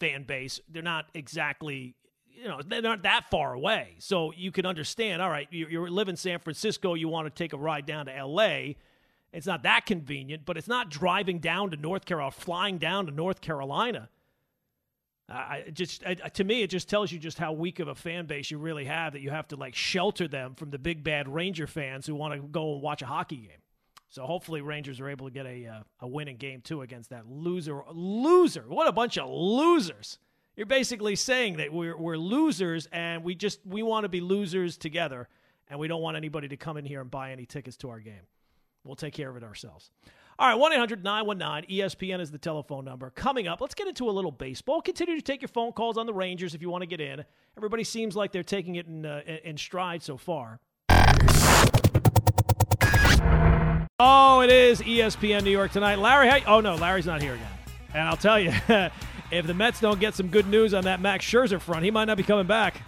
fan 0.00 0.24
base 0.24 0.60
they're 0.68 0.82
not 0.82 1.06
exactly 1.14 1.94
you 2.28 2.48
know 2.48 2.60
they're 2.66 2.82
not 2.82 3.02
that 3.02 3.30
far 3.30 3.52
away, 3.52 3.94
so 3.98 4.32
you 4.36 4.50
can 4.50 4.66
understand. 4.66 5.22
All 5.22 5.30
right, 5.30 5.46
you, 5.50 5.68
you 5.68 5.86
live 5.86 6.08
in 6.08 6.16
San 6.16 6.38
Francisco, 6.38 6.94
you 6.94 7.08
want 7.08 7.26
to 7.26 7.30
take 7.30 7.52
a 7.52 7.58
ride 7.58 7.86
down 7.86 8.06
to 8.06 8.16
L.A. 8.16 8.76
It's 9.32 9.46
not 9.46 9.64
that 9.64 9.86
convenient, 9.86 10.44
but 10.44 10.56
it's 10.56 10.68
not 10.68 10.90
driving 10.90 11.38
down 11.38 11.70
to 11.70 11.76
North 11.76 12.04
Carolina, 12.06 12.30
flying 12.30 12.78
down 12.78 13.06
to 13.06 13.12
North 13.12 13.40
Carolina. 13.40 14.08
I 15.28 15.64
just 15.72 16.04
to 16.34 16.44
me, 16.44 16.62
it 16.62 16.70
just 16.70 16.88
tells 16.88 17.10
you 17.10 17.18
just 17.18 17.36
how 17.36 17.52
weak 17.52 17.80
of 17.80 17.88
a 17.88 17.94
fan 17.94 18.26
base 18.26 18.50
you 18.50 18.58
really 18.58 18.84
have 18.84 19.12
that 19.14 19.22
you 19.22 19.30
have 19.30 19.48
to 19.48 19.56
like 19.56 19.74
shelter 19.74 20.28
them 20.28 20.54
from 20.54 20.70
the 20.70 20.78
big 20.78 21.02
bad 21.02 21.28
Ranger 21.28 21.66
fans 21.66 22.06
who 22.06 22.14
want 22.14 22.34
to 22.34 22.46
go 22.46 22.74
and 22.74 22.82
watch 22.82 23.02
a 23.02 23.06
hockey 23.06 23.36
game. 23.36 23.58
So 24.16 24.24
hopefully 24.24 24.62
Rangers 24.62 24.98
are 24.98 25.10
able 25.10 25.26
to 25.26 25.30
get 25.30 25.44
a 25.44 25.66
uh, 25.66 25.80
a 26.00 26.08
win 26.08 26.28
in 26.28 26.38
game 26.38 26.62
two 26.62 26.80
against 26.80 27.10
that 27.10 27.28
loser. 27.28 27.82
Loser! 27.92 28.64
What 28.66 28.88
a 28.88 28.92
bunch 28.92 29.18
of 29.18 29.28
losers! 29.28 30.18
You're 30.56 30.64
basically 30.64 31.16
saying 31.16 31.58
that 31.58 31.70
we're 31.70 31.94
we're 31.94 32.16
losers 32.16 32.88
and 32.92 33.22
we 33.22 33.34
just 33.34 33.60
we 33.66 33.82
want 33.82 34.04
to 34.04 34.08
be 34.08 34.22
losers 34.22 34.78
together, 34.78 35.28
and 35.68 35.78
we 35.78 35.86
don't 35.86 36.00
want 36.00 36.16
anybody 36.16 36.48
to 36.48 36.56
come 36.56 36.78
in 36.78 36.86
here 36.86 37.02
and 37.02 37.10
buy 37.10 37.30
any 37.30 37.44
tickets 37.44 37.76
to 37.78 37.90
our 37.90 38.00
game. 38.00 38.22
We'll 38.84 38.96
take 38.96 39.12
care 39.12 39.28
of 39.28 39.36
it 39.36 39.42
ourselves. 39.42 39.90
All 40.38 40.48
right, 40.48 40.58
1 40.58 40.72
800 40.72 41.04
919 41.04 41.78
ESPN 41.78 42.20
is 42.20 42.30
the 42.30 42.38
telephone 42.38 42.86
number. 42.86 43.10
Coming 43.10 43.46
up, 43.48 43.60
let's 43.60 43.74
get 43.74 43.86
into 43.86 44.08
a 44.08 44.12
little 44.12 44.32
baseball. 44.32 44.80
Continue 44.80 45.16
to 45.16 45.22
take 45.22 45.42
your 45.42 45.48
phone 45.48 45.72
calls 45.72 45.98
on 45.98 46.06
the 46.06 46.14
Rangers 46.14 46.54
if 46.54 46.62
you 46.62 46.70
want 46.70 46.80
to 46.80 46.86
get 46.86 47.02
in. 47.02 47.22
Everybody 47.58 47.84
seems 47.84 48.16
like 48.16 48.32
they're 48.32 48.42
taking 48.42 48.76
it 48.76 48.86
in, 48.86 49.04
uh, 49.04 49.20
in 49.44 49.58
stride 49.58 50.02
so 50.02 50.16
far. 50.16 50.58
Oh, 53.98 54.40
it 54.40 54.50
is 54.50 54.82
ESPN 54.82 55.42
New 55.42 55.50
York 55.50 55.72
tonight. 55.72 55.98
Larry, 55.98 56.28
how, 56.28 56.56
oh 56.56 56.60
no, 56.60 56.74
Larry's 56.74 57.06
not 57.06 57.22
here 57.22 57.32
again. 57.32 57.48
And 57.94 58.02
I'll 58.06 58.18
tell 58.18 58.38
you, 58.38 58.52
if 59.30 59.46
the 59.46 59.54
Mets 59.54 59.80
don't 59.80 59.98
get 59.98 60.14
some 60.14 60.28
good 60.28 60.46
news 60.46 60.74
on 60.74 60.84
that 60.84 61.00
Max 61.00 61.24
Scherzer 61.24 61.58
front, 61.58 61.82
he 61.82 61.90
might 61.90 62.04
not 62.04 62.18
be 62.18 62.22
coming 62.22 62.46
back. 62.46 62.82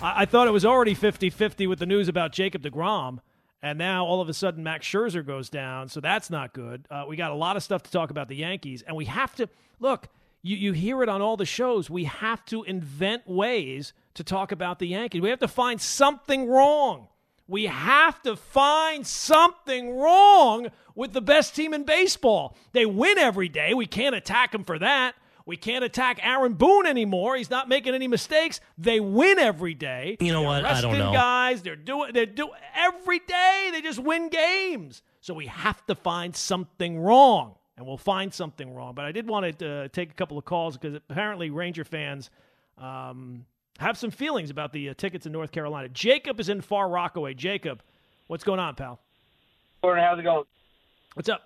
I, 0.00 0.22
I 0.22 0.24
thought 0.24 0.48
it 0.48 0.50
was 0.50 0.64
already 0.64 0.94
50 0.94 1.30
50 1.30 1.68
with 1.68 1.78
the 1.78 1.86
news 1.86 2.08
about 2.08 2.32
Jacob 2.32 2.62
DeGrom. 2.62 3.20
And 3.62 3.78
now 3.78 4.04
all 4.04 4.20
of 4.20 4.28
a 4.28 4.34
sudden 4.34 4.64
Max 4.64 4.84
Scherzer 4.84 5.24
goes 5.24 5.48
down. 5.48 5.88
So 5.88 6.00
that's 6.00 6.28
not 6.28 6.52
good. 6.52 6.88
Uh, 6.90 7.04
we 7.06 7.14
got 7.14 7.30
a 7.30 7.36
lot 7.36 7.56
of 7.56 7.62
stuff 7.62 7.84
to 7.84 7.92
talk 7.92 8.10
about 8.10 8.26
the 8.26 8.34
Yankees. 8.34 8.82
And 8.82 8.96
we 8.96 9.04
have 9.04 9.36
to 9.36 9.48
look, 9.78 10.08
you, 10.42 10.56
you 10.56 10.72
hear 10.72 11.04
it 11.04 11.08
on 11.08 11.22
all 11.22 11.36
the 11.36 11.46
shows. 11.46 11.88
We 11.88 12.02
have 12.02 12.44
to 12.46 12.64
invent 12.64 13.28
ways 13.28 13.92
to 14.14 14.24
talk 14.24 14.50
about 14.50 14.80
the 14.80 14.88
Yankees. 14.88 15.20
We 15.20 15.30
have 15.30 15.38
to 15.38 15.46
find 15.46 15.80
something 15.80 16.48
wrong. 16.48 17.06
We 17.48 17.64
have 17.66 18.22
to 18.22 18.36
find 18.36 19.06
something 19.06 19.96
wrong 19.96 20.68
with 20.94 21.12
the 21.12 21.20
best 21.20 21.54
team 21.56 21.74
in 21.74 21.84
baseball. 21.84 22.56
They 22.72 22.86
win 22.86 23.18
every 23.18 23.48
day. 23.48 23.74
We 23.74 23.86
can't 23.86 24.14
attack 24.14 24.52
them 24.52 24.64
for 24.64 24.78
that. 24.78 25.14
We 25.44 25.56
can't 25.56 25.84
attack 25.84 26.20
Aaron 26.22 26.54
Boone 26.54 26.86
anymore. 26.86 27.36
He's 27.36 27.50
not 27.50 27.68
making 27.68 27.94
any 27.94 28.06
mistakes. 28.06 28.60
They 28.78 29.00
win 29.00 29.38
every 29.38 29.74
day. 29.74 30.16
You 30.20 30.32
know 30.32 30.40
they're 30.40 30.62
what? 30.62 30.64
I 30.64 30.80
don't 30.80 30.98
know. 30.98 31.12
Guys, 31.12 31.62
they're 31.62 31.76
doing. 31.76 32.12
They're 32.12 32.26
doing 32.26 32.52
every 32.74 33.18
day. 33.18 33.70
They 33.72 33.82
just 33.82 33.98
win 33.98 34.28
games. 34.28 35.02
So 35.20 35.34
we 35.34 35.46
have 35.46 35.84
to 35.86 35.94
find 35.94 36.34
something 36.34 36.98
wrong, 36.98 37.56
and 37.76 37.86
we'll 37.86 37.96
find 37.96 38.32
something 38.32 38.72
wrong. 38.72 38.94
But 38.94 39.04
I 39.04 39.12
did 39.12 39.28
want 39.28 39.58
to 39.58 39.68
uh, 39.68 39.88
take 39.88 40.10
a 40.10 40.14
couple 40.14 40.38
of 40.38 40.44
calls 40.44 40.76
because 40.76 41.00
apparently 41.08 41.50
Ranger 41.50 41.84
fans 41.84 42.30
um, 42.78 43.46
have 43.82 43.98
some 43.98 44.10
feelings 44.10 44.50
about 44.50 44.72
the 44.72 44.90
uh, 44.90 44.94
tickets 44.96 45.26
in 45.26 45.32
North 45.32 45.52
Carolina. 45.52 45.88
Jacob 45.88 46.40
is 46.40 46.48
in 46.48 46.60
Far 46.60 46.88
Rockaway. 46.88 47.34
Jacob, 47.34 47.82
what's 48.28 48.44
going 48.44 48.60
on, 48.60 48.74
pal? 48.74 48.98
Gordon, 49.82 50.04
how's 50.04 50.18
it 50.18 50.22
going? 50.22 50.44
What's 51.14 51.28
up? 51.28 51.42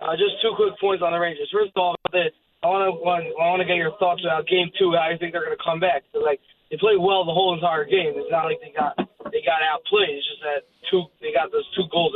Uh, 0.00 0.12
just 0.14 0.36
two 0.42 0.52
quick 0.54 0.78
points 0.80 1.02
on 1.02 1.12
the 1.12 1.18
Rangers. 1.18 1.48
First 1.50 1.72
of 1.74 1.80
all, 1.80 1.96
I 2.12 2.30
want 2.62 3.24
to 3.24 3.32
I 3.40 3.44
want 3.48 3.60
to 3.60 3.68
get 3.68 3.76
your 3.76 3.96
thoughts 3.96 4.20
about 4.24 4.46
Game 4.46 4.68
Two. 4.78 4.92
How 4.92 5.08
you 5.08 5.18
think 5.18 5.32
they're 5.32 5.44
going 5.44 5.56
to 5.56 5.64
come 5.64 5.80
back? 5.80 6.04
So, 6.12 6.20
like, 6.20 6.40
they 6.70 6.76
played 6.76 7.00
well 7.00 7.24
the 7.24 7.32
whole 7.32 7.56
entire 7.56 7.84
game. 7.84 8.12
It's 8.16 8.30
not 8.30 8.44
like 8.44 8.60
they 8.60 8.72
got 8.72 8.96
they 9.32 9.40
got 9.44 9.64
outplayed. 9.64 10.12
It's 10.12 10.28
just 10.28 10.42
that 10.44 10.68
two 10.92 11.08
they 11.24 11.32
got 11.32 11.52
those 11.52 11.66
two 11.72 11.88
goals 11.88 12.12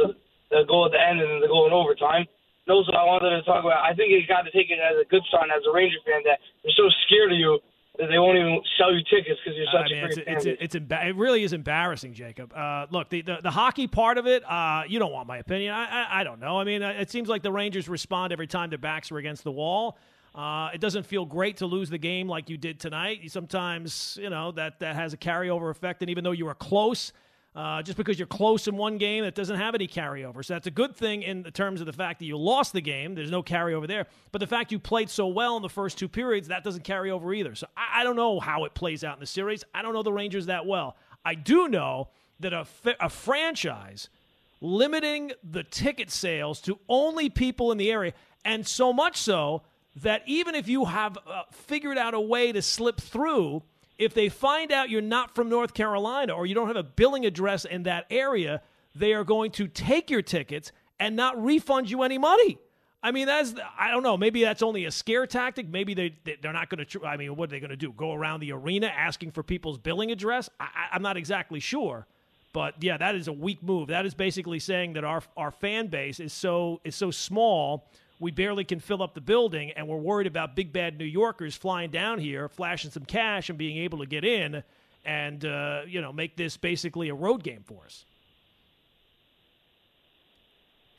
the 0.48 0.64
goal 0.64 0.88
at 0.88 0.92
the 0.92 1.00
end 1.00 1.20
and 1.20 1.28
then 1.28 1.40
the 1.40 1.48
goal 1.48 1.68
in 1.68 1.72
overtime. 1.72 2.24
And 2.24 2.70
also, 2.72 2.92
I 2.92 3.04
wanted 3.04 3.32
to 3.32 3.44
talk 3.44 3.64
about. 3.64 3.84
I 3.84 3.92
think 3.92 4.12
you 4.12 4.20
got 4.28 4.44
to 4.44 4.52
take 4.52 4.68
it 4.68 4.80
as 4.80 4.96
a 5.00 5.08
good 5.08 5.24
sign 5.32 5.48
as 5.52 5.64
a 5.64 5.72
Ranger 5.72 6.00
fan 6.04 6.24
that 6.24 6.40
they're 6.64 6.76
so 6.76 6.88
scared 7.08 7.32
of 7.32 7.38
you 7.40 7.60
they 7.98 8.18
won't 8.18 8.38
even 8.38 8.60
sell 8.78 8.94
you 8.94 9.00
tickets 9.10 9.40
because 9.44 9.56
you're 9.56 9.66
such 9.66 9.90
I 9.90 9.94
mean, 9.94 10.04
a 10.04 10.06
great 10.06 10.18
it's, 10.18 10.44
fan. 10.44 10.56
it's, 10.60 10.74
it's, 10.74 10.76
emba- 10.76 11.06
it 11.06 11.16
really 11.16 11.42
is 11.42 11.52
embarrassing, 11.52 12.14
Jacob. 12.14 12.52
Uh, 12.54 12.86
look, 12.90 13.08
the, 13.10 13.22
the, 13.22 13.38
the 13.42 13.50
hockey 13.50 13.88
part 13.88 14.18
of 14.18 14.26
it, 14.26 14.48
uh, 14.48 14.82
you 14.86 14.98
don't 14.98 15.12
want 15.12 15.26
my 15.26 15.38
opinion. 15.38 15.74
I, 15.74 15.84
I, 15.84 16.20
I 16.20 16.24
don't 16.24 16.38
know. 16.38 16.58
I 16.58 16.64
mean, 16.64 16.82
uh, 16.82 16.90
it 16.90 17.10
seems 17.10 17.28
like 17.28 17.42
the 17.42 17.50
Rangers 17.50 17.88
respond 17.88 18.32
every 18.32 18.46
time 18.46 18.70
their 18.70 18.78
backs 18.78 19.10
are 19.10 19.18
against 19.18 19.42
the 19.42 19.50
wall. 19.50 19.98
Uh, 20.34 20.70
it 20.72 20.80
doesn't 20.80 21.04
feel 21.04 21.24
great 21.24 21.56
to 21.56 21.66
lose 21.66 21.90
the 21.90 21.98
game 21.98 22.28
like 22.28 22.48
you 22.48 22.56
did 22.56 22.78
tonight. 22.78 23.28
Sometimes, 23.30 24.16
you 24.20 24.30
know, 24.30 24.52
that, 24.52 24.78
that 24.78 24.94
has 24.94 25.12
a 25.12 25.16
carryover 25.16 25.70
effect. 25.70 26.00
And 26.00 26.10
even 26.10 26.22
though 26.22 26.32
you 26.32 26.46
were 26.46 26.54
close, 26.54 27.12
uh, 27.58 27.82
just 27.82 27.98
because 27.98 28.20
you're 28.20 28.26
close 28.28 28.68
in 28.68 28.76
one 28.76 28.98
game, 28.98 29.24
it 29.24 29.34
doesn't 29.34 29.56
have 29.56 29.74
any 29.74 29.88
carryover. 29.88 30.44
So 30.44 30.54
that's 30.54 30.68
a 30.68 30.70
good 30.70 30.94
thing 30.94 31.22
in 31.24 31.42
terms 31.42 31.80
of 31.80 31.86
the 31.86 31.92
fact 31.92 32.20
that 32.20 32.24
you 32.24 32.38
lost 32.38 32.72
the 32.72 32.80
game. 32.80 33.16
There's 33.16 33.32
no 33.32 33.42
carryover 33.42 33.88
there. 33.88 34.06
But 34.30 34.38
the 34.38 34.46
fact 34.46 34.70
you 34.70 34.78
played 34.78 35.10
so 35.10 35.26
well 35.26 35.56
in 35.56 35.62
the 35.62 35.68
first 35.68 35.98
two 35.98 36.06
periods, 36.06 36.46
that 36.48 36.62
doesn't 36.62 36.84
carry 36.84 37.10
over 37.10 37.34
either. 37.34 37.56
So 37.56 37.66
I, 37.76 38.02
I 38.02 38.04
don't 38.04 38.14
know 38.14 38.38
how 38.38 38.64
it 38.64 38.74
plays 38.74 39.02
out 39.02 39.16
in 39.16 39.20
the 39.20 39.26
series. 39.26 39.64
I 39.74 39.82
don't 39.82 39.92
know 39.92 40.04
the 40.04 40.12
Rangers 40.12 40.46
that 40.46 40.66
well. 40.66 40.94
I 41.24 41.34
do 41.34 41.66
know 41.66 42.10
that 42.38 42.52
a, 42.52 42.64
a 43.00 43.08
franchise 43.08 44.08
limiting 44.60 45.32
the 45.42 45.64
ticket 45.64 46.12
sales 46.12 46.60
to 46.60 46.78
only 46.88 47.28
people 47.28 47.72
in 47.72 47.78
the 47.78 47.90
area, 47.90 48.12
and 48.44 48.64
so 48.64 48.92
much 48.92 49.16
so 49.16 49.62
that 49.96 50.22
even 50.26 50.54
if 50.54 50.68
you 50.68 50.84
have 50.84 51.18
uh, 51.26 51.42
figured 51.50 51.98
out 51.98 52.14
a 52.14 52.20
way 52.20 52.52
to 52.52 52.62
slip 52.62 53.00
through, 53.00 53.64
if 53.98 54.14
they 54.14 54.28
find 54.28 54.72
out 54.72 54.90
you're 54.90 55.02
not 55.02 55.34
from 55.34 55.48
North 55.48 55.74
Carolina 55.74 56.32
or 56.32 56.46
you 56.46 56.54
don't 56.54 56.68
have 56.68 56.76
a 56.76 56.82
billing 56.82 57.26
address 57.26 57.64
in 57.64 57.82
that 57.82 58.06
area, 58.10 58.62
they 58.94 59.12
are 59.12 59.24
going 59.24 59.50
to 59.52 59.66
take 59.66 60.08
your 60.08 60.22
tickets 60.22 60.72
and 60.98 61.16
not 61.16 61.42
refund 61.42 61.90
you 61.90 62.02
any 62.02 62.18
money. 62.18 62.58
I 63.02 63.12
mean, 63.12 63.26
that's 63.26 63.54
I 63.78 63.90
don't 63.90 64.02
know. 64.02 64.16
Maybe 64.16 64.42
that's 64.42 64.62
only 64.62 64.84
a 64.84 64.90
scare 64.90 65.26
tactic. 65.26 65.68
Maybe 65.68 65.94
they 65.94 66.14
they're 66.40 66.52
not 66.52 66.68
going 66.68 66.84
to. 66.84 67.04
I 67.04 67.16
mean, 67.16 67.36
what 67.36 67.48
are 67.48 67.52
they 67.52 67.60
going 67.60 67.70
to 67.70 67.76
do? 67.76 67.92
Go 67.92 68.12
around 68.12 68.40
the 68.40 68.52
arena 68.52 68.86
asking 68.86 69.32
for 69.32 69.42
people's 69.42 69.78
billing 69.78 70.10
address? 70.10 70.50
I, 70.58 70.68
I'm 70.92 71.02
not 71.02 71.16
exactly 71.16 71.60
sure. 71.60 72.06
But 72.52 72.82
yeah, 72.82 72.96
that 72.96 73.14
is 73.14 73.28
a 73.28 73.32
weak 73.32 73.62
move. 73.62 73.88
That 73.88 74.04
is 74.04 74.14
basically 74.14 74.58
saying 74.58 74.94
that 74.94 75.04
our 75.04 75.22
our 75.36 75.52
fan 75.52 75.88
base 75.88 76.18
is 76.18 76.32
so 76.32 76.80
is 76.84 76.96
so 76.96 77.12
small 77.12 77.88
we 78.20 78.30
barely 78.30 78.64
can 78.64 78.80
fill 78.80 79.02
up 79.02 79.14
the 79.14 79.20
building, 79.20 79.70
and 79.72 79.86
we're 79.86 79.96
worried 79.96 80.26
about 80.26 80.56
big 80.56 80.72
bad 80.72 80.98
New 80.98 81.04
Yorkers 81.04 81.54
flying 81.54 81.90
down 81.90 82.18
here, 82.18 82.48
flashing 82.48 82.90
some 82.90 83.04
cash, 83.04 83.48
and 83.48 83.58
being 83.58 83.78
able 83.78 83.98
to 83.98 84.06
get 84.06 84.24
in, 84.24 84.62
and 85.04 85.44
uh, 85.44 85.82
you 85.86 86.00
know 86.00 86.12
make 86.12 86.36
this 86.36 86.56
basically 86.56 87.08
a 87.08 87.14
road 87.14 87.42
game 87.42 87.62
for 87.64 87.84
us. 87.84 88.04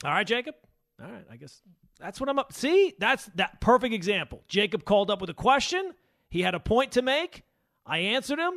All 0.04 0.12
right, 0.12 0.26
Jacob. 0.26 0.56
All 1.04 1.12
right, 1.12 1.26
I 1.30 1.36
guess 1.36 1.62
that's 2.00 2.20
what 2.20 2.30
I'm 2.30 2.40
up. 2.40 2.54
See, 2.54 2.94
that's 3.00 3.26
that 3.36 3.60
perfect 3.60 3.94
example. 3.94 4.42
Jacob 4.48 4.86
called 4.86 5.12
up 5.12 5.22
with 5.22 5.30
a 5.30 5.36
question. 5.36 5.94
He 6.30 6.42
had 6.42 6.56
a 6.56 6.60
point 6.60 6.94
to 6.94 7.02
make. 7.02 7.44
I 7.86 8.00
answered 8.00 8.40
him. 8.40 8.54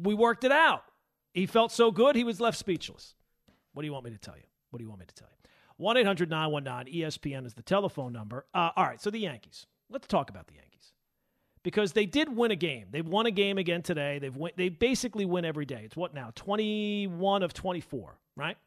We 0.00 0.14
worked 0.14 0.44
it 0.44 0.52
out. 0.52 0.84
He 1.32 1.46
felt 1.46 1.72
so 1.72 1.90
good, 1.90 2.16
he 2.16 2.24
was 2.24 2.40
left 2.40 2.58
speechless. 2.58 3.14
What 3.72 3.82
do 3.82 3.86
you 3.86 3.92
want 3.92 4.04
me 4.04 4.10
to 4.10 4.18
tell 4.18 4.36
you? 4.36 4.42
What 4.70 4.78
do 4.78 4.84
you 4.84 4.88
want 4.88 5.00
me 5.00 5.06
to 5.06 5.14
tell 5.14 5.28
you? 5.30 5.39
1 5.80 5.96
800 5.96 6.28
919 6.28 6.94
ESPN 6.94 7.46
is 7.46 7.54
the 7.54 7.62
telephone 7.62 8.12
number. 8.12 8.44
Uh, 8.52 8.70
all 8.76 8.84
right, 8.84 9.00
so 9.00 9.10
the 9.10 9.18
Yankees. 9.18 9.66
Let's 9.88 10.06
talk 10.06 10.28
about 10.28 10.46
the 10.46 10.54
Yankees. 10.54 10.92
Because 11.62 11.92
they 11.92 12.04
did 12.04 12.34
win 12.34 12.50
a 12.50 12.56
game. 12.56 12.88
They've 12.90 13.06
won 13.06 13.26
a 13.26 13.30
game 13.30 13.56
again 13.56 13.82
today. 13.82 14.18
They've 14.18 14.36
win, 14.36 14.52
they 14.56 14.68
basically 14.68 15.24
win 15.24 15.44
every 15.46 15.64
day. 15.64 15.82
It's 15.84 15.96
what 15.96 16.12
now? 16.12 16.32
21 16.34 17.42
of 17.42 17.54
24, 17.54 18.18
right? 18.36 18.58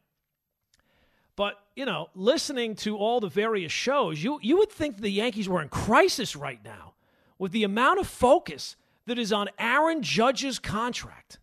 But, 1.36 1.54
you 1.76 1.84
know, 1.84 2.08
listening 2.16 2.74
to 2.76 2.96
all 2.96 3.20
the 3.20 3.28
various 3.28 3.72
shows, 3.72 4.22
you, 4.22 4.38
you 4.42 4.58
would 4.58 4.70
think 4.70 4.98
the 4.98 5.10
Yankees 5.10 5.48
were 5.48 5.62
in 5.62 5.68
crisis 5.68 6.34
right 6.34 6.60
now 6.64 6.94
with 7.38 7.52
the 7.52 7.64
amount 7.64 8.00
of 8.00 8.08
focus 8.08 8.76
that 9.06 9.18
is 9.18 9.32
on 9.32 9.48
Aaron 9.58 10.02
Judge's 10.02 10.58
contract. 10.58 11.38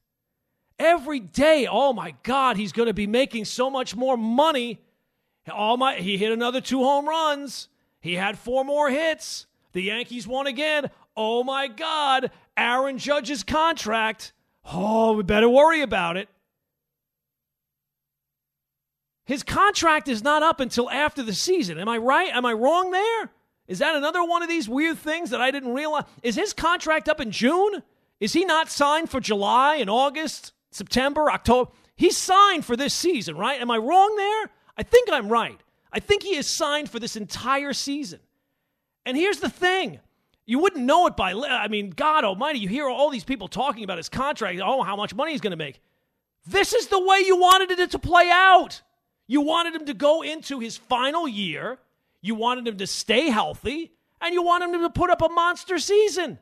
Every 0.77 1.19
day, 1.19 1.67
oh 1.69 1.93
my 1.93 2.15
God, 2.23 2.57
he's 2.57 2.71
going 2.71 2.87
to 2.87 2.93
be 2.93 3.07
making 3.07 3.45
so 3.45 3.69
much 3.69 3.95
more 3.95 4.17
money 4.17 4.79
all 5.49 5.77
my 5.77 5.95
he 5.95 6.17
hit 6.17 6.31
another 6.31 6.61
two 6.61 6.83
home 6.83 7.07
runs. 7.07 7.67
He 7.99 8.15
had 8.15 8.37
four 8.37 8.63
more 8.63 8.89
hits. 8.89 9.45
The 9.73 9.81
Yankees 9.81 10.27
won 10.27 10.47
again. 10.47 10.89
Oh 11.15 11.43
my 11.43 11.67
God, 11.67 12.31
Aaron 12.57 12.97
Judge's 12.97 13.43
contract. 13.43 14.33
Oh, 14.65 15.13
we 15.13 15.23
better 15.23 15.49
worry 15.49 15.81
about 15.81 16.17
it. 16.17 16.29
His 19.25 19.43
contract 19.43 20.07
is 20.07 20.23
not 20.23 20.43
up 20.43 20.59
until 20.59 20.89
after 20.89 21.23
the 21.23 21.33
season. 21.33 21.79
Am 21.79 21.87
I 21.87 21.97
right? 21.97 22.33
Am 22.33 22.45
I 22.45 22.53
wrong 22.53 22.91
there? 22.91 23.31
Is 23.67 23.79
that 23.79 23.95
another 23.95 24.23
one 24.23 24.43
of 24.43 24.49
these 24.49 24.67
weird 24.67 24.97
things 24.97 25.29
that 25.29 25.39
I 25.39 25.51
didn't 25.51 25.73
realize? 25.73 26.03
Is 26.23 26.35
his 26.35 26.53
contract 26.53 27.07
up 27.07 27.21
in 27.21 27.31
June? 27.31 27.83
Is 28.19 28.33
he 28.33 28.43
not 28.43 28.69
signed 28.69 29.09
for 29.09 29.21
July 29.21 29.77
and 29.77 29.89
August, 29.89 30.53
September, 30.71 31.31
October? 31.31 31.71
He's 31.95 32.17
signed 32.17 32.65
for 32.65 32.75
this 32.75 32.93
season, 32.93 33.37
right? 33.37 33.61
Am 33.61 33.71
I 33.71 33.77
wrong 33.77 34.15
there? 34.17 34.49
I 34.77 34.83
think 34.83 35.09
I'm 35.11 35.29
right. 35.29 35.59
I 35.91 35.99
think 35.99 36.23
he 36.23 36.35
is 36.35 36.47
signed 36.47 36.89
for 36.89 36.99
this 36.99 37.15
entire 37.15 37.73
season. 37.73 38.19
And 39.05 39.17
here's 39.17 39.39
the 39.39 39.49
thing 39.49 39.99
you 40.45 40.59
wouldn't 40.59 40.85
know 40.85 41.07
it 41.07 41.15
by, 41.15 41.33
I 41.33 41.67
mean, 41.67 41.91
God 41.91 42.23
almighty, 42.23 42.59
you 42.59 42.67
hear 42.67 42.89
all 42.89 43.09
these 43.09 43.23
people 43.23 43.47
talking 43.47 43.83
about 43.83 43.97
his 43.97 44.09
contract, 44.09 44.59
oh, 44.63 44.81
how 44.81 44.95
much 44.95 45.13
money 45.13 45.31
he's 45.31 45.41
going 45.41 45.51
to 45.51 45.57
make. 45.57 45.79
This 46.45 46.73
is 46.73 46.87
the 46.87 46.99
way 46.99 47.19
you 47.19 47.37
wanted 47.37 47.71
it 47.71 47.91
to 47.91 47.99
play 47.99 48.29
out. 48.31 48.81
You 49.27 49.41
wanted 49.41 49.75
him 49.75 49.85
to 49.85 49.93
go 49.93 50.23
into 50.23 50.59
his 50.59 50.75
final 50.75 51.27
year, 51.27 51.77
you 52.21 52.35
wanted 52.35 52.67
him 52.67 52.77
to 52.77 52.87
stay 52.87 53.29
healthy, 53.29 53.91
and 54.19 54.33
you 54.33 54.43
wanted 54.43 54.73
him 54.73 54.81
to 54.81 54.89
put 54.89 55.09
up 55.09 55.21
a 55.21 55.29
monster 55.29 55.79
season. 55.79 56.37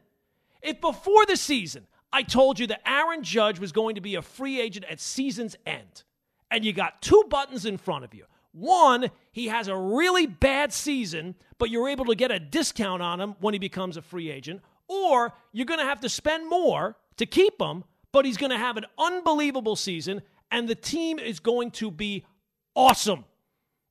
If 0.61 0.81
before 0.81 1.25
the 1.25 1.37
season 1.37 1.85
I 2.11 2.23
told 2.23 2.59
you 2.59 2.67
that 2.67 2.81
Aaron 2.89 3.23
Judge 3.23 3.59
was 3.59 3.71
going 3.71 3.95
to 3.95 4.01
be 4.01 4.15
a 4.15 4.21
free 4.21 4.59
agent 4.59 4.85
at 4.89 4.99
season's 4.99 5.55
end, 5.65 6.03
and 6.51 6.65
you 6.65 6.73
got 6.73 7.01
two 7.01 7.25
buttons 7.29 7.65
in 7.65 7.77
front 7.77 8.03
of 8.03 8.13
you. 8.13 8.25
One, 8.51 9.11
he 9.31 9.47
has 9.47 9.67
a 9.67 9.77
really 9.77 10.25
bad 10.25 10.73
season, 10.73 11.35
but 11.57 11.69
you're 11.69 11.89
able 11.89 12.05
to 12.05 12.15
get 12.15 12.31
a 12.31 12.39
discount 12.39 13.01
on 13.01 13.19
him 13.19 13.35
when 13.39 13.53
he 13.53 13.59
becomes 13.59 13.95
a 13.95 14.01
free 14.01 14.31
agent. 14.31 14.61
Or 14.87 15.33
you're 15.51 15.67
going 15.67 15.79
to 15.79 15.85
have 15.85 16.01
to 16.01 16.09
spend 16.09 16.49
more 16.49 16.97
to 17.17 17.25
keep 17.25 17.61
him, 17.61 17.83
but 18.11 18.25
he's 18.25 18.37
going 18.37 18.49
to 18.49 18.57
have 18.57 18.77
an 18.77 18.85
unbelievable 18.97 19.75
season, 19.75 20.23
and 20.51 20.67
the 20.67 20.75
team 20.75 21.19
is 21.19 21.39
going 21.39 21.71
to 21.71 21.91
be 21.91 22.25
awesome. 22.75 23.25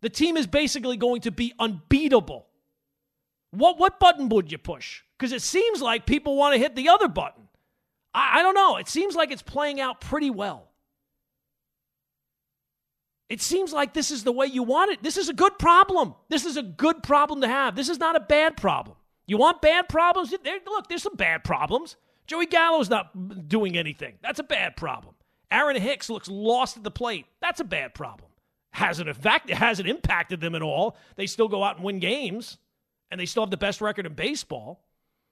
The 0.00 0.10
team 0.10 0.36
is 0.36 0.46
basically 0.46 0.96
going 0.96 1.20
to 1.22 1.30
be 1.30 1.54
unbeatable. 1.58 2.46
What, 3.50 3.78
what 3.78 4.00
button 4.00 4.28
would 4.30 4.50
you 4.50 4.58
push? 4.58 5.02
Because 5.16 5.32
it 5.32 5.42
seems 5.42 5.80
like 5.80 6.04
people 6.04 6.36
want 6.36 6.54
to 6.54 6.58
hit 6.58 6.74
the 6.74 6.88
other 6.88 7.08
button. 7.08 7.48
I, 8.12 8.40
I 8.40 8.42
don't 8.42 8.54
know. 8.54 8.76
It 8.76 8.88
seems 8.88 9.14
like 9.14 9.30
it's 9.30 9.42
playing 9.42 9.80
out 9.80 10.00
pretty 10.00 10.30
well. 10.30 10.67
It 13.28 13.42
seems 13.42 13.72
like 13.72 13.92
this 13.92 14.10
is 14.10 14.24
the 14.24 14.32
way 14.32 14.46
you 14.46 14.62
want 14.62 14.90
it. 14.90 15.02
This 15.02 15.16
is 15.16 15.28
a 15.28 15.34
good 15.34 15.58
problem. 15.58 16.14
This 16.28 16.46
is 16.46 16.56
a 16.56 16.62
good 16.62 17.02
problem 17.02 17.42
to 17.42 17.48
have. 17.48 17.76
This 17.76 17.88
is 17.88 17.98
not 17.98 18.16
a 18.16 18.20
bad 18.20 18.56
problem. 18.56 18.96
You 19.26 19.36
want 19.36 19.60
bad 19.60 19.88
problems? 19.88 20.34
There, 20.42 20.58
look, 20.66 20.88
there's 20.88 21.02
some 21.02 21.16
bad 21.16 21.44
problems. 21.44 21.96
Joey 22.26 22.46
Gallo's 22.46 22.88
not 22.88 23.48
doing 23.48 23.76
anything. 23.76 24.14
That's 24.22 24.38
a 24.38 24.44
bad 24.44 24.76
problem. 24.76 25.14
Aaron 25.50 25.80
Hicks 25.80 26.08
looks 26.10 26.28
lost 26.28 26.76
at 26.76 26.84
the 26.84 26.90
plate. 26.90 27.26
That's 27.40 27.60
a 27.60 27.64
bad 27.64 27.94
problem. 27.94 28.30
Hasn't 28.70 29.08
effect, 29.08 29.50
it 29.50 29.56
hasn't 29.56 29.88
impacted 29.88 30.40
them 30.40 30.54
at 30.54 30.62
all. 30.62 30.96
They 31.16 31.26
still 31.26 31.48
go 31.48 31.64
out 31.64 31.76
and 31.76 31.84
win 31.84 31.98
games, 31.98 32.58
and 33.10 33.18
they 33.18 33.26
still 33.26 33.42
have 33.42 33.50
the 33.50 33.56
best 33.56 33.80
record 33.80 34.06
in 34.06 34.14
baseball. 34.14 34.84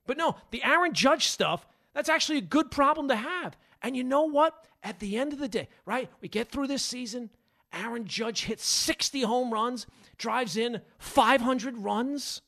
But 0.07 0.17
no, 0.17 0.37
the 0.51 0.65
Aaron 0.65 0.95
Judge 0.95 1.29
stuff, 1.29 1.67
that's 1.95 2.09
actually 2.09 2.39
a 2.39 2.43
good 2.43 2.71
problem 2.71 3.09
to 3.09 3.17
have. 3.17 3.57
And 3.83 3.97
you 3.97 4.05
know 4.05 4.25
what? 4.25 4.65
At 4.83 5.01
the 5.01 5.17
end 5.17 5.33
of 5.33 5.39
the 5.39 5.49
day, 5.49 5.69
right? 5.85 6.09
We 6.21 6.29
get 6.29 6.51
through 6.51 6.69
this 6.69 6.83
season. 6.83 7.31
Aaron 7.77 8.07
Judge 8.07 8.45
hits 8.45 8.67
60 8.67 9.23
home 9.23 9.53
runs, 9.53 9.87
drives 10.19 10.57
in 10.57 10.81
500 10.99 11.79
runs. 11.79 12.43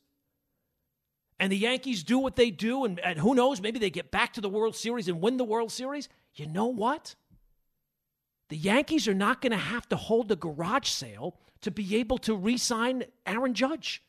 And 1.38 1.52
the 1.52 1.56
Yankees 1.56 2.02
do 2.02 2.18
what 2.18 2.36
they 2.36 2.50
do, 2.50 2.84
and, 2.84 2.98
and 3.00 3.18
who 3.18 3.34
knows, 3.34 3.60
maybe 3.60 3.78
they 3.78 3.90
get 3.90 4.10
back 4.10 4.32
to 4.32 4.40
the 4.40 4.48
World 4.48 4.74
Series 4.74 5.06
and 5.08 5.20
win 5.20 5.36
the 5.36 5.44
World 5.44 5.70
Series. 5.70 6.08
You 6.34 6.46
know 6.46 6.66
what? 6.66 7.14
The 8.48 8.56
Yankees 8.56 9.06
are 9.06 9.14
not 9.14 9.40
going 9.40 9.52
to 9.52 9.58
have 9.58 9.88
to 9.90 9.96
hold 9.96 10.32
a 10.32 10.36
garage 10.36 10.88
sale 10.88 11.36
to 11.60 11.70
be 11.70 11.96
able 11.96 12.18
to 12.18 12.34
re 12.34 12.56
sign 12.56 13.04
Aaron 13.26 13.54
Judge. 13.54 14.02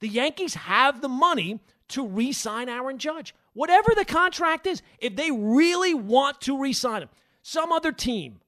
The 0.00 0.08
Yankees 0.08 0.54
have 0.54 1.00
the 1.00 1.08
money 1.08 1.60
to 1.88 2.06
re 2.06 2.32
sign 2.32 2.68
Aaron 2.68 2.98
Judge. 2.98 3.34
Whatever 3.54 3.94
the 3.94 4.04
contract 4.04 4.66
is, 4.66 4.82
if 4.98 5.16
they 5.16 5.30
really 5.30 5.94
want 5.94 6.40
to 6.42 6.60
re 6.60 6.72
sign 6.72 7.02
him, 7.02 7.08
some 7.42 7.72
other 7.72 7.92
team 7.92 8.40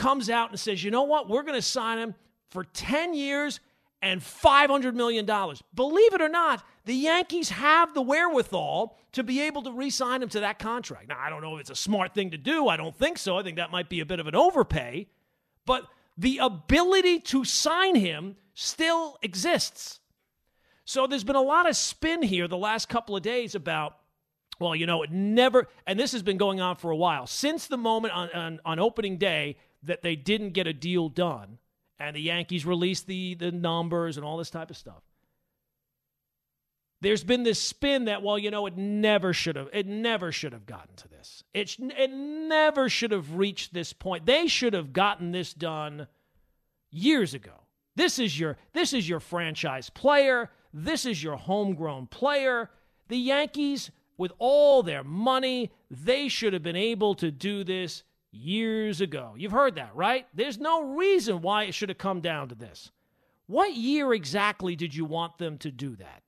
comes 0.00 0.30
out 0.30 0.48
and 0.48 0.58
says, 0.58 0.82
you 0.82 0.90
know 0.90 1.02
what, 1.02 1.28
we're 1.28 1.42
going 1.42 1.54
to 1.58 1.62
sign 1.62 1.98
him 1.98 2.14
for 2.50 2.64
10 2.64 3.12
years 3.12 3.60
and 4.00 4.22
$500 4.22 4.94
million. 4.94 5.26
Believe 5.74 6.14
it 6.14 6.22
or 6.22 6.28
not, 6.30 6.64
the 6.86 6.94
Yankees 6.94 7.50
have 7.50 7.92
the 7.92 8.00
wherewithal 8.00 8.96
to 9.12 9.22
be 9.22 9.42
able 9.42 9.62
to 9.62 9.72
re 9.72 9.90
sign 9.90 10.22
him 10.22 10.30
to 10.30 10.40
that 10.40 10.58
contract. 10.58 11.08
Now, 11.08 11.18
I 11.20 11.28
don't 11.28 11.42
know 11.42 11.56
if 11.56 11.60
it's 11.60 11.70
a 11.70 11.76
smart 11.76 12.14
thing 12.14 12.30
to 12.30 12.38
do. 12.38 12.66
I 12.66 12.78
don't 12.78 12.96
think 12.96 13.18
so. 13.18 13.36
I 13.36 13.42
think 13.42 13.56
that 13.58 13.70
might 13.70 13.90
be 13.90 14.00
a 14.00 14.06
bit 14.06 14.20
of 14.20 14.26
an 14.26 14.34
overpay. 14.34 15.06
But 15.66 15.84
the 16.16 16.38
ability 16.38 17.20
to 17.20 17.44
sign 17.44 17.94
him 17.94 18.36
still 18.54 19.18
exists. 19.22 20.00
So 20.86 21.06
there's 21.06 21.24
been 21.24 21.36
a 21.36 21.42
lot 21.42 21.68
of 21.68 21.76
spin 21.76 22.22
here 22.22 22.48
the 22.48 22.56
last 22.56 22.88
couple 22.88 23.16
of 23.16 23.22
days 23.22 23.54
about, 23.54 23.98
well, 24.58 24.74
you 24.74 24.86
know, 24.86 25.02
it 25.02 25.10
never, 25.10 25.68
and 25.86 26.00
this 26.00 26.12
has 26.12 26.22
been 26.22 26.38
going 26.38 26.58
on 26.62 26.76
for 26.76 26.90
a 26.90 26.96
while, 26.96 27.26
since 27.26 27.66
the 27.66 27.76
moment 27.76 28.14
on, 28.14 28.30
on, 28.30 28.60
on 28.64 28.78
opening 28.78 29.18
day 29.18 29.56
that 29.82 30.02
they 30.02 30.16
didn't 30.16 30.50
get 30.50 30.66
a 30.66 30.72
deal 30.72 31.08
done 31.08 31.58
and 32.00 32.16
the 32.16 32.20
Yankees 32.20 32.64
released 32.64 33.06
the, 33.06 33.34
the 33.34 33.52
numbers 33.52 34.16
and 34.16 34.24
all 34.24 34.38
this 34.38 34.50
type 34.50 34.70
of 34.70 34.76
stuff. 34.76 35.02
There's 37.02 37.24
been 37.24 37.44
this 37.44 37.60
spin 37.60 38.06
that, 38.06 38.22
well, 38.22 38.38
you 38.38 38.50
know, 38.50 38.66
it 38.66 38.76
never 38.76 39.32
should 39.32 39.56
have, 39.56 39.68
it 39.72 39.86
never 39.86 40.32
should 40.32 40.52
have 40.52 40.66
gotten 40.66 40.94
to 40.96 41.08
this. 41.08 41.44
It, 41.54 41.76
it 41.78 42.10
never 42.10 42.88
should 42.88 43.12
have 43.12 43.36
reached 43.36 43.72
this 43.72 43.92
point. 43.92 44.26
They 44.26 44.48
should 44.48 44.74
have 44.74 44.92
gotten 44.92 45.32
this 45.32 45.54
done 45.54 46.08
years 46.90 47.32
ago. 47.32 47.52
This 47.96 48.18
is 48.18 48.38
your, 48.38 48.56
this 48.72 48.92
is 48.92 49.08
your 49.08 49.20
franchise 49.20 49.88
player. 49.90 50.50
This 50.74 51.06
is 51.06 51.22
your 51.22 51.36
homegrown 51.36 52.08
player. 52.08 52.70
The 53.08 53.16
Yankees, 53.16 53.90
with 54.18 54.32
all 54.38 54.82
their 54.82 55.02
money, 55.02 55.70
they 55.90 56.28
should 56.28 56.52
have 56.52 56.62
been 56.62 56.76
able 56.76 57.14
to 57.16 57.30
do 57.30 57.64
this 57.64 58.04
years 58.32 59.00
ago. 59.00 59.34
You've 59.36 59.52
heard 59.52 59.76
that, 59.76 59.94
right? 59.94 60.26
There's 60.34 60.58
no 60.58 60.94
reason 60.94 61.42
why 61.42 61.64
it 61.64 61.74
should 61.74 61.88
have 61.88 61.98
come 61.98 62.20
down 62.20 62.48
to 62.48 62.54
this. 62.54 62.90
What 63.46 63.74
year 63.74 64.12
exactly 64.14 64.76
did 64.76 64.94
you 64.94 65.04
want 65.04 65.38
them 65.38 65.58
to 65.58 65.70
do 65.70 65.96
that? 65.96 66.22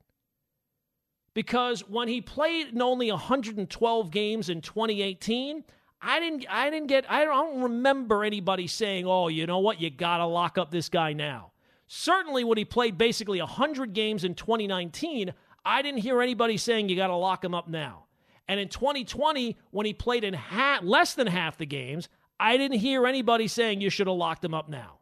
Because 1.35 1.88
when 1.88 2.09
he 2.09 2.21
played 2.21 2.69
in 2.69 2.83
only 2.83 3.11
112 3.11 4.11
games 4.11 4.49
in 4.49 4.61
2018, 4.61 5.65
I 6.03 6.21
didn't 6.21 6.47
I 6.51 6.69
didn't 6.69 6.88
get 6.88 7.11
I 7.11 7.25
don't 7.25 7.62
remember 7.62 8.25
anybody 8.25 8.67
saying, 8.67 9.07
"Oh, 9.07 9.29
you 9.29 9.47
know 9.47 9.61
what? 9.61 9.81
You 9.81 9.88
got 9.88 10.19
to 10.19 10.27
lock 10.27 10.59
up 10.59 10.71
this 10.71 10.88
guy 10.88 11.12
now." 11.12 11.53
Certainly 11.87 12.45
when 12.45 12.59
he 12.59 12.65
played 12.65 12.99
basically 12.99 13.38
100 13.38 13.93
games 13.93 14.25
in 14.25 14.35
2019, 14.35 15.33
I 15.65 15.83
didn't 15.83 16.01
hear 16.01 16.21
anybody 16.21 16.57
saying 16.57 16.88
you 16.88 16.97
got 16.97 17.09
to 17.09 17.17
lock 17.17 17.45
him 17.45 17.55
up 17.55 17.69
now. 17.69 18.07
And 18.53 18.61
in 18.61 18.69
2020, 18.69 19.57
when 19.71 19.87
he 19.87 19.95
played 19.95 20.25
in 20.25 20.35
half, 20.35 20.83
less 20.85 21.15
than 21.15 21.27
half 21.27 21.57
the 21.57 21.65
games, 21.65 22.11
I 22.38 22.59
didn't 22.59 22.81
hear 22.81 23.07
anybody 23.07 23.49
saying 23.49 23.81
you 23.81 23.88
should 23.88 24.09
have 24.09 24.17
locked 24.17 24.45
him 24.45 24.53
up 24.53 24.69
now. 24.69 24.99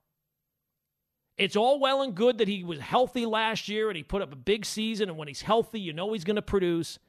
It's 1.37 1.57
all 1.57 1.81
well 1.81 2.03
and 2.03 2.15
good 2.15 2.39
that 2.39 2.47
he 2.47 2.63
was 2.63 2.79
healthy 2.79 3.27
last 3.27 3.69
year 3.69 3.91
and 3.91 3.97
he 3.97 4.05
put 4.05 4.23
up 4.23 4.33
a 4.33 4.37
big 4.37 4.65
season. 4.65 5.09
And 5.09 5.19
when 5.19 5.27
he's 5.27 5.43
healthy, 5.43 5.81
you 5.81 5.93
know 5.93 6.13
he's 6.13 6.23
going 6.23 6.37
to 6.37 6.43
produce. 6.43 7.01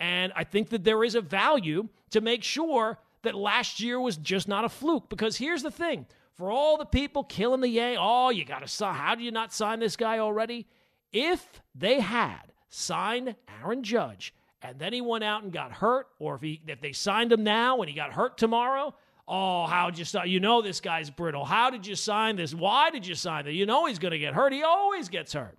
And 0.00 0.32
I 0.34 0.42
think 0.42 0.70
that 0.70 0.82
there 0.82 1.04
is 1.04 1.14
a 1.14 1.20
value 1.20 1.88
to 2.10 2.20
make 2.20 2.42
sure 2.42 2.98
that 3.22 3.36
last 3.36 3.78
year 3.78 4.00
was 4.00 4.16
just 4.16 4.48
not 4.48 4.64
a 4.64 4.68
fluke. 4.68 5.08
Because 5.08 5.36
here's 5.36 5.62
the 5.62 5.70
thing 5.70 6.06
for 6.32 6.50
all 6.50 6.76
the 6.76 6.86
people 6.86 7.22
killing 7.22 7.60
the 7.60 7.68
Yang, 7.68 7.98
oh, 8.00 8.30
you 8.30 8.44
got 8.44 8.62
to 8.62 8.68
sign. 8.68 8.96
How 8.96 9.14
do 9.14 9.22
you 9.22 9.30
not 9.30 9.54
sign 9.54 9.78
this 9.78 9.94
guy 9.94 10.18
already? 10.18 10.66
If 11.12 11.62
they 11.72 12.00
had 12.00 12.52
signed 12.68 13.36
Aaron 13.62 13.84
Judge 13.84 14.34
and 14.64 14.78
then 14.78 14.94
he 14.94 15.02
went 15.02 15.22
out 15.22 15.42
and 15.42 15.52
got 15.52 15.72
hurt, 15.72 16.06
or 16.18 16.36
if 16.36 16.40
he 16.40 16.60
if 16.66 16.80
they 16.80 16.92
signed 16.92 17.30
him 17.30 17.44
now 17.44 17.80
and 17.80 17.88
he 17.88 17.94
got 17.94 18.12
hurt 18.12 18.38
tomorrow, 18.38 18.94
oh, 19.28 19.66
how 19.66 19.90
did 19.90 19.98
you 19.98 20.06
sign? 20.06 20.28
You 20.30 20.40
know 20.40 20.62
this 20.62 20.80
guy's 20.80 21.10
brittle. 21.10 21.44
How 21.44 21.68
did 21.68 21.86
you 21.86 21.94
sign 21.94 22.36
this? 22.36 22.54
Why 22.54 22.88
did 22.88 23.06
you 23.06 23.14
sign 23.14 23.44
that? 23.44 23.52
You 23.52 23.66
know 23.66 23.84
he's 23.84 23.98
going 23.98 24.12
to 24.12 24.18
get 24.18 24.32
hurt. 24.32 24.54
He 24.54 24.62
always 24.62 25.10
gets 25.10 25.34
hurt. 25.34 25.58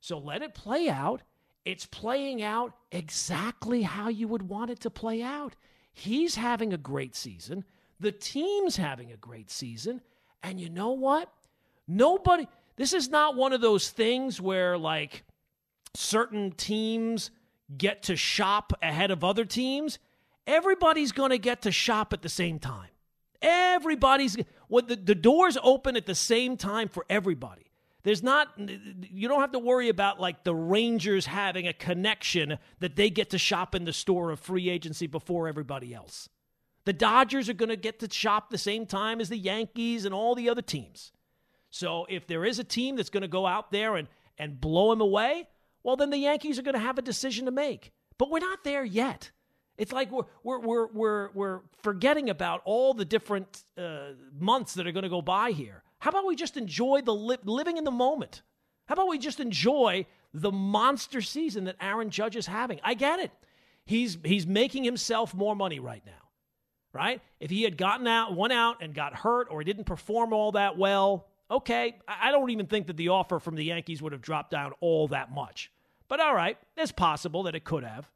So 0.00 0.18
let 0.18 0.42
it 0.42 0.54
play 0.54 0.88
out. 0.88 1.22
It's 1.64 1.86
playing 1.86 2.40
out 2.40 2.74
exactly 2.92 3.82
how 3.82 4.08
you 4.08 4.28
would 4.28 4.42
want 4.42 4.70
it 4.70 4.78
to 4.80 4.90
play 4.90 5.22
out. 5.22 5.56
He's 5.92 6.36
having 6.36 6.72
a 6.72 6.78
great 6.78 7.16
season. 7.16 7.64
The 7.98 8.12
team's 8.12 8.76
having 8.76 9.10
a 9.10 9.16
great 9.16 9.50
season. 9.50 10.00
And 10.44 10.60
you 10.60 10.70
know 10.70 10.92
what? 10.92 11.32
Nobody, 11.88 12.46
this 12.76 12.92
is 12.92 13.08
not 13.08 13.34
one 13.34 13.52
of 13.52 13.60
those 13.60 13.90
things 13.90 14.40
where 14.40 14.78
like 14.78 15.24
certain 15.94 16.52
teams 16.52 17.32
get 17.76 18.04
to 18.04 18.16
shop 18.16 18.72
ahead 18.82 19.10
of 19.10 19.24
other 19.24 19.44
teams, 19.44 19.98
everybody's 20.46 21.12
going 21.12 21.30
to 21.30 21.38
get 21.38 21.62
to 21.62 21.72
shop 21.72 22.12
at 22.12 22.22
the 22.22 22.28
same 22.28 22.58
time. 22.58 22.88
Everybody's 23.42 24.36
when 24.68 24.86
the, 24.86 24.96
the 24.96 25.14
doors 25.14 25.58
open 25.62 25.96
at 25.96 26.06
the 26.06 26.14
same 26.14 26.56
time 26.56 26.88
for 26.88 27.04
everybody. 27.10 27.70
There's 28.02 28.22
not 28.22 28.48
you 28.56 29.28
don't 29.28 29.40
have 29.40 29.52
to 29.52 29.58
worry 29.58 29.88
about 29.88 30.20
like 30.20 30.44
the 30.44 30.54
Rangers 30.54 31.26
having 31.26 31.66
a 31.66 31.72
connection 31.72 32.58
that 32.78 32.96
they 32.96 33.10
get 33.10 33.30
to 33.30 33.38
shop 33.38 33.74
in 33.74 33.84
the 33.84 33.92
store 33.92 34.30
of 34.30 34.40
free 34.40 34.70
agency 34.70 35.06
before 35.06 35.48
everybody 35.48 35.92
else. 35.92 36.28
The 36.84 36.92
Dodgers 36.92 37.48
are 37.48 37.54
going 37.54 37.68
to 37.68 37.76
get 37.76 37.98
to 37.98 38.10
shop 38.10 38.48
the 38.48 38.58
same 38.58 38.86
time 38.86 39.20
as 39.20 39.28
the 39.28 39.36
Yankees 39.36 40.04
and 40.04 40.14
all 40.14 40.36
the 40.36 40.48
other 40.48 40.62
teams. 40.62 41.12
So 41.70 42.06
if 42.08 42.28
there 42.28 42.44
is 42.44 42.60
a 42.60 42.64
team 42.64 42.94
that's 42.94 43.10
going 43.10 43.22
to 43.22 43.28
go 43.28 43.44
out 43.44 43.72
there 43.72 43.96
and 43.96 44.08
and 44.38 44.60
blow 44.60 44.92
him 44.92 45.00
away, 45.00 45.48
well, 45.86 45.94
then 45.94 46.10
the 46.10 46.18
Yankees 46.18 46.58
are 46.58 46.62
going 46.62 46.74
to 46.74 46.80
have 46.80 46.98
a 46.98 47.02
decision 47.02 47.44
to 47.44 47.52
make. 47.52 47.92
But 48.18 48.28
we're 48.28 48.40
not 48.40 48.64
there 48.64 48.84
yet. 48.84 49.30
It's 49.78 49.92
like 49.92 50.10
we're 50.10 50.24
we're 50.42 50.88
we're 50.88 51.30
we're, 51.32 51.60
forgetting 51.80 52.28
about 52.28 52.60
all 52.64 52.92
the 52.92 53.04
different 53.04 53.62
uh, 53.78 54.08
months 54.36 54.74
that 54.74 54.88
are 54.88 54.92
going 54.92 55.04
to 55.04 55.08
go 55.08 55.22
by 55.22 55.52
here. 55.52 55.84
How 56.00 56.10
about 56.10 56.26
we 56.26 56.34
just 56.34 56.56
enjoy 56.56 57.02
the 57.02 57.14
li- 57.14 57.38
living 57.44 57.76
in 57.76 57.84
the 57.84 57.92
moment? 57.92 58.42
How 58.86 58.94
about 58.94 59.06
we 59.06 59.18
just 59.18 59.38
enjoy 59.38 60.06
the 60.34 60.50
monster 60.50 61.20
season 61.20 61.64
that 61.64 61.76
Aaron 61.80 62.10
Judge 62.10 62.34
is 62.34 62.48
having? 62.48 62.80
I 62.82 62.94
get 62.94 63.20
it. 63.20 63.30
He's 63.84 64.18
he's 64.24 64.44
making 64.44 64.82
himself 64.82 65.34
more 65.34 65.54
money 65.54 65.78
right 65.78 66.02
now. 66.04 66.12
Right? 66.92 67.20
If 67.38 67.50
he 67.50 67.62
had 67.62 67.76
gotten 67.76 68.08
out, 68.08 68.34
one 68.34 68.50
out 68.50 68.82
and 68.82 68.92
got 68.92 69.14
hurt 69.14 69.48
or 69.52 69.60
he 69.60 69.64
didn't 69.64 69.84
perform 69.84 70.32
all 70.32 70.52
that 70.52 70.76
well, 70.76 71.28
okay, 71.48 71.96
I 72.08 72.32
don't 72.32 72.50
even 72.50 72.66
think 72.66 72.88
that 72.88 72.96
the 72.96 73.10
offer 73.10 73.38
from 73.38 73.54
the 73.54 73.64
Yankees 73.64 74.02
would 74.02 74.12
have 74.12 74.22
dropped 74.22 74.50
down 74.50 74.72
all 74.80 75.06
that 75.08 75.30
much. 75.30 75.70
But 76.08 76.20
all 76.20 76.34
right, 76.34 76.58
it's 76.76 76.92
possible 76.92 77.44
that 77.44 77.54
it 77.54 77.64
could 77.64 77.84
have. 77.84 78.10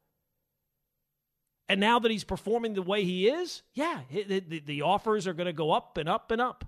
And 1.69 1.79
now 1.79 1.99
that 1.99 2.11
he's 2.11 2.23
performing 2.25 2.73
the 2.73 2.81
way 2.81 3.03
he 3.05 3.29
is, 3.29 3.61
yeah, 3.73 4.01
the, 4.11 4.61
the, 4.65 4.81
offers 4.81 5.25
are 5.25 5.33
going 5.33 5.45
to 5.45 5.53
go 5.53 5.71
up 5.71 5.97
and 5.97 6.09
up 6.09 6.31
and 6.31 6.41
up. 6.41 6.65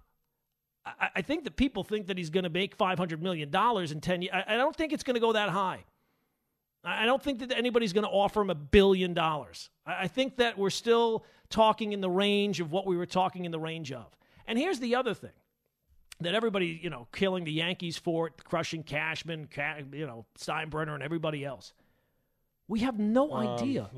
I, 0.86 1.10
I 1.18 1.22
think 1.22 1.44
that 1.44 1.58
people 1.58 1.84
think 1.84 2.08
that 2.08 2.18
he's 2.18 2.30
going 2.30 2.46
to 2.46 2.50
make 2.50 2.78
$500 2.78 3.20
million 3.20 3.50
in 3.54 4.02
10 4.02 4.22
years. 4.22 4.34
I, 4.34 4.54
I 4.54 4.58
don't 4.58 4.76
think 4.76 4.94
it's 4.94 5.04
going 5.04 5.16
to 5.16 5.20
go 5.20 5.34
that 5.34 5.50
high. 5.50 5.84
I 6.86 7.06
don't 7.06 7.22
think 7.22 7.40
that 7.40 7.52
anybody's 7.52 7.94
going 7.94 8.06
to 8.06 8.10
offer 8.10 8.42
him 8.42 8.50
a 8.50 8.56
billion 8.56 9.14
dollars. 9.14 9.70
I 9.86 10.08
think 10.08 10.38
that 10.38 10.58
we're 10.58 10.70
still 10.70 11.26
talking 11.50 11.94
in 11.94 12.02
the 12.02 12.10
range 12.10 12.60
of 12.60 12.72
what 12.72 12.86
we 12.86 12.98
were 12.98 13.06
talking 13.06 13.46
in 13.46 13.52
the 13.52 13.60
range 13.60 13.92
of. 13.92 14.06
And 14.48 14.58
here's 14.58 14.80
the 14.80 14.96
other 14.96 15.14
thing 15.14 15.32
that 16.24 16.36
everybody, 16.36 16.80
you 16.82 16.90
know, 16.90 17.08
killing 17.12 17.44
the 17.44 17.52
Yankees 17.52 17.98
for 17.98 18.28
it, 18.28 18.44
crushing 18.44 18.84
Cashman, 18.84 19.50
you 19.92 20.06
know, 20.08 20.26
Steinbrenner, 20.40 20.94
and 20.94 21.04
everybody 21.04 21.46
else. 21.46 21.74
We 22.68 22.80
have 22.82 22.98
no 22.98 23.32
um, 23.34 23.48
idea 23.48 23.90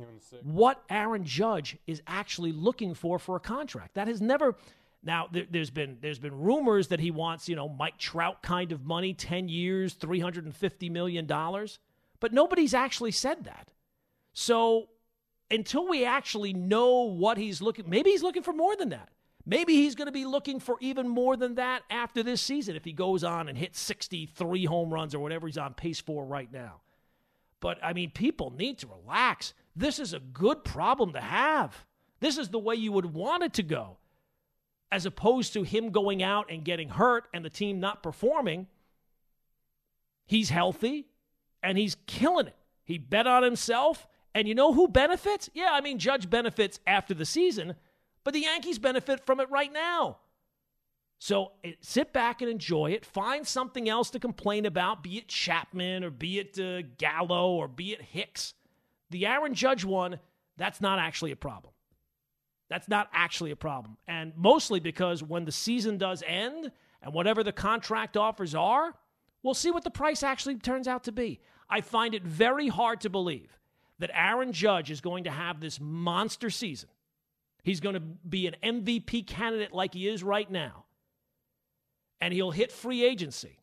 what 0.43 0.83
Aaron 0.89 1.23
Judge 1.23 1.77
is 1.85 2.01
actually 2.07 2.51
looking 2.51 2.93
for 2.93 3.19
for 3.19 3.35
a 3.35 3.39
contract. 3.39 3.95
That 3.95 4.07
has 4.07 4.21
never. 4.21 4.55
Now 5.03 5.27
there, 5.31 5.45
has 5.53 5.69
been 5.69 5.99
there's 6.01 6.17
been 6.17 6.39
rumors 6.39 6.87
that 6.87 6.99
he 6.99 7.11
wants 7.11 7.47
you 7.47 7.55
know 7.55 7.69
Mike 7.69 7.99
Trout 7.99 8.41
kind 8.41 8.71
of 8.71 8.83
money, 8.83 9.13
ten 9.13 9.47
years, 9.47 9.93
three 9.93 10.19
hundred 10.19 10.45
and 10.45 10.55
fifty 10.55 10.89
million 10.89 11.27
dollars, 11.27 11.77
but 12.19 12.33
nobody's 12.33 12.73
actually 12.73 13.11
said 13.11 13.43
that. 13.43 13.69
So 14.33 14.89
until 15.51 15.87
we 15.87 16.03
actually 16.05 16.53
know 16.53 17.03
what 17.03 17.37
he's 17.37 17.61
looking, 17.61 17.87
maybe 17.87 18.09
he's 18.09 18.23
looking 18.23 18.43
for 18.43 18.53
more 18.53 18.75
than 18.75 18.89
that. 18.89 19.09
Maybe 19.45 19.75
he's 19.75 19.95
going 19.95 20.07
to 20.07 20.11
be 20.11 20.25
looking 20.25 20.59
for 20.59 20.77
even 20.79 21.07
more 21.07 21.37
than 21.37 21.55
that 21.55 21.83
after 21.89 22.23
this 22.23 22.41
season 22.41 22.75
if 22.75 22.83
he 22.83 22.93
goes 22.93 23.23
on 23.23 23.47
and 23.47 23.57
hits 23.57 23.79
63 23.79 24.65
home 24.65 24.91
runs 24.91 25.13
or 25.13 25.19
whatever 25.19 25.45
he's 25.45 25.57
on 25.57 25.75
pace 25.75 25.99
for 25.99 26.25
right 26.25 26.51
now. 26.51 26.81
But 27.59 27.77
I 27.83 27.93
mean, 27.93 28.09
people 28.09 28.51
need 28.51 28.79
to 28.79 28.87
relax. 28.87 29.53
This 29.75 29.99
is 29.99 30.13
a 30.13 30.19
good 30.19 30.63
problem 30.63 31.13
to 31.13 31.21
have. 31.21 31.85
This 32.19 32.37
is 32.37 32.49
the 32.49 32.59
way 32.59 32.75
you 32.75 32.91
would 32.91 33.13
want 33.13 33.43
it 33.43 33.53
to 33.53 33.63
go, 33.63 33.97
as 34.91 35.05
opposed 35.05 35.53
to 35.53 35.63
him 35.63 35.91
going 35.91 36.23
out 36.23 36.51
and 36.51 36.65
getting 36.65 36.89
hurt 36.89 37.27
and 37.33 37.45
the 37.45 37.49
team 37.49 37.79
not 37.79 38.01
performing. 38.01 38.67
He's 40.25 40.49
healthy 40.49 41.05
and 41.61 41.77
he's 41.77 41.97
killing 42.07 42.47
it. 42.47 42.55
He 42.83 42.97
bet 42.97 43.27
on 43.27 43.43
himself. 43.43 44.07
And 44.33 44.47
you 44.47 44.55
know 44.55 44.73
who 44.73 44.87
benefits? 44.87 45.49
Yeah, 45.53 45.69
I 45.71 45.81
mean, 45.81 45.97
Judge 45.97 46.29
benefits 46.29 46.79
after 46.85 47.13
the 47.13 47.25
season 47.25 47.75
but 48.25 48.33
the 48.33 48.41
Yankees 48.41 48.77
benefit 48.77 49.25
from 49.25 49.39
it 49.39 49.49
right 49.49 49.71
now. 49.71 50.17
So 51.17 51.53
sit 51.79 52.11
back 52.11 52.41
and 52.41 52.51
enjoy 52.51 52.91
it. 52.91 53.05
Find 53.05 53.47
something 53.47 53.87
else 53.87 54.09
to 54.09 54.19
complain 54.19 54.65
about, 54.65 55.01
be 55.01 55.17
it 55.17 55.29
Chapman 55.29 56.03
or 56.03 56.09
be 56.09 56.39
it 56.39 56.59
uh, 56.59 56.85
Gallo 56.97 57.53
or 57.53 57.69
be 57.69 57.93
it 57.93 58.01
Hicks. 58.01 58.53
The 59.11 59.25
Aaron 59.25 59.53
Judge 59.53 59.85
one, 59.85 60.19
that's 60.57 60.81
not 60.81 60.99
actually 60.99 61.31
a 61.31 61.37
problem. 61.37 61.73
That's 62.69 62.89
not 62.89 63.07
actually 63.13 63.51
a 63.51 63.55
problem. 63.55 63.95
And 64.09 64.33
mostly 64.35 64.81
because 64.81 65.23
when 65.23 65.45
the 65.45 65.53
season 65.53 65.97
does 65.97 66.21
end 66.27 66.71
and 67.01 67.13
whatever 67.13 67.43
the 67.43 67.53
contract 67.53 68.17
offers 68.17 68.53
are, 68.53 68.95
We'll 69.45 69.53
see 69.53 69.69
what 69.69 69.83
the 69.83 69.91
price 69.91 70.23
actually 70.23 70.55
turns 70.55 70.87
out 70.87 71.03
to 71.03 71.11
be. 71.11 71.39
I 71.69 71.81
find 71.81 72.15
it 72.15 72.23
very 72.23 72.67
hard 72.67 73.01
to 73.01 73.11
believe 73.11 73.59
that 73.99 74.09
Aaron 74.11 74.51
Judge 74.51 74.89
is 74.89 75.01
going 75.01 75.25
to 75.25 75.29
have 75.29 75.59
this 75.59 75.79
monster 75.79 76.49
season. 76.49 76.89
He's 77.65 77.79
going 77.79 77.95
to 77.95 77.99
be 77.99 78.45
an 78.45 78.55
MVP 78.63 79.25
candidate 79.25 79.73
like 79.73 79.95
he 79.95 80.07
is 80.07 80.21
right 80.21 80.49
now. 80.49 80.85
And 82.21 82.31
he'll 82.31 82.51
hit 82.51 82.71
free 82.71 83.03
agency. 83.03 83.57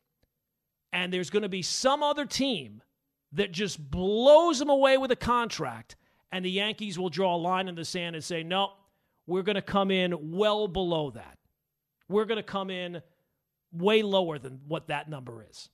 And 0.91 1.11
there's 1.11 1.29
going 1.29 1.43
to 1.43 1.49
be 1.49 1.61
some 1.61 2.03
other 2.03 2.25
team 2.25 2.83
that 3.31 3.53
just 3.53 3.79
blows 3.79 4.59
him 4.59 4.69
away 4.69 4.97
with 4.97 5.11
a 5.11 5.15
contract. 5.15 5.95
And 6.33 6.43
the 6.43 6.51
Yankees 6.51 6.99
will 6.99 7.09
draw 7.09 7.33
a 7.33 7.37
line 7.37 7.69
in 7.69 7.75
the 7.75 7.85
sand 7.85 8.17
and 8.17 8.23
say, 8.23 8.43
no, 8.43 8.73
we're 9.25 9.41
going 9.41 9.55
to 9.55 9.61
come 9.61 9.89
in 9.89 10.33
well 10.33 10.67
below 10.67 11.11
that. 11.11 11.37
We're 12.09 12.25
going 12.25 12.37
to 12.37 12.43
come 12.43 12.69
in 12.69 13.01
way 13.71 14.03
lower 14.03 14.37
than 14.37 14.59
what 14.67 14.89
that 14.89 15.09
number 15.09 15.45
is. 15.49 15.69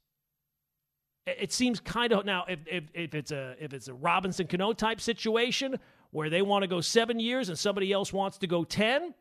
It 1.25 1.51
seems 1.51 1.79
kind 1.79 2.13
of 2.13 2.25
now 2.25 2.45
if, 2.47 2.59
if, 2.67 2.83
if 2.93 3.15
it's 3.15 3.31
a 3.31 3.55
if 3.59 3.73
it's 3.73 3.87
a 3.87 3.93
Robinson 3.93 4.47
Cano 4.47 4.73
type 4.73 5.01
situation 5.01 5.79
where 6.11 6.29
they 6.29 6.41
want 6.41 6.63
to 6.63 6.67
go 6.67 6.81
seven 6.81 7.19
years 7.19 7.49
and 7.49 7.57
somebody 7.57 7.91
else 7.91 8.11
wants 8.11 8.37
to 8.39 8.47
go 8.47 8.63
ten, 8.63 9.13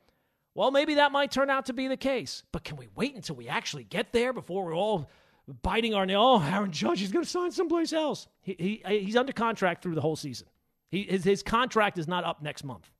well 0.55 0.71
maybe 0.71 0.95
that 0.95 1.13
might 1.13 1.31
turn 1.31 1.51
out 1.51 1.67
to 1.67 1.73
be 1.73 1.89
the 1.89 1.97
case. 1.97 2.43
But 2.53 2.65
can 2.65 2.77
we 2.77 2.89
wait 2.95 3.15
until 3.15 3.37
we 3.37 3.49
actually 3.49 3.85
get 3.85 4.13
there 4.13 4.33
before 4.33 4.65
we're 4.65 4.77
all 4.77 5.09
biting 5.63 5.95
our 5.95 6.07
nail? 6.07 6.23
Oh, 6.23 6.43
Aaron 6.43 6.73
Judge 6.73 7.03
is 7.03 7.13
going 7.13 7.25
to 7.25 7.31
sign 7.31 7.51
someplace 7.51 7.93
else. 7.93 8.27
He, 8.41 8.83
he 8.87 8.99
he's 9.01 9.17
under 9.17 9.33
contract 9.33 9.83
through 9.83 9.95
the 9.95 10.01
whole 10.01 10.17
season. 10.17 10.49
He, 10.91 11.03
his, 11.03 11.25
his 11.25 11.43
contract 11.43 11.99
is 11.99 12.09
not 12.09 12.25
up 12.25 12.43
next 12.43 12.65
month. 12.65 12.91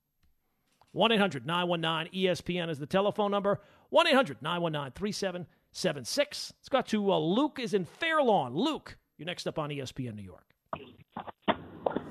1 0.93 1.13
800 1.13 1.47
919 1.47 2.13
ESPN 2.13 2.71
is 2.71 2.79
the 2.79 2.87
telephone 2.87 3.31
number. 3.31 3.61
1 3.91 4.07
800 4.07 4.43
919 4.43 4.93
3776. 4.93 6.53
Let's 6.59 6.69
go 6.69 6.81
to 6.83 7.13
uh, 7.13 7.19
Luke 7.19 7.59
is 7.61 7.75
in 7.75 7.85
Fairlawn. 7.85 8.55
Luke, 8.55 8.97
you're 9.17 9.27
next 9.27 9.47
up 9.47 9.59
on 9.59 9.71
ESPN 9.71 10.15
New 10.15 10.23
York. 10.23 10.45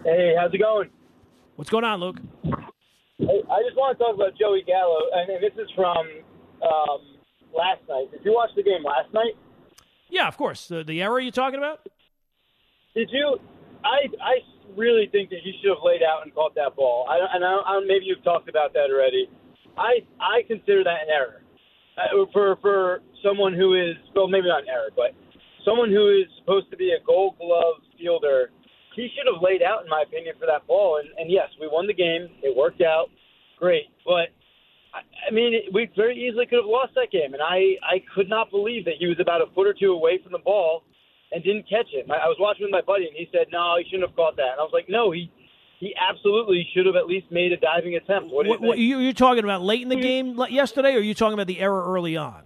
Hey, 0.04 0.36
how's 0.40 0.54
it 0.54 0.60
going? 0.60 0.90
What's 1.58 1.72
going 1.72 1.84
on, 1.84 2.00
Luke? 2.00 2.22
I 2.46 3.60
just 3.66 3.74
want 3.74 3.98
to 3.98 4.04
talk 4.04 4.14
about 4.14 4.38
Joey 4.38 4.62
Gallo, 4.62 5.10
and 5.10 5.42
this 5.42 5.58
is 5.58 5.66
from 5.74 6.06
um, 6.62 7.02
last 7.50 7.82
night. 7.90 8.14
Did 8.14 8.22
you 8.24 8.32
watch 8.32 8.52
the 8.56 8.62
game 8.62 8.86
last 8.86 9.12
night? 9.12 9.34
Yeah, 10.08 10.28
of 10.28 10.38
course. 10.38 10.68
The, 10.68 10.84
the 10.84 11.02
error 11.02 11.20
you're 11.20 11.32
talking 11.32 11.58
about? 11.58 11.82
Did 12.94 13.10
you? 13.12 13.40
I 13.84 14.06
I 14.22 14.34
really 14.78 15.10
think 15.12 15.32
that 15.32 15.40
he 15.44 15.58
should 15.60 15.74
have 15.74 15.82
laid 15.82 16.06
out 16.06 16.22
and 16.22 16.34
caught 16.36 16.54
that 16.54 16.76
ball. 16.76 17.10
I, 17.10 17.18
and 17.34 17.44
I, 17.44 17.58
I, 17.66 17.82
maybe 17.88 18.06
you've 18.06 18.24
talked 18.24 18.48
about 18.48 18.74
that 18.74 18.94
already. 18.94 19.28
I 19.76 20.06
I 20.22 20.46
consider 20.46 20.84
that 20.84 21.10
an 21.10 21.10
error 21.10 21.42
uh, 21.98 22.30
for 22.34 22.58
for 22.62 23.02
someone 23.26 23.54
who 23.56 23.74
is 23.74 23.98
well 24.14 24.28
maybe 24.28 24.48
not 24.48 24.62
an 24.62 24.70
error, 24.70 24.94
but 24.96 25.18
someone 25.66 25.90
who 25.90 26.22
is 26.22 26.30
supposed 26.38 26.70
to 26.70 26.78
be 26.78 26.94
a 26.94 27.04
Gold 27.04 27.40
Glove 27.40 27.82
fielder. 27.98 28.52
He 28.98 29.14
should 29.14 29.30
have 29.30 29.42
laid 29.46 29.62
out, 29.62 29.86
in 29.86 29.90
my 29.90 30.02
opinion, 30.02 30.34
for 30.42 30.50
that 30.50 30.66
ball. 30.66 30.98
And, 30.98 31.08
and 31.22 31.30
yes, 31.30 31.54
we 31.62 31.70
won 31.70 31.86
the 31.86 31.94
game. 31.94 32.28
It 32.42 32.58
worked 32.58 32.82
out, 32.82 33.14
great. 33.62 33.94
But 34.04 34.34
I 34.98 35.32
mean, 35.32 35.54
we 35.74 35.90
very 35.96 36.18
easily 36.18 36.46
could 36.46 36.66
have 36.66 36.70
lost 36.70 36.94
that 36.96 37.12
game, 37.12 37.34
and 37.34 37.44
I 37.44 37.78
I 37.86 38.02
could 38.14 38.30
not 38.30 38.50
believe 38.50 38.86
that 38.86 38.96
he 39.00 39.06
was 39.08 39.20
about 39.20 39.42
a 39.42 39.48
foot 39.54 39.68
or 39.68 39.76
two 39.78 39.94
away 39.94 40.20
from 40.22 40.32
the 40.32 40.42
ball 40.42 40.84
and 41.32 41.44
didn't 41.44 41.70
catch 41.70 41.88
it. 41.94 42.10
I 42.10 42.28
was 42.28 42.38
watching 42.40 42.64
with 42.64 42.72
my 42.72 42.82
buddy, 42.82 43.06
and 43.06 43.16
he 43.16 43.30
said, 43.32 43.48
"No, 43.52 43.76
he 43.78 43.86
shouldn't 43.86 44.10
have 44.10 44.16
caught 44.16 44.36
that." 44.38 44.58
And 44.58 44.60
I 44.60 44.64
was 44.64 44.74
like, 44.74 44.90
"No, 44.90 45.12
he 45.12 45.32
he 45.80 45.94
absolutely 45.94 46.66
should 46.74 46.86
have 46.86 46.96
at 46.96 47.06
least 47.06 47.28
made 47.32 47.52
a 47.52 47.58
diving 47.58 47.96
attempt." 47.96 48.32
What, 48.32 48.48
what, 48.48 48.62
what 48.62 48.78
you, 48.78 49.00
you're 49.00 49.14
talking 49.14 49.44
about 49.44 49.62
late 49.62 49.82
in 49.82 49.90
the 49.90 50.02
game 50.02 50.40
yesterday, 50.50 50.94
or 50.96 51.00
are 51.00 51.02
you 51.02 51.14
talking 51.14 51.34
about 51.34 51.48
the 51.48 51.60
error 51.60 51.84
early 51.94 52.18
on? 52.18 52.44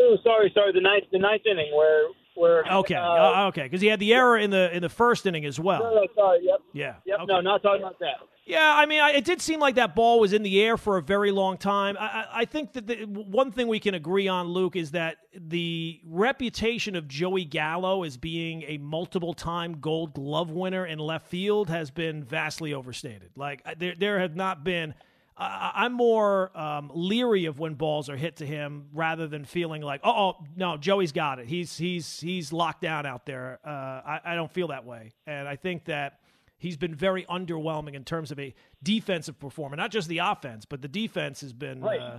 Oh, 0.00 0.16
sorry, 0.24 0.50
sorry. 0.54 0.72
The 0.72 0.80
ninth, 0.80 1.04
the 1.12 1.18
ninth 1.18 1.42
inning 1.44 1.70
where 1.76 2.08
where 2.34 2.64
okay, 2.64 2.94
uh, 2.94 3.02
uh 3.02 3.46
okay, 3.48 3.62
because 3.64 3.80
he 3.80 3.88
had 3.88 4.00
the 4.00 4.14
error 4.14 4.38
in 4.38 4.50
the 4.50 4.74
in 4.74 4.82
the 4.82 4.88
first 4.88 5.26
inning 5.26 5.44
as 5.44 5.58
well. 5.58 5.80
No, 5.80 5.94
no, 5.94 6.06
sorry. 6.14 6.40
Yep. 6.42 6.60
Yeah. 6.72 6.94
Yep. 7.04 7.20
Okay. 7.20 7.26
No, 7.32 7.40
not 7.40 7.62
talking 7.62 7.82
about 7.82 7.98
that. 8.00 8.16
Yeah, 8.46 8.74
I 8.76 8.86
mean, 8.86 9.00
I, 9.00 9.10
it 9.12 9.24
did 9.24 9.40
seem 9.40 9.60
like 9.60 9.76
that 9.76 9.94
ball 9.94 10.18
was 10.18 10.32
in 10.32 10.42
the 10.42 10.60
air 10.60 10.76
for 10.76 10.96
a 10.96 11.02
very 11.02 11.30
long 11.30 11.56
time. 11.56 11.96
I, 11.96 12.04
I, 12.04 12.26
I 12.32 12.44
think 12.46 12.72
that 12.72 12.86
the, 12.86 13.04
one 13.04 13.52
thing 13.52 13.68
we 13.68 13.78
can 13.78 13.94
agree 13.94 14.26
on, 14.26 14.48
Luke, 14.48 14.74
is 14.74 14.90
that 14.90 15.18
the 15.32 16.00
reputation 16.04 16.96
of 16.96 17.06
Joey 17.06 17.44
Gallo 17.44 18.02
as 18.02 18.16
being 18.16 18.64
a 18.66 18.78
multiple 18.78 19.34
time 19.34 19.74
gold 19.80 20.14
glove 20.14 20.50
winner 20.50 20.84
in 20.84 20.98
left 20.98 21.28
field 21.28 21.68
has 21.68 21.92
been 21.92 22.24
vastly 22.24 22.74
overstated. 22.74 23.30
Like, 23.36 23.62
there, 23.78 23.94
there 23.96 24.18
have 24.18 24.34
not 24.34 24.64
been. 24.64 24.94
I'm 25.42 25.94
more 25.94 26.56
um, 26.56 26.90
leery 26.94 27.46
of 27.46 27.58
when 27.58 27.74
balls 27.74 28.10
are 28.10 28.16
hit 28.16 28.36
to 28.36 28.46
him 28.46 28.88
rather 28.92 29.26
than 29.26 29.44
feeling 29.46 29.80
like, 29.80 30.02
oh, 30.04 30.34
no, 30.54 30.76
Joey's 30.76 31.12
got 31.12 31.38
it. 31.38 31.46
He's 31.46 31.78
he's 31.78 32.20
he's 32.20 32.52
locked 32.52 32.82
down 32.82 33.06
out 33.06 33.24
there. 33.24 33.58
Uh, 33.64 33.70
I, 33.70 34.20
I 34.24 34.34
don't 34.34 34.52
feel 34.52 34.68
that 34.68 34.84
way, 34.84 35.12
and 35.26 35.48
I 35.48 35.56
think 35.56 35.86
that 35.86 36.20
he's 36.58 36.76
been 36.76 36.94
very 36.94 37.24
underwhelming 37.24 37.94
in 37.94 38.04
terms 38.04 38.30
of 38.30 38.38
a 38.38 38.54
defensive 38.82 39.40
performer. 39.40 39.76
Not 39.76 39.90
just 39.90 40.08
the 40.08 40.18
offense, 40.18 40.66
but 40.66 40.82
the 40.82 40.88
defense 40.88 41.40
has 41.40 41.52
been. 41.54 41.80
Right. 41.80 42.00
Uh, 42.00 42.18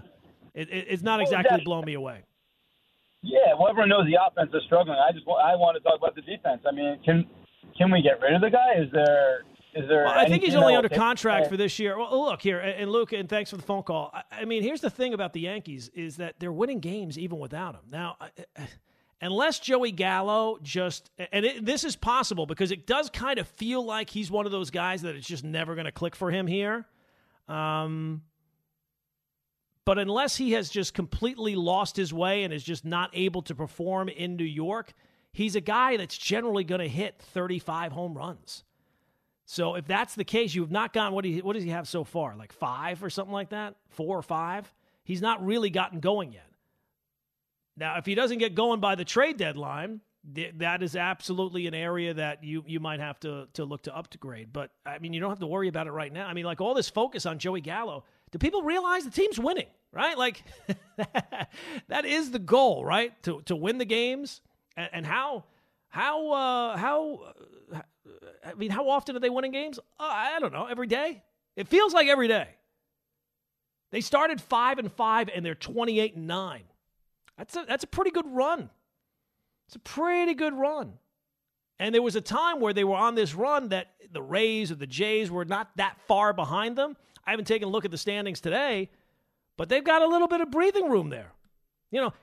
it, 0.54 0.68
it's 0.72 1.04
not 1.04 1.22
exactly 1.22 1.58
well, 1.58 1.66
blown 1.66 1.86
me 1.86 1.94
away. 1.94 2.24
Yeah, 3.22 3.54
well, 3.58 3.70
everyone 3.70 3.90
knows 3.90 4.08
the 4.08 4.18
offense 4.20 4.52
is 4.54 4.64
struggling. 4.66 4.98
I 4.98 5.12
just 5.12 5.28
I 5.28 5.56
want 5.56 5.78
to 5.78 5.84
talk 5.84 5.98
about 5.98 6.16
the 6.16 6.22
defense. 6.22 6.64
I 6.68 6.74
mean, 6.74 7.00
can 7.06 7.26
can 7.78 7.92
we 7.92 8.02
get 8.02 8.20
rid 8.20 8.34
of 8.34 8.42
the 8.42 8.50
guy? 8.50 8.82
Is 8.82 8.92
there 8.92 9.44
is 9.74 9.88
there? 9.88 10.06
Well, 10.06 10.14
I 10.14 10.28
think 10.28 10.44
he's 10.44 10.56
only 10.56 10.76
under 10.76 10.90
contract 10.90 11.48
for 11.48 11.58
this 11.58 11.80
year. 11.80 11.98
Well, 11.98 12.26
look 12.26 12.42
here, 12.42 12.60
and 12.60 12.92
Luke, 12.92 13.14
and 13.14 13.30
thanks 13.30 13.50
for 13.50 13.58
the 13.58 13.64
phone 13.64 13.84
call. 13.84 14.12
I, 14.14 14.42
I, 14.42 14.46
mean, 14.46 14.64
here's 14.64 14.82
the 14.82 14.90
thing 14.90 15.14
about 15.14 15.34
the 15.34 15.42
Yankees 15.42 15.90
is 15.94 16.18
that 16.18 16.36
they're 16.40 16.52
winning 16.52 16.80
games 16.80 17.18
even 17.18 17.40
without 17.40 17.76
him. 17.76 17.82
Now, 17.90 18.18
unless 19.22 19.60
Joey 19.60 19.92
Gallo 19.92 20.58
just, 20.62 21.10
and 21.32 21.46
it, 21.46 21.66
this 21.66 21.84
is 21.84 21.96
possible 21.96 22.46
because 22.46 22.72
it 22.72 22.88
does 22.88 23.10
kind 23.10 23.40
of 23.40 23.48
feel 23.48 23.86
like 23.86 24.10
he's 24.10 24.30
one 24.30 24.46
of 24.46 24.52
those 24.52 24.72
guys 24.72 25.04
that 25.04 25.16
it's 25.16 25.28
just 25.28 25.44
never 25.44 25.76
going 25.76 25.86
to 25.86 25.92
click 25.92 26.16
for 26.16 26.32
him 26.32 26.48
here. 26.48 26.86
Um, 27.48 28.24
but 29.86 29.98
unless 29.98 30.36
he 30.36 30.52
has 30.52 30.70
just 30.70 30.94
completely 30.94 31.56
lost 31.56 31.96
his 31.96 32.14
way 32.14 32.44
and 32.44 32.54
is 32.54 32.64
just 32.64 32.86
not 32.86 33.10
able 33.14 33.42
to 33.44 33.56
perform 33.56 34.10
in 34.10 34.36
New 34.36 34.44
York, 34.44 34.94
he's 35.32 35.56
a 35.56 35.62
guy 35.62 35.98
that's 35.98 36.18
generally 36.18 36.64
going 36.64 36.82
to 36.82 36.88
hit 36.88 37.20
35 37.20 37.92
home 37.92 38.14
runs. 38.16 38.64
So 39.46 39.76
if 39.76 39.86
that's 39.86 40.16
the 40.16 40.24
case, 40.24 40.54
you 40.56 40.62
have 40.62 40.72
not 40.72 40.94
gotten 40.94 41.14
what, 41.14 41.26
he, 41.26 41.42
what 41.42 41.54
does 41.54 41.64
he 41.64 41.72
have 41.72 41.88
so 41.88 42.04
far? 42.04 42.36
Like 42.36 42.54
five 42.54 43.04
or 43.04 43.10
something 43.10 43.34
like 43.34 43.50
that? 43.50 43.76
Four 43.90 44.18
or 44.18 44.22
five? 44.22 44.72
He's 45.04 45.22
not 45.22 45.46
really 45.46 45.70
gotten 45.70 46.00
going 46.00 46.32
yet. 46.32 46.48
Now, 47.78 47.98
if 47.98 48.06
he 48.06 48.16
doesn't 48.16 48.38
get 48.38 48.56
going 48.56 48.80
by 48.80 48.96
the 48.96 49.06
trade 49.06 49.38
deadline, 49.38 50.02
th- 50.36 50.54
that 50.58 50.84
is 50.84 50.96
absolutely 50.96 51.68
an 51.68 51.74
area 51.74 52.14
that 52.14 52.44
you 52.44 52.64
you 52.68 52.80
might 52.80 53.00
have 53.00 53.20
to 53.22 53.48
to 53.54 53.66
look 53.66 53.84
to 53.84 53.96
upgrade. 53.96 54.54
But 54.54 54.72
I 54.86 55.00
mean, 55.00 55.14
you 55.14 55.20
don't 55.20 55.30
have 55.30 55.40
to 55.40 55.48
worry 55.48 55.68
about 55.68 55.88
it 55.88 55.92
right 55.92 56.12
now. 56.12 56.28
I 56.28 56.34
mean, 56.34 56.46
like 56.46 56.62
all 56.62 56.74
this 56.74 56.90
focus 56.90 57.26
on 57.26 57.40
Joey 57.40 57.62
Gallo. 57.62 58.04
Do 58.32 58.38
people 58.38 58.62
realize 58.62 59.04
the 59.04 59.12
team's 59.12 59.40
winning? 59.40 59.68
Right, 59.94 60.18
like 60.18 60.44
that 61.90 62.06
is 62.06 62.32
the 62.32 62.40
goal, 62.40 62.86
right? 62.86 63.22
To 63.24 63.42
to 63.42 63.56
win 63.56 63.78
the 63.78 63.86
games, 63.86 64.42
and, 64.78 64.90
and 64.94 65.06
how 65.06 65.44
how 65.90 66.32
uh, 66.32 66.78
how 66.78 67.34
I 68.46 68.54
mean, 68.54 68.72
how 68.72 68.90
often 68.90 69.16
are 69.16 69.20
they 69.20 69.30
winning 69.30 69.52
games? 69.52 69.80
Uh, 70.00 70.04
I 70.04 70.40
don't 70.40 70.54
know. 70.54 70.66
Every 70.66 70.88
day. 70.88 71.24
It 71.56 71.68
feels 71.68 71.94
like 71.94 72.08
every 72.08 72.28
day. 72.28 72.48
They 73.92 74.02
started 74.02 74.40
five 74.40 74.80
and 74.80 74.92
five, 74.92 75.30
and 75.34 75.46
they're 75.46 75.56
twenty 75.56 76.00
eight 76.00 76.16
and 76.16 76.28
nine. 76.28 76.64
That's 77.38 77.56
a, 77.56 77.66
that's 77.68 77.84
a 77.84 77.88
pretty 77.88 78.12
good 78.12 78.28
run. 78.28 78.70
It's 79.68 79.76
a 79.76 79.80
pretty 79.80 80.34
good 80.34 80.54
run. 80.54 80.94
And 81.80 81.94
there 81.96 82.02
was 82.02 82.16
a 82.16 82.22
time 82.22 82.60
where 82.60 82.74
they 82.74 82.84
were 82.84 82.96
on 82.96 83.16
this 83.16 83.34
run 83.34 83.70
that 83.70 83.88
the 84.12 84.22
Rays 84.22 84.72
or 84.72 84.76
the 84.76 84.88
Jays 84.88 85.32
were 85.32 85.46
not 85.46 85.72
that 85.78 85.98
far 86.08 86.32
behind 86.32 86.78
them. 86.78 86.96
I 87.26 87.32
haven't 87.32 87.46
taken 87.46 87.68
a 87.68 87.72
look 87.72 87.86
at 87.86 87.92
the 87.92 87.98
standings 87.98 88.40
today, 88.40 88.90
but 89.58 89.68
they've 89.68 89.84
got 89.84 90.02
a 90.02 90.08
little 90.08 90.28
bit 90.28 90.42
of 90.42 90.52
breathing 90.52 90.90
room 90.90 91.10
there. 91.10 91.32
You 91.90 92.02
know, 92.02 92.14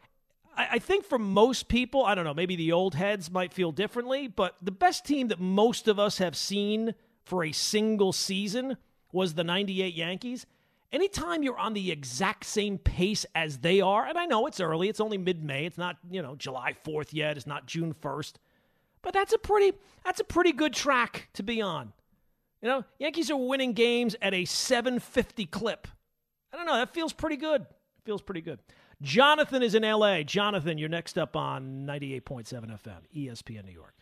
I, 0.59 0.69
I 0.73 0.79
think 0.79 1.05
for 1.05 1.19
most 1.19 1.69
people, 1.69 2.05
I 2.05 2.15
don't 2.15 2.25
know, 2.25 2.35
maybe 2.35 2.57
the 2.57 2.73
old 2.73 2.95
heads 2.97 3.31
might 3.31 3.55
feel 3.55 3.73
differently, 3.73 4.27
but 4.27 4.57
the 4.61 4.73
best 4.73 5.07
team 5.07 5.29
that 5.29 5.41
most 5.41 5.89
of 5.89 5.99
us 5.99 6.19
have 6.19 6.37
seen 6.37 6.95
for 7.23 7.45
a 7.45 7.53
single 7.53 8.13
season 8.13 8.77
was 9.13 9.35
the 9.35 9.45
98 9.45 9.95
Yankees. 9.95 10.45
Anytime 10.91 11.43
you're 11.43 11.59
on 11.59 11.75
the 11.75 11.91
exact 11.91 12.45
same 12.45 12.79
pace 12.79 13.25
as 13.35 13.59
they 13.59 13.81
are, 13.81 14.07
and 14.07 14.19
I 14.19 14.27
know 14.27 14.47
it's 14.47 14.59
early, 14.61 14.89
it's 14.89 15.01
only 15.01 15.19
mid-May, 15.19 15.67
it's 15.67 15.79
not, 15.79 15.97
you 16.11 16.23
know, 16.23 16.35
July 16.35 16.75
4th 16.85 17.13
yet, 17.13 17.37
it's 17.37 17.47
not 17.47 17.67
June 17.67 17.95
1st. 17.95 18.35
But 19.03 19.13
that's 19.13 19.33
a 19.33 19.39
pretty 19.39 19.77
that's 20.05 20.19
a 20.19 20.25
pretty 20.25 20.53
good 20.53 20.75
track 20.75 21.29
to 21.35 21.43
be 21.45 21.63
on. 21.63 21.93
You 22.61 22.69
know, 22.69 22.85
Yankees 22.99 23.31
are 23.31 23.37
winning 23.37 23.73
games 23.73 24.17
at 24.21 24.35
a 24.35 24.45
750 24.45 25.47
clip. 25.47 25.87
I 26.53 26.57
don't 26.57 26.67
know, 26.67 26.75
that 26.75 26.93
feels 26.93 27.13
pretty 27.13 27.37
good. 27.37 27.65
Feels 28.05 28.23
pretty 28.23 28.41
good. 28.41 28.59
Jonathan 29.01 29.63
is 29.63 29.75
in 29.75 29.83
LA. 29.83 30.23
Jonathan, 30.23 30.79
you're 30.79 30.89
next 30.89 31.19
up 31.19 31.37
on 31.37 31.87
98.7 31.87 32.53
FM, 32.53 32.99
ESPN 33.17 33.65
New 33.65 33.73
York. 33.73 33.95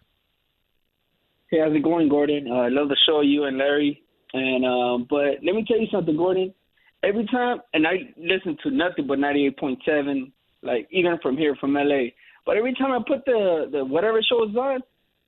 Hey, 1.51 1.61
how's 1.61 1.74
it 1.74 1.82
going, 1.82 2.09
Gordon? 2.09 2.49
Uh, 2.51 2.55
I 2.55 2.68
love 2.68 2.88
the 2.88 2.97
show, 3.07 3.20
you 3.20 3.44
and 3.44 3.59
Larry. 3.59 4.03
And 4.32 4.64
um, 4.64 5.07
but 5.09 5.44
let 5.44 5.55
me 5.55 5.64
tell 5.66 5.78
you 5.78 5.86
something, 5.92 6.16
Gordon 6.16 6.53
every 7.07 7.26
time, 7.26 7.61
and 7.72 7.86
I 7.86 8.12
listen 8.16 8.57
to 8.62 8.70
nothing 8.70 9.07
but 9.07 9.18
98.7, 9.18 10.32
like 10.62 10.88
even 10.90 11.18
from 11.22 11.36
here, 11.36 11.55
from 11.57 11.74
LA. 11.74 12.11
But 12.44 12.57
every 12.57 12.74
time 12.74 12.92
I 12.92 12.99
put 13.07 13.24
the 13.24 13.68
the 13.70 13.84
whatever 13.84 14.20
show 14.22 14.49
is 14.49 14.57
on, 14.57 14.80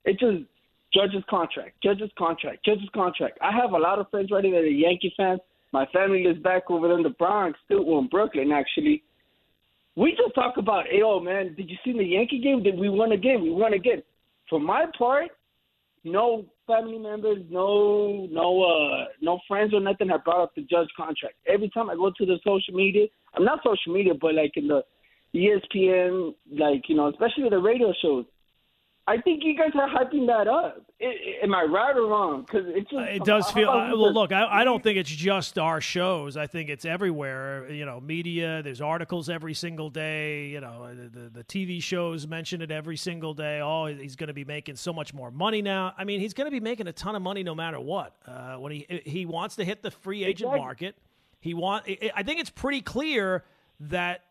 it 0.05 0.19
just 0.19 0.45
Judge's 0.93 1.23
contract, 1.29 1.81
Judge's 1.83 2.11
contract, 2.17 2.65
Judge's 2.65 2.89
contract. 2.93 3.37
I 3.41 3.51
have 3.51 3.71
a 3.71 3.77
lot 3.77 3.99
of 3.99 4.09
friends 4.09 4.29
right 4.31 4.43
here 4.43 4.61
that 4.61 4.67
are 4.67 4.71
Yankee 4.71 5.13
fans. 5.15 5.41
My 5.71 5.85
family 5.87 6.23
lives 6.25 6.39
back 6.41 6.63
over 6.69 6.95
in 6.95 7.03
the 7.03 7.09
Bronx, 7.09 7.59
still 7.65 7.85
well, 7.85 7.99
in 7.99 8.07
Brooklyn 8.07 8.51
actually. 8.51 9.03
We 9.95 10.11
just 10.11 10.35
talk 10.35 10.57
about, 10.57 10.85
hey, 10.89 11.01
oh 11.03 11.19
man, 11.19 11.55
did 11.55 11.69
you 11.69 11.77
see 11.83 11.93
the 11.93 12.03
Yankee 12.03 12.41
game? 12.41 12.63
Did 12.63 12.77
we 12.77 12.89
won 12.89 13.11
again? 13.11 13.41
We 13.41 13.51
won 13.51 13.73
again. 13.73 14.01
For 14.49 14.59
my 14.59 14.85
part, 14.97 15.29
no 16.03 16.45
family 16.65 16.97
members, 16.97 17.43
no 17.49 18.27
no 18.31 18.63
uh 18.63 19.05
no 19.21 19.39
friends 19.47 19.73
or 19.73 19.81
nothing 19.81 20.09
have 20.09 20.23
brought 20.23 20.43
up 20.43 20.55
the 20.55 20.61
Judge 20.61 20.87
contract. 20.95 21.35
Every 21.47 21.69
time 21.69 21.89
I 21.89 21.95
go 21.95 22.11
to 22.15 22.25
the 22.25 22.39
social 22.45 22.73
media, 22.73 23.07
I'm 23.35 23.43
not 23.43 23.59
social 23.63 23.93
media, 23.93 24.13
but 24.19 24.35
like 24.35 24.51
in 24.55 24.67
the 24.67 24.83
ESPN, 25.35 26.33
like 26.57 26.83
you 26.87 26.95
know, 26.95 27.09
especially 27.09 27.49
the 27.49 27.59
radio 27.59 27.93
shows, 28.01 28.25
I 29.07 29.17
think 29.17 29.43
you 29.43 29.57
guys 29.57 29.71
are 29.73 29.89
hyping 29.89 30.27
that 30.27 30.47
up. 30.47 30.83
It, 30.99 31.43
am 31.43 31.55
I 31.55 31.63
right 31.63 31.97
or 31.97 32.05
wrong? 32.05 32.41
Because 32.41 32.67
it 32.67 32.87
just 32.89 33.09
it 33.09 33.23
does 33.23 33.49
feel. 33.51 33.69
Uh, 33.69 33.89
well, 33.89 34.13
look, 34.13 34.31
I, 34.31 34.61
I, 34.61 34.63
don't 34.63 34.83
think 34.83 34.97
it's 34.97 35.09
just 35.09 35.57
our 35.57 35.81
shows. 35.81 36.37
I 36.37 36.45
think 36.45 36.69
it's 36.69 36.85
everywhere. 36.85 37.71
You 37.71 37.85
know, 37.85 37.99
media. 37.99 38.61
There's 38.61 38.81
articles 38.81 39.27
every 39.27 39.55
single 39.55 39.89
day. 39.89 40.47
You 40.47 40.61
know, 40.61 40.93
the 40.93 41.09
the, 41.09 41.29
the 41.29 41.43
TV 41.43 41.81
shows 41.81 42.27
mention 42.27 42.61
it 42.61 42.69
every 42.69 42.97
single 42.97 43.33
day. 43.33 43.61
Oh, 43.61 43.87
he's 43.87 44.15
going 44.15 44.27
to 44.27 44.33
be 44.33 44.45
making 44.45 44.75
so 44.75 44.93
much 44.93 45.11
more 45.11 45.31
money 45.31 45.63
now. 45.63 45.93
I 45.97 46.03
mean, 46.03 46.19
he's 46.19 46.35
going 46.35 46.45
to 46.45 46.51
be 46.51 46.59
making 46.59 46.87
a 46.87 46.93
ton 46.93 47.15
of 47.15 47.23
money 47.23 47.41
no 47.41 47.55
matter 47.55 47.79
what. 47.79 48.15
Uh, 48.27 48.57
when 48.57 48.71
he 48.71 49.01
he 49.05 49.25
wants 49.25 49.55
to 49.55 49.65
hit 49.65 49.81
the 49.81 49.91
free 49.91 50.23
agent 50.23 50.49
exactly. 50.49 50.59
market, 50.59 50.95
he 51.39 51.55
want. 51.55 51.85
I 52.15 52.21
think 52.21 52.39
it's 52.39 52.51
pretty 52.51 52.81
clear 52.81 53.43
that 53.79 54.25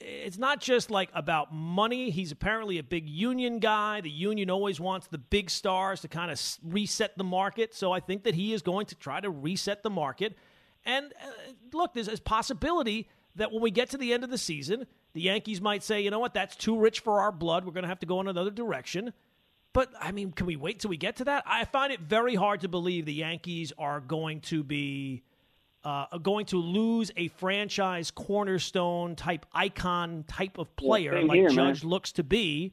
it's 0.00 0.38
not 0.38 0.60
just 0.60 0.90
like 0.90 1.10
about 1.14 1.52
money. 1.52 2.10
He's 2.10 2.32
apparently 2.32 2.78
a 2.78 2.82
big 2.82 3.08
union 3.08 3.58
guy. 3.58 4.00
The 4.00 4.10
union 4.10 4.50
always 4.50 4.80
wants 4.80 5.06
the 5.08 5.18
big 5.18 5.50
stars 5.50 6.00
to 6.00 6.08
kind 6.08 6.30
of 6.30 6.40
reset 6.64 7.16
the 7.18 7.24
market. 7.24 7.74
So 7.74 7.92
I 7.92 8.00
think 8.00 8.24
that 8.24 8.34
he 8.34 8.52
is 8.52 8.62
going 8.62 8.86
to 8.86 8.94
try 8.94 9.20
to 9.20 9.30
reset 9.30 9.82
the 9.82 9.90
market. 9.90 10.36
And 10.84 11.12
uh, 11.22 11.52
look, 11.72 11.94
there's 11.94 12.08
a 12.08 12.16
possibility 12.16 13.08
that 13.36 13.52
when 13.52 13.62
we 13.62 13.70
get 13.70 13.90
to 13.90 13.98
the 13.98 14.12
end 14.12 14.24
of 14.24 14.30
the 14.30 14.38
season, 14.38 14.86
the 15.12 15.22
Yankees 15.22 15.60
might 15.60 15.82
say, 15.82 16.00
you 16.00 16.10
know 16.10 16.18
what, 16.18 16.34
that's 16.34 16.56
too 16.56 16.78
rich 16.78 17.00
for 17.00 17.20
our 17.20 17.32
blood. 17.32 17.64
We're 17.64 17.72
going 17.72 17.82
to 17.82 17.88
have 17.88 18.00
to 18.00 18.06
go 18.06 18.20
in 18.20 18.28
another 18.28 18.50
direction. 18.50 19.12
But, 19.72 19.92
I 20.00 20.10
mean, 20.10 20.32
can 20.32 20.46
we 20.46 20.56
wait 20.56 20.80
till 20.80 20.88
we 20.88 20.96
get 20.96 21.16
to 21.16 21.24
that? 21.24 21.44
I 21.46 21.64
find 21.64 21.92
it 21.92 22.00
very 22.00 22.34
hard 22.34 22.62
to 22.62 22.68
believe 22.68 23.06
the 23.06 23.14
Yankees 23.14 23.72
are 23.78 24.00
going 24.00 24.40
to 24.42 24.64
be 24.64 25.22
uh, 25.84 26.18
going 26.18 26.46
to 26.46 26.56
lose 26.56 27.10
a 27.16 27.28
franchise 27.28 28.10
cornerstone 28.10 29.16
type 29.16 29.46
icon 29.52 30.24
type 30.28 30.58
of 30.58 30.74
player 30.76 31.18
yeah, 31.18 31.26
like 31.26 31.36
here, 31.38 31.48
Judge 31.48 31.82
man. 31.82 31.90
looks 31.90 32.12
to 32.12 32.22
be 32.22 32.72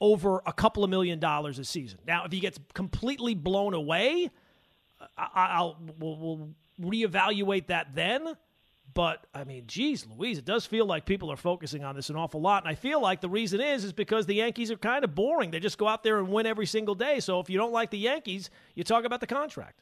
over 0.00 0.42
a 0.44 0.52
couple 0.52 0.82
of 0.82 0.90
million 0.90 1.18
dollars 1.18 1.58
a 1.58 1.64
season. 1.64 2.00
Now, 2.06 2.24
if 2.24 2.32
he 2.32 2.40
gets 2.40 2.58
completely 2.74 3.34
blown 3.34 3.74
away, 3.74 4.30
I, 5.16 5.62
will 5.62 5.76
we'll, 5.98 6.16
we'll 6.78 6.90
reevaluate 6.92 7.68
that 7.68 7.94
then. 7.94 8.36
But 8.92 9.26
I 9.34 9.44
mean, 9.44 9.64
geez, 9.66 10.06
Louise, 10.06 10.38
it 10.38 10.44
does 10.44 10.66
feel 10.66 10.86
like 10.86 11.04
people 11.04 11.30
are 11.32 11.36
focusing 11.36 11.82
on 11.84 11.96
this 11.96 12.10
an 12.10 12.16
awful 12.16 12.40
lot, 12.40 12.62
and 12.62 12.70
I 12.70 12.74
feel 12.76 13.00
like 13.00 13.20
the 13.20 13.28
reason 13.28 13.60
is 13.60 13.84
is 13.84 13.92
because 13.92 14.26
the 14.26 14.34
Yankees 14.34 14.70
are 14.70 14.76
kind 14.76 15.04
of 15.04 15.14
boring. 15.14 15.50
They 15.50 15.58
just 15.58 15.78
go 15.78 15.88
out 15.88 16.04
there 16.04 16.18
and 16.18 16.28
win 16.28 16.46
every 16.46 16.66
single 16.66 16.94
day. 16.94 17.18
So 17.18 17.40
if 17.40 17.50
you 17.50 17.58
don't 17.58 17.72
like 17.72 17.90
the 17.90 17.98
Yankees, 17.98 18.50
you 18.74 18.84
talk 18.84 19.04
about 19.04 19.20
the 19.20 19.26
contract. 19.26 19.80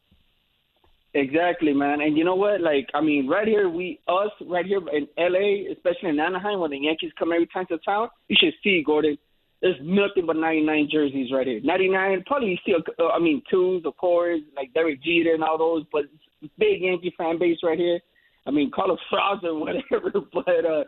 Exactly, 1.15 1.75
man. 1.75 2.01
And 2.01 2.17
you 2.17 2.25
know 2.25 2.35
what? 2.35 2.61
Like, 2.61 2.89
I 2.95 3.03
mean, 3.03 3.29
right 3.29 3.47
here, 3.47 3.69
we 3.69 4.01
us 4.09 4.31
right 4.47 4.65
here 4.65 4.81
in 4.93 5.07
LA, 5.19 5.71
especially 5.73 6.09
in 6.09 6.19
Anaheim, 6.21 6.61
when 6.61 6.71
the 6.71 6.79
Yankees 6.79 7.13
come 7.19 7.33
every 7.33 7.47
time 7.47 7.67
to 7.67 7.79
town, 7.79 8.09
you 8.29 8.37
should 8.39 8.55
see 8.65 8.83
Gordon. 8.85 9.19
There's 9.61 9.77
nothing 9.83 10.27
but 10.27 10.37
99 10.37 10.89
jerseys 10.91 11.31
right 11.33 11.47
here. 11.47 11.61
99, 11.63 12.25
probably 12.27 12.59
still, 12.63 12.81
uh, 12.99 13.09
I 13.09 13.19
mean, 13.21 13.43
twos, 13.51 13.85
of 13.85 13.97
course, 13.97 14.41
like 14.57 14.73
Derek 14.75 15.03
Jeter 15.03 15.35
and 15.35 15.45
all 15.45 15.59
those, 15.59 15.85
but 15.93 16.05
big 16.59 16.81
Yankee 16.81 17.15
fan 17.17 17.39
base 17.39 17.59
right 17.63 17.79
here. 17.79 18.01
I 18.47 18.51
mean, 18.51 18.71
call 18.71 18.93
it 18.93 18.99
frauds 19.09 19.45
or 19.45 19.55
whatever, 19.61 20.11
but 20.33 20.65
uh, 20.65 20.85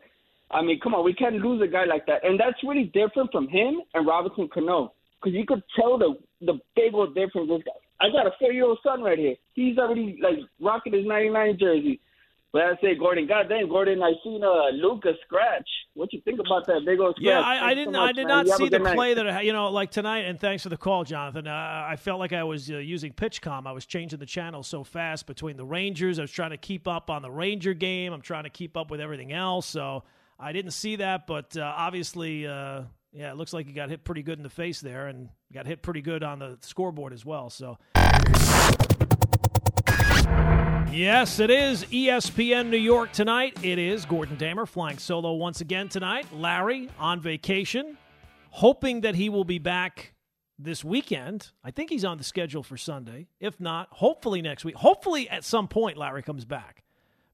I 0.51 0.63
mean, 0.63 0.81
come 0.81 0.95
on, 0.95 1.05
we 1.05 1.15
can't 1.15 1.37
lose 1.37 1.63
a 1.63 1.71
guy 1.71 1.85
like 1.85 2.07
that, 2.07 2.25
and 2.25 2.41
that's 2.41 2.59
really 2.67 2.85
different 2.95 3.31
from 3.31 3.47
him 3.49 3.83
and 3.93 4.07
Robinson 4.07 4.49
Cano, 4.53 4.93
because 5.23 5.37
you 5.37 5.45
could 5.47 5.63
tell 5.79 5.99
the 5.99 6.15
the 6.41 6.59
big 6.75 6.95
old 6.95 7.15
difference. 7.15 7.49
This 7.49 7.63
guy, 7.65 7.73
I 8.05 8.11
got 8.11 8.27
a 8.27 8.33
four 8.39 8.53
year 8.53 8.65
old 8.65 8.79
son 8.83 9.03
right 9.03 9.19
here. 9.19 9.35
He's 9.55 9.79
already 9.79 10.19
like 10.23 10.39
rocking 10.61 10.93
his 10.93 11.07
ninety 11.07 11.31
nine 11.31 11.57
jersey. 11.59 12.01
But 12.53 12.63
I 12.63 12.77
say, 12.81 12.95
Gordon, 12.95 13.27
goddamn, 13.27 13.69
Gordon, 13.69 14.01
I 14.01 14.13
seen 14.23 14.45
uh, 14.45 14.69
Lucas 14.75 15.17
scratch. 15.27 15.69
What 15.95 16.13
you 16.13 16.21
think 16.25 16.39
about 16.39 16.65
that 16.69 16.83
big 16.87 17.01
old 17.01 17.17
scratch? 17.17 17.27
Yeah, 17.27 17.41
I, 17.41 17.71
I 17.71 17.75
didn't. 17.75 17.95
So 17.95 18.01
much, 18.01 18.11
I 18.11 18.13
did 18.13 18.29
man. 18.29 18.47
not 18.47 18.57
see 18.57 18.69
the 18.69 18.79
night. 18.79 18.95
play 18.95 19.15
that 19.15 19.29
I, 19.29 19.41
you 19.41 19.53
know, 19.53 19.71
like 19.71 19.91
tonight. 19.91 20.21
And 20.21 20.39
thanks 20.39 20.63
for 20.63 20.69
the 20.69 20.77
call, 20.77 21.03
Jonathan. 21.03 21.49
Uh, 21.49 21.87
I 21.89 21.97
felt 21.97 22.21
like 22.21 22.33
I 22.33 22.45
was 22.45 22.71
uh, 22.71 22.77
using 22.77 23.13
PitchCom. 23.13 23.67
I 23.67 23.73
was 23.73 23.87
changing 23.87 24.21
the 24.21 24.27
channel 24.27 24.63
so 24.63 24.85
fast 24.85 25.27
between 25.27 25.57
the 25.57 25.65
Rangers. 25.65 26.21
I 26.21 26.23
was 26.23 26.31
trying 26.31 26.51
to 26.51 26.57
keep 26.57 26.87
up 26.87 27.11
on 27.11 27.23
the 27.23 27.31
Ranger 27.31 27.75
game. 27.75 28.13
I'm 28.13 28.23
trying 28.23 28.45
to 28.45 28.51
keep 28.51 28.77
up 28.77 28.89
with 28.89 29.01
everything 29.01 29.33
else. 29.33 29.67
So 29.67 30.05
I 30.39 30.53
didn't 30.53 30.73
see 30.73 30.95
that, 30.97 31.27
but 31.27 31.57
uh, 31.57 31.73
obviously, 31.77 32.47
uh, 32.47 32.83
yeah, 33.15 33.31
it 33.31 33.37
looks 33.37 33.53
like 33.53 33.67
he 33.67 33.73
got 33.73 33.91
hit 33.91 34.05
pretty 34.05 34.23
good 34.23 34.39
in 34.39 34.43
the 34.43 34.51
face 34.51 34.81
there, 34.81 35.07
and 35.07 35.29
got 35.53 35.67
hit 35.67 35.83
pretty 35.83 36.03
good 36.03 36.25
on 36.25 36.41
the 36.41 36.59
scoreboard 36.61 37.13
as 37.13 37.25
well. 37.25 37.49
So. 37.49 37.79
Yes, 40.93 41.41
it 41.41 41.51
is 41.51 41.85
ESPN 41.87 42.71
New 42.71 42.77
York 42.77 43.13
tonight. 43.13 43.57
It 43.63 43.79
is 43.79 44.05
Gordon 44.05 44.37
Damer 44.37 44.67
flying 44.67 44.99
solo 44.99 45.33
once 45.33 45.61
again 45.61 45.89
tonight. 45.89 46.27
Larry 46.33 46.89
on 46.99 47.21
vacation, 47.21 47.97
hoping 48.51 49.01
that 49.03 49.15
he 49.15 49.29
will 49.29 49.45
be 49.45 49.59
back 49.59 50.15
this 50.59 50.85
weekend. 50.85 51.51
I 51.65 51.71
think 51.71 51.91
he's 51.91 52.05
on 52.05 52.19
the 52.19 52.25
schedule 52.25 52.63
for 52.63 52.77
Sunday. 52.77 53.27
If 53.41 53.61
not, 53.61 53.89
hopefully 53.91 54.43
next 54.43 54.65
week. 54.65 54.77
Hopefully 54.77 55.29
at 55.29 55.45
some 55.45 55.69
point 55.69 55.97
Larry 55.97 56.23
comes 56.23 56.45
back. 56.45 56.85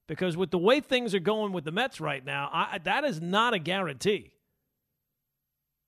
Because 0.07 0.35
with 0.35 0.51
the 0.51 0.57
way 0.57 0.79
things 0.79 1.15
are 1.15 1.19
going 1.19 1.53
with 1.53 1.63
the 1.63 1.71
Mets 1.71 2.01
right 2.01 2.25
now, 2.25 2.49
I, 2.51 2.79
that 2.79 3.03
is 3.03 3.21
not 3.21 3.53
a 3.53 3.59
guarantee. 3.59 4.33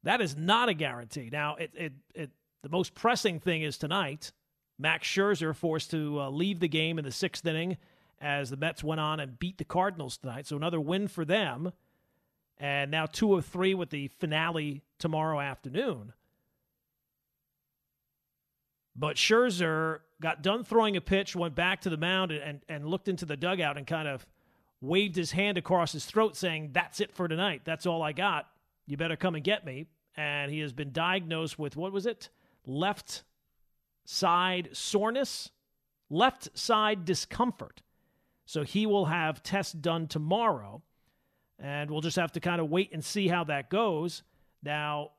That 0.04 0.22
is 0.22 0.36
not 0.36 0.70
a 0.70 0.74
guarantee. 0.74 1.30
Now, 1.32 1.56
it, 1.56 1.72
it, 1.76 1.94
it, 2.14 2.32
the 2.62 2.70
most 2.70 2.94
pressing 2.94 3.40
thing 3.40 3.62
is 3.62 3.78
tonight 3.78 4.32
Max 4.78 5.08
Scherzer 5.08 5.56
forced 5.56 5.92
to 5.92 6.20
uh, 6.20 6.30
leave 6.30 6.60
the 6.60 6.68
game 6.68 6.98
in 6.98 7.06
the 7.06 7.12
sixth 7.12 7.46
inning 7.46 7.78
as 8.20 8.50
the 8.50 8.58
Mets 8.58 8.84
went 8.84 9.02
on 9.02 9.20
and 9.20 9.40
beat 9.40 9.58
the 9.58 9.66
Cardinals 9.66 10.18
tonight. 10.18 10.48
So 10.48 10.56
another 10.56 10.80
win 10.80 11.08
for 11.08 11.26
them. 11.26 11.74
And 12.58 12.92
now 12.92 13.06
two 13.06 13.36
of 13.36 13.46
three 13.46 13.74
with 13.74 13.90
the 13.90 14.08
finale 14.08 14.82
tomorrow 14.98 15.40
afternoon. 15.40 16.14
But 18.96 19.18
Scherzer 19.18 20.00
got 20.22 20.44
done 20.44 20.64
throwing 20.64 20.96
a 20.96 21.02
pitch, 21.02 21.36
went 21.36 21.56
back 21.56 21.82
to 21.82 21.90
the 21.90 21.98
mound, 21.98 22.32
and, 22.32 22.62
and 22.70 22.86
looked 22.86 23.08
into 23.08 23.26
the 23.26 23.36
dugout 23.36 23.78
and 23.78 23.88
kind 23.88 24.08
of 24.08 24.26
waved 24.82 25.16
his 25.16 25.32
hand 25.32 25.58
across 25.58 25.92
his 25.92 26.06
throat, 26.06 26.38
saying, 26.38 26.70
That's 26.74 27.00
it 27.00 27.12
for 27.12 27.28
tonight. 27.28 27.62
That's 27.66 27.86
all 27.86 28.02
I 28.02 28.12
got. 28.12 28.48
You 28.86 28.98
better 28.98 29.16
come 29.16 29.36
and 29.36 29.44
get 29.44 29.66
me. 29.66 29.88
And 30.16 30.52
he 30.52 30.60
has 30.60 30.74
been 30.74 30.92
diagnosed 30.92 31.58
with 31.58 31.76
what 31.76 31.92
was 31.92 32.06
it? 32.06 32.30
Left 32.66 33.24
side 34.06 34.70
soreness, 34.74 35.50
left 36.10 36.58
side 36.58 37.06
discomfort. 37.06 37.82
So 38.46 38.64
he 38.64 38.86
will 38.86 39.06
have 39.06 39.42
tests 39.42 39.74
done 39.74 40.08
tomorrow, 40.08 40.84
and 41.58 41.90
we'll 41.90 42.02
just 42.02 42.18
have 42.18 42.34
to 42.34 42.40
kind 42.40 42.60
of 42.60 42.70
wait 42.70 42.92
and 42.94 43.04
see 43.04 43.28
how 43.28 43.46
that 43.46 43.70
goes. 43.70 44.22
Now, 44.62 45.12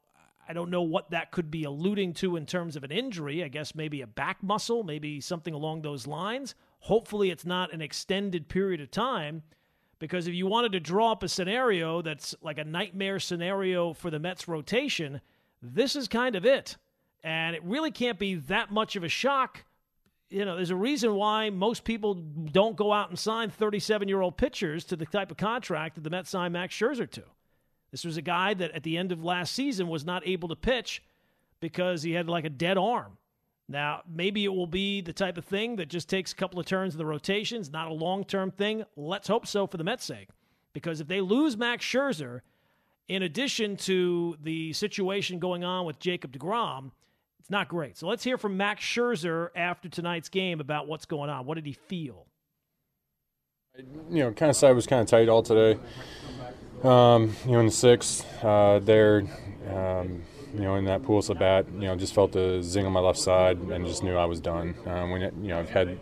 I 0.46 0.52
don't 0.52 0.70
know 0.70 0.82
what 0.82 1.10
that 1.10 1.30
could 1.32 1.50
be 1.50 1.64
alluding 1.64 2.12
to 2.14 2.36
in 2.36 2.44
terms 2.44 2.76
of 2.76 2.84
an 2.84 2.90
injury. 2.90 3.42
I 3.42 3.48
guess 3.48 3.74
maybe 3.74 4.02
a 4.02 4.06
back 4.06 4.42
muscle, 4.42 4.84
maybe 4.84 5.20
something 5.20 5.54
along 5.54 5.82
those 5.82 6.06
lines. 6.06 6.54
Hopefully, 6.80 7.30
it's 7.30 7.46
not 7.46 7.72
an 7.72 7.80
extended 7.80 8.48
period 8.48 8.80
of 8.80 8.90
time 8.90 9.42
because 10.04 10.26
if 10.26 10.34
you 10.34 10.46
wanted 10.46 10.72
to 10.72 10.80
draw 10.80 11.12
up 11.12 11.22
a 11.22 11.28
scenario 11.28 12.02
that's 12.02 12.34
like 12.42 12.58
a 12.58 12.64
nightmare 12.64 13.18
scenario 13.18 13.94
for 13.94 14.10
the 14.10 14.18
Mets 14.18 14.46
rotation, 14.46 15.22
this 15.62 15.96
is 15.96 16.08
kind 16.08 16.36
of 16.36 16.44
it. 16.44 16.76
And 17.22 17.56
it 17.56 17.64
really 17.64 17.90
can't 17.90 18.18
be 18.18 18.34
that 18.34 18.70
much 18.70 18.96
of 18.96 19.02
a 19.02 19.08
shock. 19.08 19.64
You 20.28 20.44
know, 20.44 20.56
there's 20.56 20.68
a 20.68 20.76
reason 20.76 21.14
why 21.14 21.48
most 21.48 21.84
people 21.84 22.16
don't 22.16 22.76
go 22.76 22.92
out 22.92 23.08
and 23.08 23.18
sign 23.18 23.48
37 23.48 24.06
year 24.06 24.20
old 24.20 24.36
pitchers 24.36 24.84
to 24.86 24.96
the 24.96 25.06
type 25.06 25.30
of 25.30 25.38
contract 25.38 25.94
that 25.94 26.04
the 26.04 26.10
Mets 26.10 26.28
signed 26.28 26.52
Max 26.52 26.74
Scherzer 26.74 27.10
to. 27.12 27.22
This 27.90 28.04
was 28.04 28.18
a 28.18 28.22
guy 28.22 28.52
that 28.52 28.72
at 28.72 28.82
the 28.82 28.98
end 28.98 29.10
of 29.10 29.24
last 29.24 29.54
season 29.54 29.88
was 29.88 30.04
not 30.04 30.26
able 30.28 30.50
to 30.50 30.56
pitch 30.56 31.02
because 31.60 32.02
he 32.02 32.12
had 32.12 32.28
like 32.28 32.44
a 32.44 32.50
dead 32.50 32.76
arm. 32.76 33.16
Now, 33.68 34.02
maybe 34.06 34.44
it 34.44 34.52
will 34.52 34.66
be 34.66 35.00
the 35.00 35.12
type 35.12 35.38
of 35.38 35.44
thing 35.44 35.76
that 35.76 35.88
just 35.88 36.08
takes 36.08 36.32
a 36.32 36.34
couple 36.34 36.60
of 36.60 36.66
turns 36.66 36.94
in 36.94 36.98
the 36.98 37.06
rotations, 37.06 37.70
not 37.70 37.88
a 37.88 37.94
long 37.94 38.24
term 38.24 38.50
thing. 38.50 38.84
Let's 38.96 39.28
hope 39.28 39.46
so 39.46 39.66
for 39.66 39.78
the 39.78 39.84
Mets' 39.84 40.04
sake. 40.04 40.28
Because 40.74 41.00
if 41.00 41.08
they 41.08 41.20
lose 41.20 41.56
Max 41.56 41.84
Scherzer, 41.84 42.40
in 43.08 43.22
addition 43.22 43.76
to 43.76 44.36
the 44.42 44.72
situation 44.72 45.38
going 45.38 45.64
on 45.64 45.86
with 45.86 45.98
Jacob 45.98 46.32
DeGrom, 46.32 46.90
it's 47.38 47.50
not 47.50 47.68
great. 47.68 47.96
So 47.96 48.06
let's 48.06 48.24
hear 48.24 48.38
from 48.38 48.56
Max 48.56 48.82
Scherzer 48.82 49.48
after 49.54 49.88
tonight's 49.88 50.28
game 50.28 50.60
about 50.60 50.88
what's 50.88 51.04
going 51.04 51.30
on. 51.30 51.46
What 51.46 51.56
did 51.56 51.66
he 51.66 51.74
feel? 51.74 52.26
You 54.10 54.24
know, 54.24 54.32
kind 54.32 54.50
of 54.50 54.56
side 54.56 54.74
was 54.74 54.86
kind 54.86 55.02
of 55.02 55.08
tight 55.08 55.28
all 55.28 55.42
today. 55.42 55.78
Um, 56.82 57.34
you 57.44 57.52
know, 57.52 57.60
in 57.60 57.66
the 57.66 57.72
sixth, 57.72 58.26
uh, 58.42 58.78
there, 58.78 59.24
um, 59.70 60.22
you 60.54 60.60
know, 60.60 60.76
in 60.76 60.84
that 60.84 61.02
pool 61.02 61.18
at 61.18 61.38
bat, 61.38 61.66
you 61.74 61.80
know, 61.80 61.96
just 61.96 62.14
felt 62.14 62.32
the 62.32 62.62
zing 62.62 62.86
on 62.86 62.92
my 62.92 63.00
left 63.00 63.18
side 63.18 63.58
and 63.58 63.84
just 63.86 64.02
knew 64.02 64.16
I 64.16 64.24
was 64.24 64.40
done. 64.40 64.74
Um, 64.86 65.10
when 65.10 65.22
it, 65.22 65.34
you 65.42 65.48
know, 65.48 65.58
I've 65.58 65.68
had, 65.68 65.98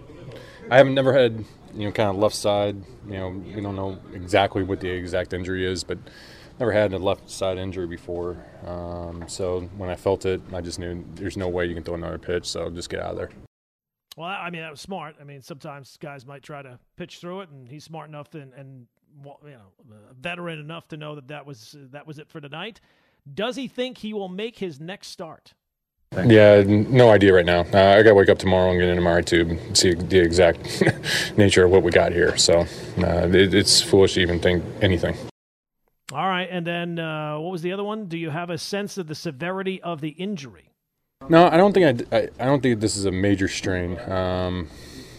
I 0.71 0.77
haven't 0.77 0.95
never 0.95 1.13
had, 1.13 1.45
you 1.75 1.87
know, 1.87 1.93
kind 1.93 2.11
of 2.11 2.17
left 2.17 2.35
side. 2.35 2.77
You 3.07 3.13
know, 3.15 3.29
we 3.31 3.61
don't 3.61 3.77
know 3.77 3.99
exactly 4.13 4.63
what 4.63 4.81
the 4.81 4.91
exact 4.91 5.33
injury 5.33 5.67
is, 5.67 5.85
but 5.85 5.99
never 6.59 6.71
had 6.71 6.93
a 6.93 6.99
left 6.99 7.31
side 7.31 7.57
injury 7.57 7.87
before. 7.87 8.37
Um, 8.67 9.25
so 9.27 9.63
when 9.77 9.89
I 9.89 9.97
felt 9.97 10.27
it, 10.27 10.43
I 10.53 10.61
just 10.61 10.79
knew 10.79 11.05
there's 11.15 11.37
no 11.37 11.49
way 11.49 11.67
you 11.67 11.75
can 11.75 11.83
throw 11.83 11.95
another 11.95 12.19
pitch. 12.19 12.47
So 12.47 12.69
just 12.71 12.91
get 12.91 13.01
out 13.01 13.13
of 13.13 13.17
there. 13.17 13.31
Well, 14.17 14.29
I 14.29 14.51
mean 14.51 14.61
that 14.61 14.71
was 14.71 14.81
smart. 14.81 15.17
I 15.21 15.25
mean 15.25 15.41
sometimes 15.41 15.97
guys 15.97 16.27
might 16.27 16.43
try 16.43 16.61
to 16.61 16.79
pitch 16.97 17.19
through 17.19 17.41
it, 17.43 17.49
and 17.49 17.67
he's 17.67 17.85
smart 17.85 18.09
enough 18.09 18.35
and, 18.35 18.53
and 18.53 18.87
you 19.45 19.51
know 19.51 19.97
veteran 20.21 20.59
enough 20.59 20.89
to 20.89 20.97
know 20.97 21.15
that 21.15 21.29
that 21.29 21.47
was 21.47 21.75
that 21.91 22.07
was 22.07 22.19
it 22.19 22.29
for 22.29 22.41
tonight. 22.41 22.81
Does 23.33 23.57
he 23.57 23.69
think 23.69 23.99
he 23.99 24.13
will 24.13 24.29
make 24.29 24.59
his 24.59 24.81
next 24.81 25.09
start? 25.09 25.55
Yeah, 26.27 26.63
no 26.67 27.11
idea 27.11 27.33
right 27.33 27.47
now. 27.47 27.61
Uh, 27.61 27.97
I 27.99 28.03
got 28.03 28.11
to 28.11 28.15
wake 28.15 28.29
up 28.29 28.39
tomorrow 28.39 28.71
and 28.71 28.79
get 28.79 28.89
an 28.89 28.99
MRI 28.99 29.25
tube 29.25 29.51
and 29.51 29.79
see 29.79 29.95
the 29.95 30.21
exact 30.21 30.83
nature 31.39 31.65
of 31.65 31.71
what 31.71 31.83
we 31.83 31.91
got 31.91 32.13
here. 32.13 32.37
So 32.37 32.61
uh, 32.99 33.29
it, 33.33 33.55
it's 33.55 33.81
foolish 33.81 34.15
to 34.15 34.21
even 34.21 34.39
think 34.39 34.63
anything. 34.83 35.17
All 36.13 36.27
right, 36.27 36.49
and 36.51 36.67
then 36.67 36.99
uh, 36.99 37.39
what 37.39 37.51
was 37.51 37.63
the 37.63 37.73
other 37.73 37.85
one? 37.85 38.07
Do 38.07 38.19
you 38.19 38.29
have 38.29 38.51
a 38.51 38.59
sense 38.59 38.99
of 38.99 39.07
the 39.07 39.15
severity 39.15 39.81
of 39.81 40.03
the 40.03 40.11
injury? 40.11 40.73
No, 41.31 41.47
I 41.47 41.57
don't 41.57 41.73
think 41.73 42.13
I, 42.13 42.17
I, 42.17 42.29
I 42.41 42.45
don't 42.45 42.63
think 42.63 42.81
this 42.81 42.97
is 42.97 43.07
a 43.07 43.13
major 43.13 43.49
strain. 43.49 43.99
Um, 44.11 44.69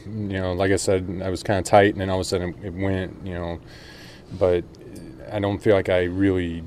you 0.05 0.39
know, 0.39 0.53
like 0.53 0.71
I 0.71 0.75
said, 0.75 1.21
I 1.23 1.29
was 1.29 1.41
kind 1.41 1.57
of 1.57 1.65
tight, 1.65 1.93
and 1.93 2.01
then 2.01 2.11
all 2.11 2.17
of 2.17 2.21
a 2.21 2.25
sudden 2.25 2.53
it 2.61 2.73
went. 2.73 3.25
You 3.25 3.33
know, 3.33 3.59
but 4.37 4.63
I 5.31 5.39
don't 5.39 5.57
feel 5.57 5.73
like 5.73 5.89
I 5.89 6.03
really 6.03 6.63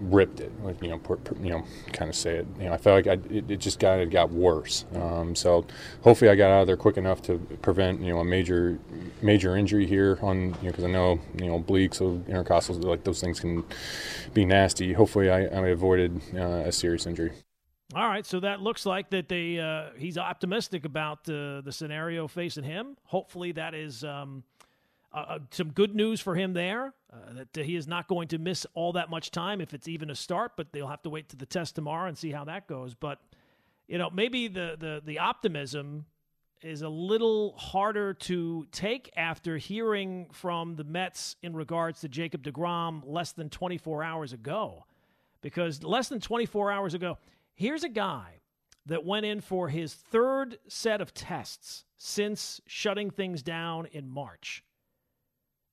ripped 0.00 0.40
it. 0.40 0.52
You 0.80 0.88
know, 0.88 0.98
per, 0.98 1.16
per, 1.16 1.36
you 1.42 1.50
know, 1.50 1.64
kind 1.92 2.08
of 2.08 2.16
say 2.16 2.36
it. 2.36 2.46
You 2.58 2.66
know, 2.66 2.72
I 2.72 2.76
felt 2.76 3.06
like 3.06 3.18
I, 3.18 3.34
it, 3.34 3.50
it 3.50 3.56
just 3.58 3.80
kind 3.80 4.00
of 4.00 4.10
got 4.10 4.30
worse. 4.30 4.84
Um, 4.94 5.34
so 5.34 5.66
hopefully 6.02 6.30
I 6.30 6.34
got 6.34 6.50
out 6.50 6.62
of 6.62 6.66
there 6.66 6.76
quick 6.76 6.96
enough 6.96 7.22
to 7.22 7.38
prevent 7.62 8.00
you 8.00 8.12
know 8.12 8.20
a 8.20 8.24
major 8.24 8.78
major 9.22 9.56
injury 9.56 9.86
here 9.86 10.18
on 10.22 10.36
you 10.36 10.50
know 10.50 10.56
because 10.62 10.84
I 10.84 10.88
know 10.88 11.20
you 11.36 11.46
know 11.46 11.60
obliques 11.60 12.00
or 12.00 12.18
intercostals 12.30 12.84
like 12.84 13.04
those 13.04 13.20
things 13.20 13.40
can 13.40 13.64
be 14.34 14.44
nasty. 14.44 14.92
Hopefully 14.92 15.30
I, 15.30 15.42
I 15.44 15.68
avoided 15.68 16.20
uh, 16.34 16.64
a 16.66 16.72
serious 16.72 17.06
injury. 17.06 17.32
All 17.94 18.06
right, 18.06 18.26
so 18.26 18.38
that 18.40 18.60
looks 18.60 18.84
like 18.84 19.08
that 19.10 19.28
they 19.28 19.58
uh, 19.58 19.90
he's 19.96 20.18
optimistic 20.18 20.84
about 20.84 21.20
uh, 21.28 21.62
the 21.62 21.72
scenario 21.72 22.28
facing 22.28 22.64
him. 22.64 22.96
Hopefully 23.04 23.52
that 23.52 23.74
is. 23.74 24.04
Um, 24.04 24.44
uh, 25.12 25.16
uh, 25.16 25.38
some 25.50 25.70
good 25.70 25.94
news 25.94 26.20
for 26.20 26.34
him 26.34 26.52
there 26.52 26.92
uh, 27.12 27.42
that 27.54 27.64
he 27.64 27.76
is 27.76 27.86
not 27.86 28.08
going 28.08 28.28
to 28.28 28.38
miss 28.38 28.66
all 28.74 28.92
that 28.92 29.08
much 29.08 29.30
time 29.30 29.60
if 29.60 29.72
it's 29.72 29.88
even 29.88 30.10
a 30.10 30.14
start, 30.14 30.52
but 30.56 30.72
they'll 30.72 30.88
have 30.88 31.02
to 31.02 31.10
wait 31.10 31.28
to 31.30 31.36
the 31.36 31.46
test 31.46 31.74
tomorrow 31.74 32.08
and 32.08 32.18
see 32.18 32.30
how 32.30 32.44
that 32.44 32.66
goes. 32.66 32.94
But 32.94 33.18
you 33.86 33.96
know, 33.96 34.10
maybe 34.10 34.48
the 34.48 34.76
the 34.78 35.02
the 35.04 35.18
optimism 35.18 36.04
is 36.60 36.82
a 36.82 36.88
little 36.88 37.54
harder 37.56 38.12
to 38.12 38.66
take 38.72 39.10
after 39.16 39.56
hearing 39.56 40.26
from 40.32 40.76
the 40.76 40.84
Mets 40.84 41.36
in 41.42 41.54
regards 41.54 42.00
to 42.00 42.08
Jacob 42.08 42.42
DeGrom 42.42 43.02
less 43.06 43.32
than 43.32 43.48
24 43.48 44.02
hours 44.02 44.32
ago. 44.32 44.84
Because 45.40 45.84
less 45.84 46.08
than 46.08 46.20
24 46.20 46.72
hours 46.72 46.94
ago, 46.94 47.16
here's 47.54 47.84
a 47.84 47.88
guy 47.88 48.40
that 48.86 49.04
went 49.04 49.24
in 49.24 49.40
for 49.40 49.68
his 49.68 49.94
third 49.94 50.58
set 50.66 51.00
of 51.00 51.14
tests 51.14 51.84
since 51.96 52.60
shutting 52.66 53.10
things 53.10 53.42
down 53.42 53.86
in 53.92 54.08
March. 54.08 54.64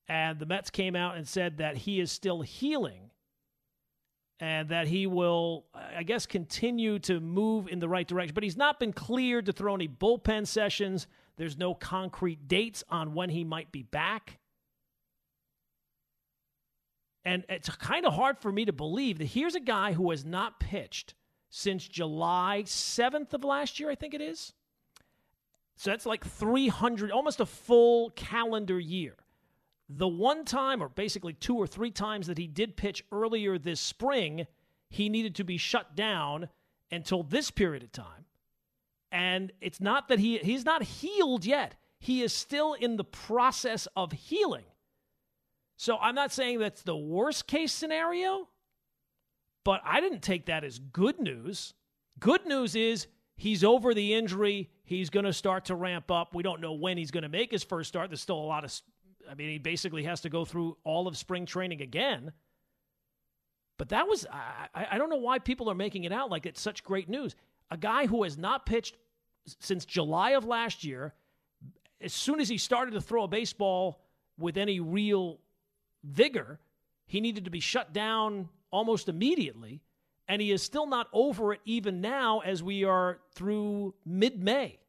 And 0.08 0.38
the 0.40 0.46
Mets 0.46 0.70
came 0.70 0.96
out 0.96 1.18
and 1.18 1.28
said 1.28 1.58
that 1.58 1.78
he 1.78 2.00
is 2.00 2.12
still 2.12 2.42
healing 2.42 3.10
and 4.40 4.70
that 4.70 4.88
he 4.88 5.08
will, 5.08 5.66
I 5.74 6.04
guess, 6.04 6.26
continue 6.26 7.00
to 7.00 7.20
move 7.20 7.68
in 7.68 7.80
the 7.80 7.90
right 7.90 8.08
direction. 8.08 8.34
But 8.34 8.44
he's 8.44 8.58
not 8.58 8.80
been 8.80 8.94
cleared 8.94 9.46
to 9.48 9.54
throw 9.54 9.74
any 9.74 9.88
bullpen 9.88 10.46
sessions. 10.46 11.08
There's 11.38 11.58
no 11.58 11.74
concrete 11.74 12.48
dates 12.48 12.84
on 12.90 13.14
when 13.14 13.30
he 13.30 13.44
might 13.44 13.72
be 13.72 13.84
back. 13.84 14.40
And 17.24 17.44
it's 17.50 17.70
kind 17.70 18.06
of 18.06 18.14
hard 18.14 18.38
for 18.38 18.52
me 18.52 18.66
to 18.66 18.74
believe 18.74 19.18
that 19.18 19.26
here's 19.26 19.56
a 19.56 19.60
guy 19.60 19.94
who 19.94 20.12
has 20.12 20.24
not 20.24 20.60
pitched 20.60 21.16
since 21.50 21.88
July 21.88 22.64
7th 22.66 23.34
of 23.34 23.44
last 23.44 23.80
year, 23.80 23.90
I 23.90 23.96
think 23.96 24.14
it 24.14 24.22
is. 24.22 24.54
So 25.78 25.90
that's 25.90 26.06
like 26.06 26.26
300, 26.26 27.12
almost 27.12 27.40
a 27.40 27.46
full 27.46 28.12
calendar 28.12 28.80
year. 28.80 29.16
The 29.90 30.08
one 30.08 30.46
time, 30.46 30.82
or 30.82 30.90
basically 30.90 31.34
two 31.34 31.56
or 31.56 31.68
three 31.68 31.92
times, 31.92 32.28
that 32.28 32.38
he 32.38 32.48
did 32.48 32.76
pitch 32.76 33.04
earlier 33.12 33.58
this 33.58 33.80
spring, 33.80 34.48
he 34.90 35.10
needed 35.10 35.36
to 35.36 35.44
be 35.44 35.58
shut 35.58 35.96
down 35.96 36.50
until 36.92 37.24
this 37.24 37.52
period 37.52 37.84
of 37.84 37.92
time. 37.92 38.26
And 39.12 39.52
it's 39.62 39.80
not 39.80 40.08
that 40.08 40.20
he 40.20 40.40
he's 40.40 40.66
not 40.66 40.84
healed 40.84 41.46
yet. 41.46 41.76
He 42.00 42.22
is 42.22 42.34
still 42.34 42.74
in 42.74 42.98
the 42.98 43.04
process 43.04 43.88
of 43.96 44.12
healing. 44.12 44.66
So 45.78 45.98
I'm 45.98 46.16
not 46.16 46.32
saying 46.32 46.60
that's 46.60 46.84
the 46.84 46.96
worst 46.96 47.48
case 47.48 47.72
scenario, 47.72 48.48
but 49.64 49.82
I 49.84 50.00
didn't 50.00 50.22
take 50.22 50.46
that 50.46 50.64
as 50.64 50.80
good 50.80 51.20
news. 51.20 51.74
Good 52.20 52.46
news 52.46 52.76
is 52.76 53.08
he's 53.36 53.64
over 53.64 53.94
the 53.94 54.14
injury. 54.14 54.70
He's 54.84 55.10
going 55.10 55.26
to 55.26 55.34
start 55.34 55.66
to 55.66 55.76
ramp 55.76 56.12
up. 56.12 56.34
We 56.34 56.44
don't 56.44 56.62
know 56.62 56.74
when 56.74 56.98
he's 56.98 57.12
going 57.12 57.24
to 57.24 57.30
make 57.30 57.52
his 57.52 57.64
first 57.64 57.90
start. 57.90 58.10
There's 58.10 58.22
still 58.22 58.40
a 58.40 58.40
lot 58.40 58.64
of 58.64 58.72
I 59.30 59.36
mean, 59.36 59.50
he 59.50 59.58
basically 59.58 60.04
has 60.04 60.22
to 60.22 60.30
go 60.30 60.46
through 60.46 60.78
all 60.84 61.08
of 61.08 61.18
spring 61.18 61.46
training 61.46 61.82
again. 61.82 62.32
But 63.78 63.90
that 63.90 64.08
was, 64.08 64.26
I, 64.32 64.88
I 64.92 64.98
don't 64.98 65.10
know 65.10 65.18
why 65.18 65.40
people 65.40 65.70
are 65.70 65.76
making 65.76 66.06
it 66.06 66.12
out 66.12 66.30
like 66.30 66.46
it's 66.46 66.62
such 66.62 66.84
great 66.84 67.10
news. 67.10 67.36
A 67.72 67.78
guy 67.78 68.08
who 68.08 68.24
has 68.24 68.38
not 68.38 68.66
pitched 68.66 68.96
since 69.60 69.86
July 69.86 70.32
of 70.32 70.46
last 70.46 70.84
year, 70.84 71.14
as 72.02 72.14
soon 72.14 72.40
as 72.40 72.48
he 72.48 72.58
started 72.58 72.92
to 72.92 73.02
throw 73.02 73.24
a 73.24 73.28
baseball 73.28 74.02
with 74.38 74.58
any 74.58 74.80
real 74.80 75.40
vigor, 76.04 76.60
he 77.06 77.22
needed 77.22 77.46
to 77.46 77.52
be 77.52 77.60
shut 77.60 77.94
down 77.94 78.50
almost 78.72 79.10
immediately. 79.10 79.82
And 80.28 80.42
he 80.42 80.52
is 80.52 80.64
still 80.64 80.88
not 80.88 81.08
over 81.14 81.54
it 81.54 81.62
even 81.66 82.02
now 82.02 82.40
as 82.40 82.64
we 82.64 82.84
are 82.84 83.20
through 83.34 83.94
mid 84.06 84.42
May. 84.42 84.80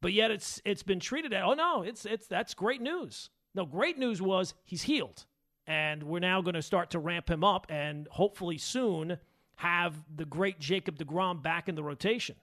But 0.00 0.12
yet 0.12 0.30
it's 0.30 0.60
it's 0.64 0.82
been 0.82 1.00
treated 1.00 1.32
as 1.32 1.42
oh 1.44 1.54
no, 1.54 1.82
it's 1.82 2.06
it's 2.06 2.26
that's 2.26 2.54
great 2.54 2.80
news. 2.80 3.30
No, 3.54 3.66
great 3.66 3.98
news 3.98 4.22
was 4.22 4.54
he's 4.64 4.82
healed. 4.82 5.26
And 5.66 6.02
we're 6.02 6.20
now 6.20 6.40
going 6.40 6.54
to 6.54 6.62
start 6.62 6.90
to 6.90 6.98
ramp 6.98 7.30
him 7.30 7.44
up 7.44 7.66
and 7.68 8.08
hopefully 8.10 8.58
soon 8.58 9.18
have 9.56 9.94
the 10.14 10.24
great 10.24 10.58
Jacob 10.58 10.98
DeGrom 10.98 11.42
back 11.42 11.68
in 11.68 11.74
the 11.74 11.82
rotation. 11.82 12.34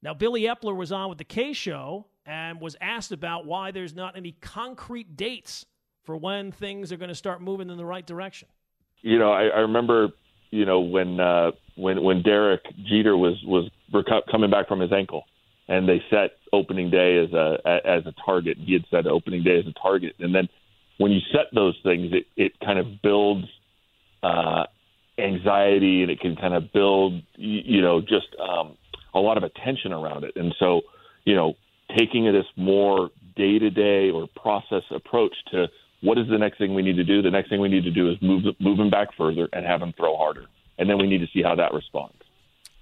Now, 0.00 0.14
Billy 0.14 0.42
Eppler 0.42 0.76
was 0.76 0.92
on 0.92 1.08
with 1.08 1.18
the 1.18 1.24
Kay 1.24 1.52
Show 1.52 2.06
and 2.24 2.60
was 2.60 2.76
asked 2.80 3.12
about 3.12 3.46
why 3.46 3.72
there's 3.72 3.94
not 3.94 4.16
any 4.16 4.32
concrete 4.32 5.16
dates 5.16 5.66
for 6.04 6.16
when 6.16 6.52
things 6.52 6.92
are 6.92 6.96
going 6.96 7.08
to 7.08 7.14
start 7.14 7.42
moving 7.42 7.68
in 7.68 7.76
the 7.76 7.84
right 7.84 8.06
direction. 8.06 8.48
You 9.02 9.18
know, 9.18 9.32
I, 9.32 9.46
I 9.48 9.58
remember, 9.60 10.10
you 10.50 10.64
know, 10.64 10.80
when 10.80 11.18
uh, 11.18 11.50
when 11.74 12.02
when 12.02 12.22
Derek 12.22 12.62
Jeter 12.84 13.16
was 13.16 13.42
was 13.44 13.68
coming 14.30 14.50
back 14.50 14.68
from 14.68 14.80
his 14.80 14.92
ankle, 14.92 15.24
and 15.68 15.88
they 15.88 16.02
set 16.10 16.32
opening 16.52 16.90
day 16.90 17.18
as 17.18 17.32
a 17.32 17.58
as 17.84 18.06
a 18.06 18.14
target. 18.24 18.56
He 18.58 18.72
had 18.72 18.84
set 18.90 19.06
opening 19.06 19.42
day 19.42 19.58
as 19.58 19.66
a 19.66 19.72
target, 19.80 20.14
and 20.18 20.34
then 20.34 20.48
when 20.98 21.12
you 21.12 21.20
set 21.32 21.46
those 21.54 21.78
things, 21.82 22.12
it 22.12 22.26
it 22.36 22.52
kind 22.64 22.78
of 22.78 23.02
builds 23.02 23.46
uh, 24.22 24.64
anxiety, 25.18 26.02
and 26.02 26.10
it 26.10 26.20
can 26.20 26.36
kind 26.36 26.54
of 26.54 26.72
build 26.72 27.22
you 27.36 27.82
know 27.82 28.00
just 28.00 28.28
um, 28.40 28.76
a 29.14 29.20
lot 29.20 29.36
of 29.36 29.42
attention 29.42 29.92
around 29.92 30.24
it. 30.24 30.32
And 30.36 30.54
so 30.58 30.82
you 31.24 31.34
know 31.34 31.54
taking 31.96 32.26
as 32.26 32.44
more 32.56 33.10
day 33.36 33.58
to 33.58 33.70
day 33.70 34.10
or 34.10 34.26
process 34.40 34.82
approach 34.90 35.34
to 35.52 35.66
what 36.02 36.18
is 36.18 36.26
the 36.28 36.38
next 36.38 36.58
thing 36.58 36.74
we 36.74 36.82
need 36.82 36.96
to 36.96 37.04
do? 37.04 37.22
The 37.22 37.30
next 37.30 37.48
thing 37.48 37.60
we 37.60 37.68
need 37.68 37.84
to 37.84 37.90
do 37.90 38.10
is 38.10 38.16
move 38.20 38.44
move 38.60 38.78
him 38.78 38.90
back 38.90 39.08
further 39.16 39.48
and 39.52 39.64
have 39.64 39.82
him 39.82 39.92
throw 39.96 40.16
harder, 40.16 40.46
and 40.78 40.88
then 40.88 40.98
we 40.98 41.06
need 41.06 41.18
to 41.18 41.28
see 41.32 41.42
how 41.42 41.54
that 41.56 41.72
responds. 41.72 42.15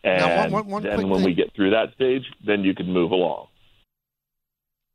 And 0.05 0.21
now, 0.21 0.43
one, 0.43 0.53
one, 0.53 0.69
one 0.69 0.83
then 0.83 1.09
when 1.09 1.21
thing. 1.21 1.25
we 1.25 1.35
get 1.35 1.53
through 1.57 1.71
that 1.71 1.95
stage, 1.95 2.25
then 2.47 2.63
you 2.63 2.75
can 2.75 2.87
move 2.87 3.11
along. 3.11 3.47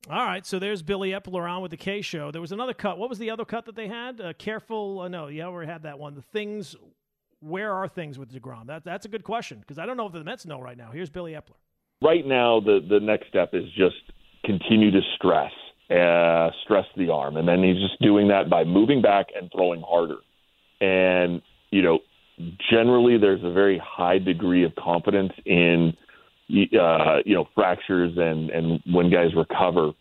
All 0.09 0.25
right, 0.25 0.45
so 0.45 0.59
there's 0.59 0.81
Billy 0.81 1.11
Eppler 1.11 1.49
on 1.49 1.61
with 1.61 1.71
the 1.71 1.77
Kay 1.77 2.01
Show. 2.01 2.31
There 2.31 2.41
was 2.41 2.51
another 2.51 2.73
cut. 2.73 2.97
What 2.97 3.09
was 3.09 3.19
the 3.19 3.29
other 3.31 3.43
cut 3.43 3.65
that 3.65 3.75
they 3.75 3.87
had? 3.87 4.21
Uh, 4.21 4.33
careful. 4.33 5.01
Uh, 5.01 5.07
no, 5.07 5.27
you 5.27 5.41
already 5.41 5.69
had 5.69 5.83
that 5.83 5.99
one. 5.99 6.15
The 6.15 6.21
things. 6.21 6.75
Where 7.41 7.71
are 7.73 7.87
things 7.87 8.19
with 8.19 8.31
Degrom? 8.31 8.67
That 8.67 8.83
that's 8.83 9.05
a 9.05 9.09
good 9.09 9.23
question 9.23 9.59
because 9.59 9.79
I 9.79 9.85
don't 9.85 9.97
know 9.97 10.07
if 10.07 10.13
the 10.13 10.23
Mets 10.23 10.45
know 10.45 10.61
right 10.61 10.77
now. 10.77 10.91
Here's 10.91 11.09
Billy 11.09 11.33
Eppler. 11.33 11.57
Right 12.01 12.25
now, 12.25 12.59
the 12.59 12.85
the 12.87 12.99
next 12.99 13.27
step 13.29 13.53
is 13.53 13.65
just 13.77 13.95
continue 14.45 14.91
to 14.91 15.01
stress, 15.15 15.51
uh, 15.89 16.49
stress 16.63 16.85
the 16.97 17.09
arm, 17.09 17.37
and 17.37 17.47
then 17.47 17.63
he's 17.63 17.77
just 17.77 18.01
doing 18.01 18.27
that 18.27 18.49
by 18.49 18.63
moving 18.63 19.01
back 19.01 19.27
and 19.35 19.51
throwing 19.51 19.81
harder. 19.81 20.17
And 20.81 21.41
you 21.71 21.81
know, 21.81 21.99
generally 22.69 23.17
there's 23.17 23.43
a 23.43 23.51
very 23.51 23.81
high 23.83 24.19
degree 24.19 24.63
of 24.63 24.73
confidence 24.75 25.33
in 25.45 25.93
uh, 26.49 27.17
you 27.25 27.35
know 27.35 27.47
fractures 27.55 28.13
and 28.17 28.49
and 28.49 28.81
when 28.91 29.09
guys 29.09 29.35
recover. 29.35 29.91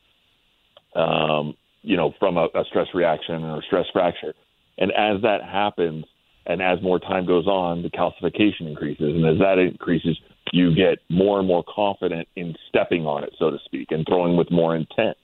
Um, 0.97 1.55
you 1.83 1.97
know, 1.97 2.13
from 2.19 2.37
a, 2.37 2.47
a 2.55 2.65
stress 2.69 2.89
reaction 2.93 3.45
or 3.45 3.63
stress 3.63 3.87
fracture. 3.93 4.35
And 4.79 4.91
as 4.93 5.23
that 5.23 5.43
happens, 5.43 6.05
and 6.47 6.63
as 6.63 6.83
more 6.83 6.99
time 6.99 7.27
goes 7.27 7.47
on, 7.47 7.83
the 7.83 7.91
calcification 7.91 8.69
increases, 8.69 9.15
and 9.15 9.25
as 9.27 9.39
that 9.39 9.59
increases, 9.59 10.19
you 10.53 10.75
get 10.75 10.99
more 11.11 11.39
and 11.39 11.47
more 11.47 11.63
confident 11.69 12.27
in 12.37 12.55
stepping 12.69 13.05
on 13.07 13.23
it, 13.23 13.35
so 13.39 13.51
to 13.51 13.59
speak, 13.65 13.89
and 13.91 14.07
throwing 14.07 14.37
with 14.37 14.51
more 14.51 14.75
intent. 14.75 15.17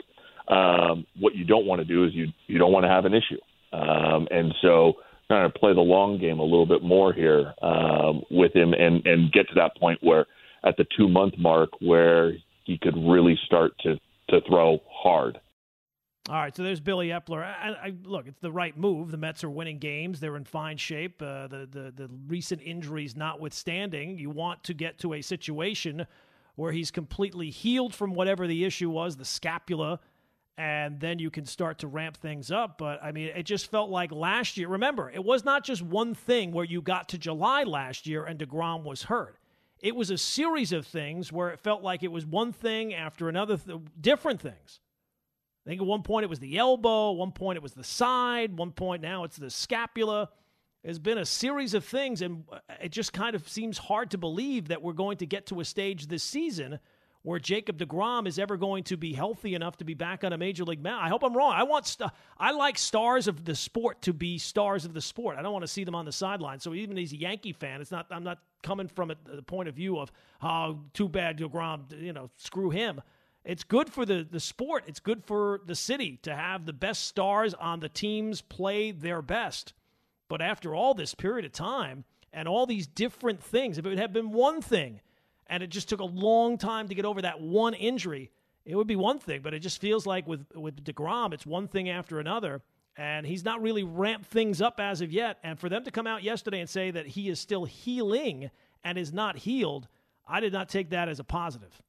Um, 0.49 1.07
what 1.19 1.35
you 1.35 1.45
don't 1.45 1.67
want 1.67 1.81
to 1.81 1.85
do 1.87 2.05
is 2.05 2.13
you 2.13 2.27
you 2.47 2.59
don't 2.59 2.73
want 2.73 2.85
to 2.85 2.91
have 2.91 3.07
an 3.07 3.15
issue, 3.15 3.41
um, 3.73 4.29
and 4.31 4.55
so 4.61 4.95
trying 5.29 5.51
to 5.51 5.59
play 5.59 5.73
the 5.75 5.81
long 5.81 6.19
game 6.19 6.39
a 6.39 6.45
little 6.45 6.67
bit 6.67 6.83
more 6.83 7.13
here 7.13 7.55
um, 7.63 8.23
with 8.31 8.55
him, 8.55 8.73
and 8.73 9.05
and 9.07 9.33
get 9.33 9.49
to 9.49 9.55
that 9.57 9.77
point 9.77 9.99
where 10.03 10.27
at 10.65 10.77
the 10.77 10.87
two 10.97 11.09
month 11.09 11.35
mark 11.39 11.71
where 11.81 12.33
he 12.65 12.79
could 12.79 12.97
really 12.97 13.39
start 13.47 13.73
to 13.81 13.97
to 14.31 14.41
throw 14.49 14.79
hard. 14.91 15.39
All 16.31 16.37
right, 16.37 16.57
so 16.57 16.63
there's 16.63 16.81
Billy 16.81 17.09
Eppler. 17.09 17.45
I, 17.45 17.77
I, 17.89 17.93
look, 18.05 18.27
it's 18.27 18.41
the 18.41 18.51
right 18.51 18.75
move. 18.75 19.11
The 19.11 19.19
Mets 19.19 19.45
are 19.45 19.51
winning 19.51 19.79
games; 19.79 20.21
they're 20.21 20.37
in 20.37 20.45
fine 20.45 20.79
shape. 20.79 21.21
Uh, 21.21 21.49
the, 21.49 21.69
the 21.71 21.93
the 21.95 22.11
recent 22.27 22.63
injuries 22.63 23.15
notwithstanding, 23.15 24.19
you 24.19 24.31
want 24.31 24.65
to 24.65 24.75
get 24.75 24.99
to 25.01 25.13
a 25.13 25.21
situation 25.21 26.07
where 26.57 26.73
he's 26.73 26.91
completely 26.91 27.51
healed 27.51 27.95
from 27.95 28.15
whatever 28.15 28.47
the 28.47 28.65
issue 28.65 28.89
was, 28.89 29.17
the 29.17 29.25
scapula, 29.25 30.01
and 30.57 31.01
then 31.01 31.19
you 31.19 31.31
can 31.31 31.47
start 31.47 31.79
to 31.81 31.89
ramp 31.89 32.17
things 32.17 32.51
up. 32.51 32.79
But 32.79 33.03
I 33.03 33.13
mean, 33.13 33.29
it 33.35 33.45
just 33.45 33.71
felt 33.71 33.91
like 33.91 34.13
last 34.13 34.57
year. 34.57 34.69
Remember, 34.69 35.11
it 35.11 35.25
was 35.25 35.45
not 35.45 35.65
just 35.65 35.83
one 35.83 36.15
thing 36.15 36.53
where 36.53 36.65
you 36.65 36.81
got 36.81 37.09
to 37.11 37.19
July 37.19 37.65
last 37.65 38.07
year 38.07 38.25
and 38.25 38.39
Degrom 38.39 38.85
was 38.85 39.05
hurt. 39.05 39.39
It 39.81 39.97
was 39.97 40.11
a 40.11 40.19
series 40.19 40.73
of 40.73 40.87
things 40.87 41.33
where 41.33 41.51
it 41.51 41.61
felt 41.61 41.83
like 41.83 42.03
it 42.03 42.13
was 42.13 42.25
one 42.25 42.53
thing 42.53 42.95
after 42.95 43.29
another, 43.29 43.57
th- 43.57 43.81
different 44.01 44.41
things. 44.41 44.81
I 45.67 45.71
think 45.71 45.81
at 45.81 45.87
one 45.87 46.03
point 46.03 46.25
it 46.25 46.31
was 46.31 46.41
the 46.41 46.59
elbow, 46.59 47.13
one 47.13 47.33
point 47.33 47.57
it 47.57 47.63
was 47.63 47.73
the 47.73 47.85
side, 47.85 48.57
one 48.57 48.71
point 48.71 49.03
now 49.03 49.25
it's 49.25 49.37
the 49.37 49.51
scapula. 49.51 50.31
There's 50.83 50.99
been 50.99 51.19
a 51.19 51.25
series 51.25 51.73
of 51.73 51.85
things, 51.85 52.21
and 52.21 52.45
uh, 52.53 52.59
it 52.83 52.93
just 52.93 53.15
kind 53.15 53.35
of 53.35 53.49
seems 53.49 53.79
hard 53.79 54.11
to 54.11 54.19
believe 54.19 54.69
that 54.69 54.83
we're 54.83 54.93
going 54.93 55.17
to 55.19 55.27
get 55.27 55.47
to 55.47 55.61
a 55.61 55.65
stage 55.65 56.07
this 56.07 56.23
season 56.23 56.79
where 57.25 57.39
Jacob 57.39 57.79
DeGrom 57.79 58.29
is 58.29 58.39
ever 58.39 58.59
going 58.59 58.85
to 58.85 58.99
be 58.99 59.15
healthy 59.15 59.55
enough 59.55 59.79
to 59.79 59.85
be 59.85 59.95
back 59.95 60.23
on 60.25 60.35
a 60.35 60.39
major 60.39 60.63
league 60.63 60.83
mound. 60.83 61.03
I 61.03 61.09
hope 61.09 61.25
I'm 61.25 61.35
wrong. 61.35 61.53
I 61.55 61.63
want 61.63 61.87
st- 61.87 62.11
I 62.39 62.53
like 62.53 62.77
stars 62.77 63.27
of 63.27 63.47
the 63.47 63.55
sport 63.55 64.03
to 64.03 64.13
be 64.13 64.37
stars 64.37 64.85
of 64.85 64.93
the 64.93 65.01
sport. 65.01 65.39
I 65.39 65.43
don't 65.43 65.53
want 65.53 65.63
to 65.63 65.69
see 65.69 65.85
them 65.85 65.95
on 65.95 66.05
the 66.05 66.13
sideline. 66.13 66.61
So 66.61 66.75
even 66.75 66.99
as 66.99 67.13
a 67.13 67.17
Yankee 67.17 67.55
fan, 67.55 67.81
it's 67.81 67.91
not 67.91 68.07
I'm 68.11 68.25
not 68.25 68.41
coming 68.63 68.89
from 68.89 69.11
a, 69.11 69.17
the 69.25 69.43
point 69.43 69.71
of 69.71 69.75
view 69.75 69.99
of 69.99 70.13
oh 70.43 70.81
too 70.93 71.09
bad 71.09 71.39
DeGrom, 71.39 71.99
you 71.99 72.13
know, 72.13 72.29
screw 72.37 72.69
him. 72.69 73.01
It's 73.43 73.65
good 73.65 73.91
for 73.91 74.05
the, 74.05 74.27
the 74.31 74.41
sport. 74.41 74.85
It's 74.87 75.01
good 75.01 75.25
for 75.25 75.63
the 75.65 75.75
city 75.75 76.19
to 76.23 76.37
have 76.37 76.67
the 76.67 76.73
best 76.75 77.07
stars 77.07 77.55
on 77.55 77.81
the 77.81 77.89
teams 77.89 78.43
play 78.43 78.91
their 78.91 79.23
best. 79.23 79.73
But 80.29 80.43
after 80.43 80.75
all 80.75 80.93
this 80.93 81.15
period 81.15 81.47
of 81.47 81.53
time 81.53 82.05
and 82.35 82.47
all 82.47 82.67
these 82.67 82.87
different 82.87 83.43
things, 83.43 83.79
if 83.79 83.87
it 83.87 83.99
had 83.99 84.13
been 84.13 84.31
one 84.31 84.61
thing 84.61 85.01
and 85.47 85.63
it 85.63 85.69
just 85.69 85.89
took 85.89 86.01
a 86.01 86.05
long 86.05 86.59
time 86.59 86.89
to 86.89 86.95
get 86.95 87.05
over 87.05 87.23
that 87.23 87.41
one 87.41 87.75
injury, 87.75 88.31
it 88.65 88.77
would 88.77 88.87
be 88.87 88.97
one 88.97 89.19
thing. 89.19 89.43
But 89.43 89.55
it 89.55 89.61
just 89.61 89.81
feels 89.81 90.07
like 90.07 90.27
with, 90.27 90.47
with 90.55 90.83
DeGrom, 90.85 91.33
it's 91.33 91.47
one 91.47 91.69
thing 91.69 91.89
after 91.89 92.21
another. 92.21 92.63
And 92.97 93.27
he's 93.27 93.45
not 93.45 93.61
really 93.61 93.83
ramped 93.83 94.27
things 94.27 94.63
up 94.63 94.79
as 94.79 95.01
of 95.01 95.11
yet. 95.11 95.39
And 95.43 95.59
for 95.59 95.69
them 95.69 95.85
to 95.85 95.91
come 95.91 96.07
out 96.07 96.23
yesterday 96.23 96.61
and 96.61 96.71
say 96.71 96.91
that 96.93 97.09
he 97.09 97.29
is 97.29 97.41
still 97.41 97.65
healing 97.65 98.51
and 98.85 98.97
is 98.97 99.13
not 99.13 99.39
healed, 99.39 99.89
I 100.29 100.41
did 100.41 100.53
not 100.53 100.69
take 100.69 100.91
that 100.91 101.09
as 101.09 101.19
a 101.19 101.25
positive. 101.25 101.83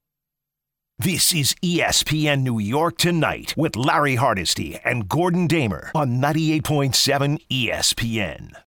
This 0.97 1.33
is 1.33 1.53
ESPN 1.55 2.41
New 2.41 2.57
York 2.57 2.97
Tonight 2.97 3.53
with 3.57 3.75
Larry 3.75 4.15
Hardesty 4.15 4.79
and 4.83 5.09
Gordon 5.09 5.45
Damer 5.45 5.91
on 5.93 6.21
98.7 6.21 7.37
ESPN. 7.49 8.55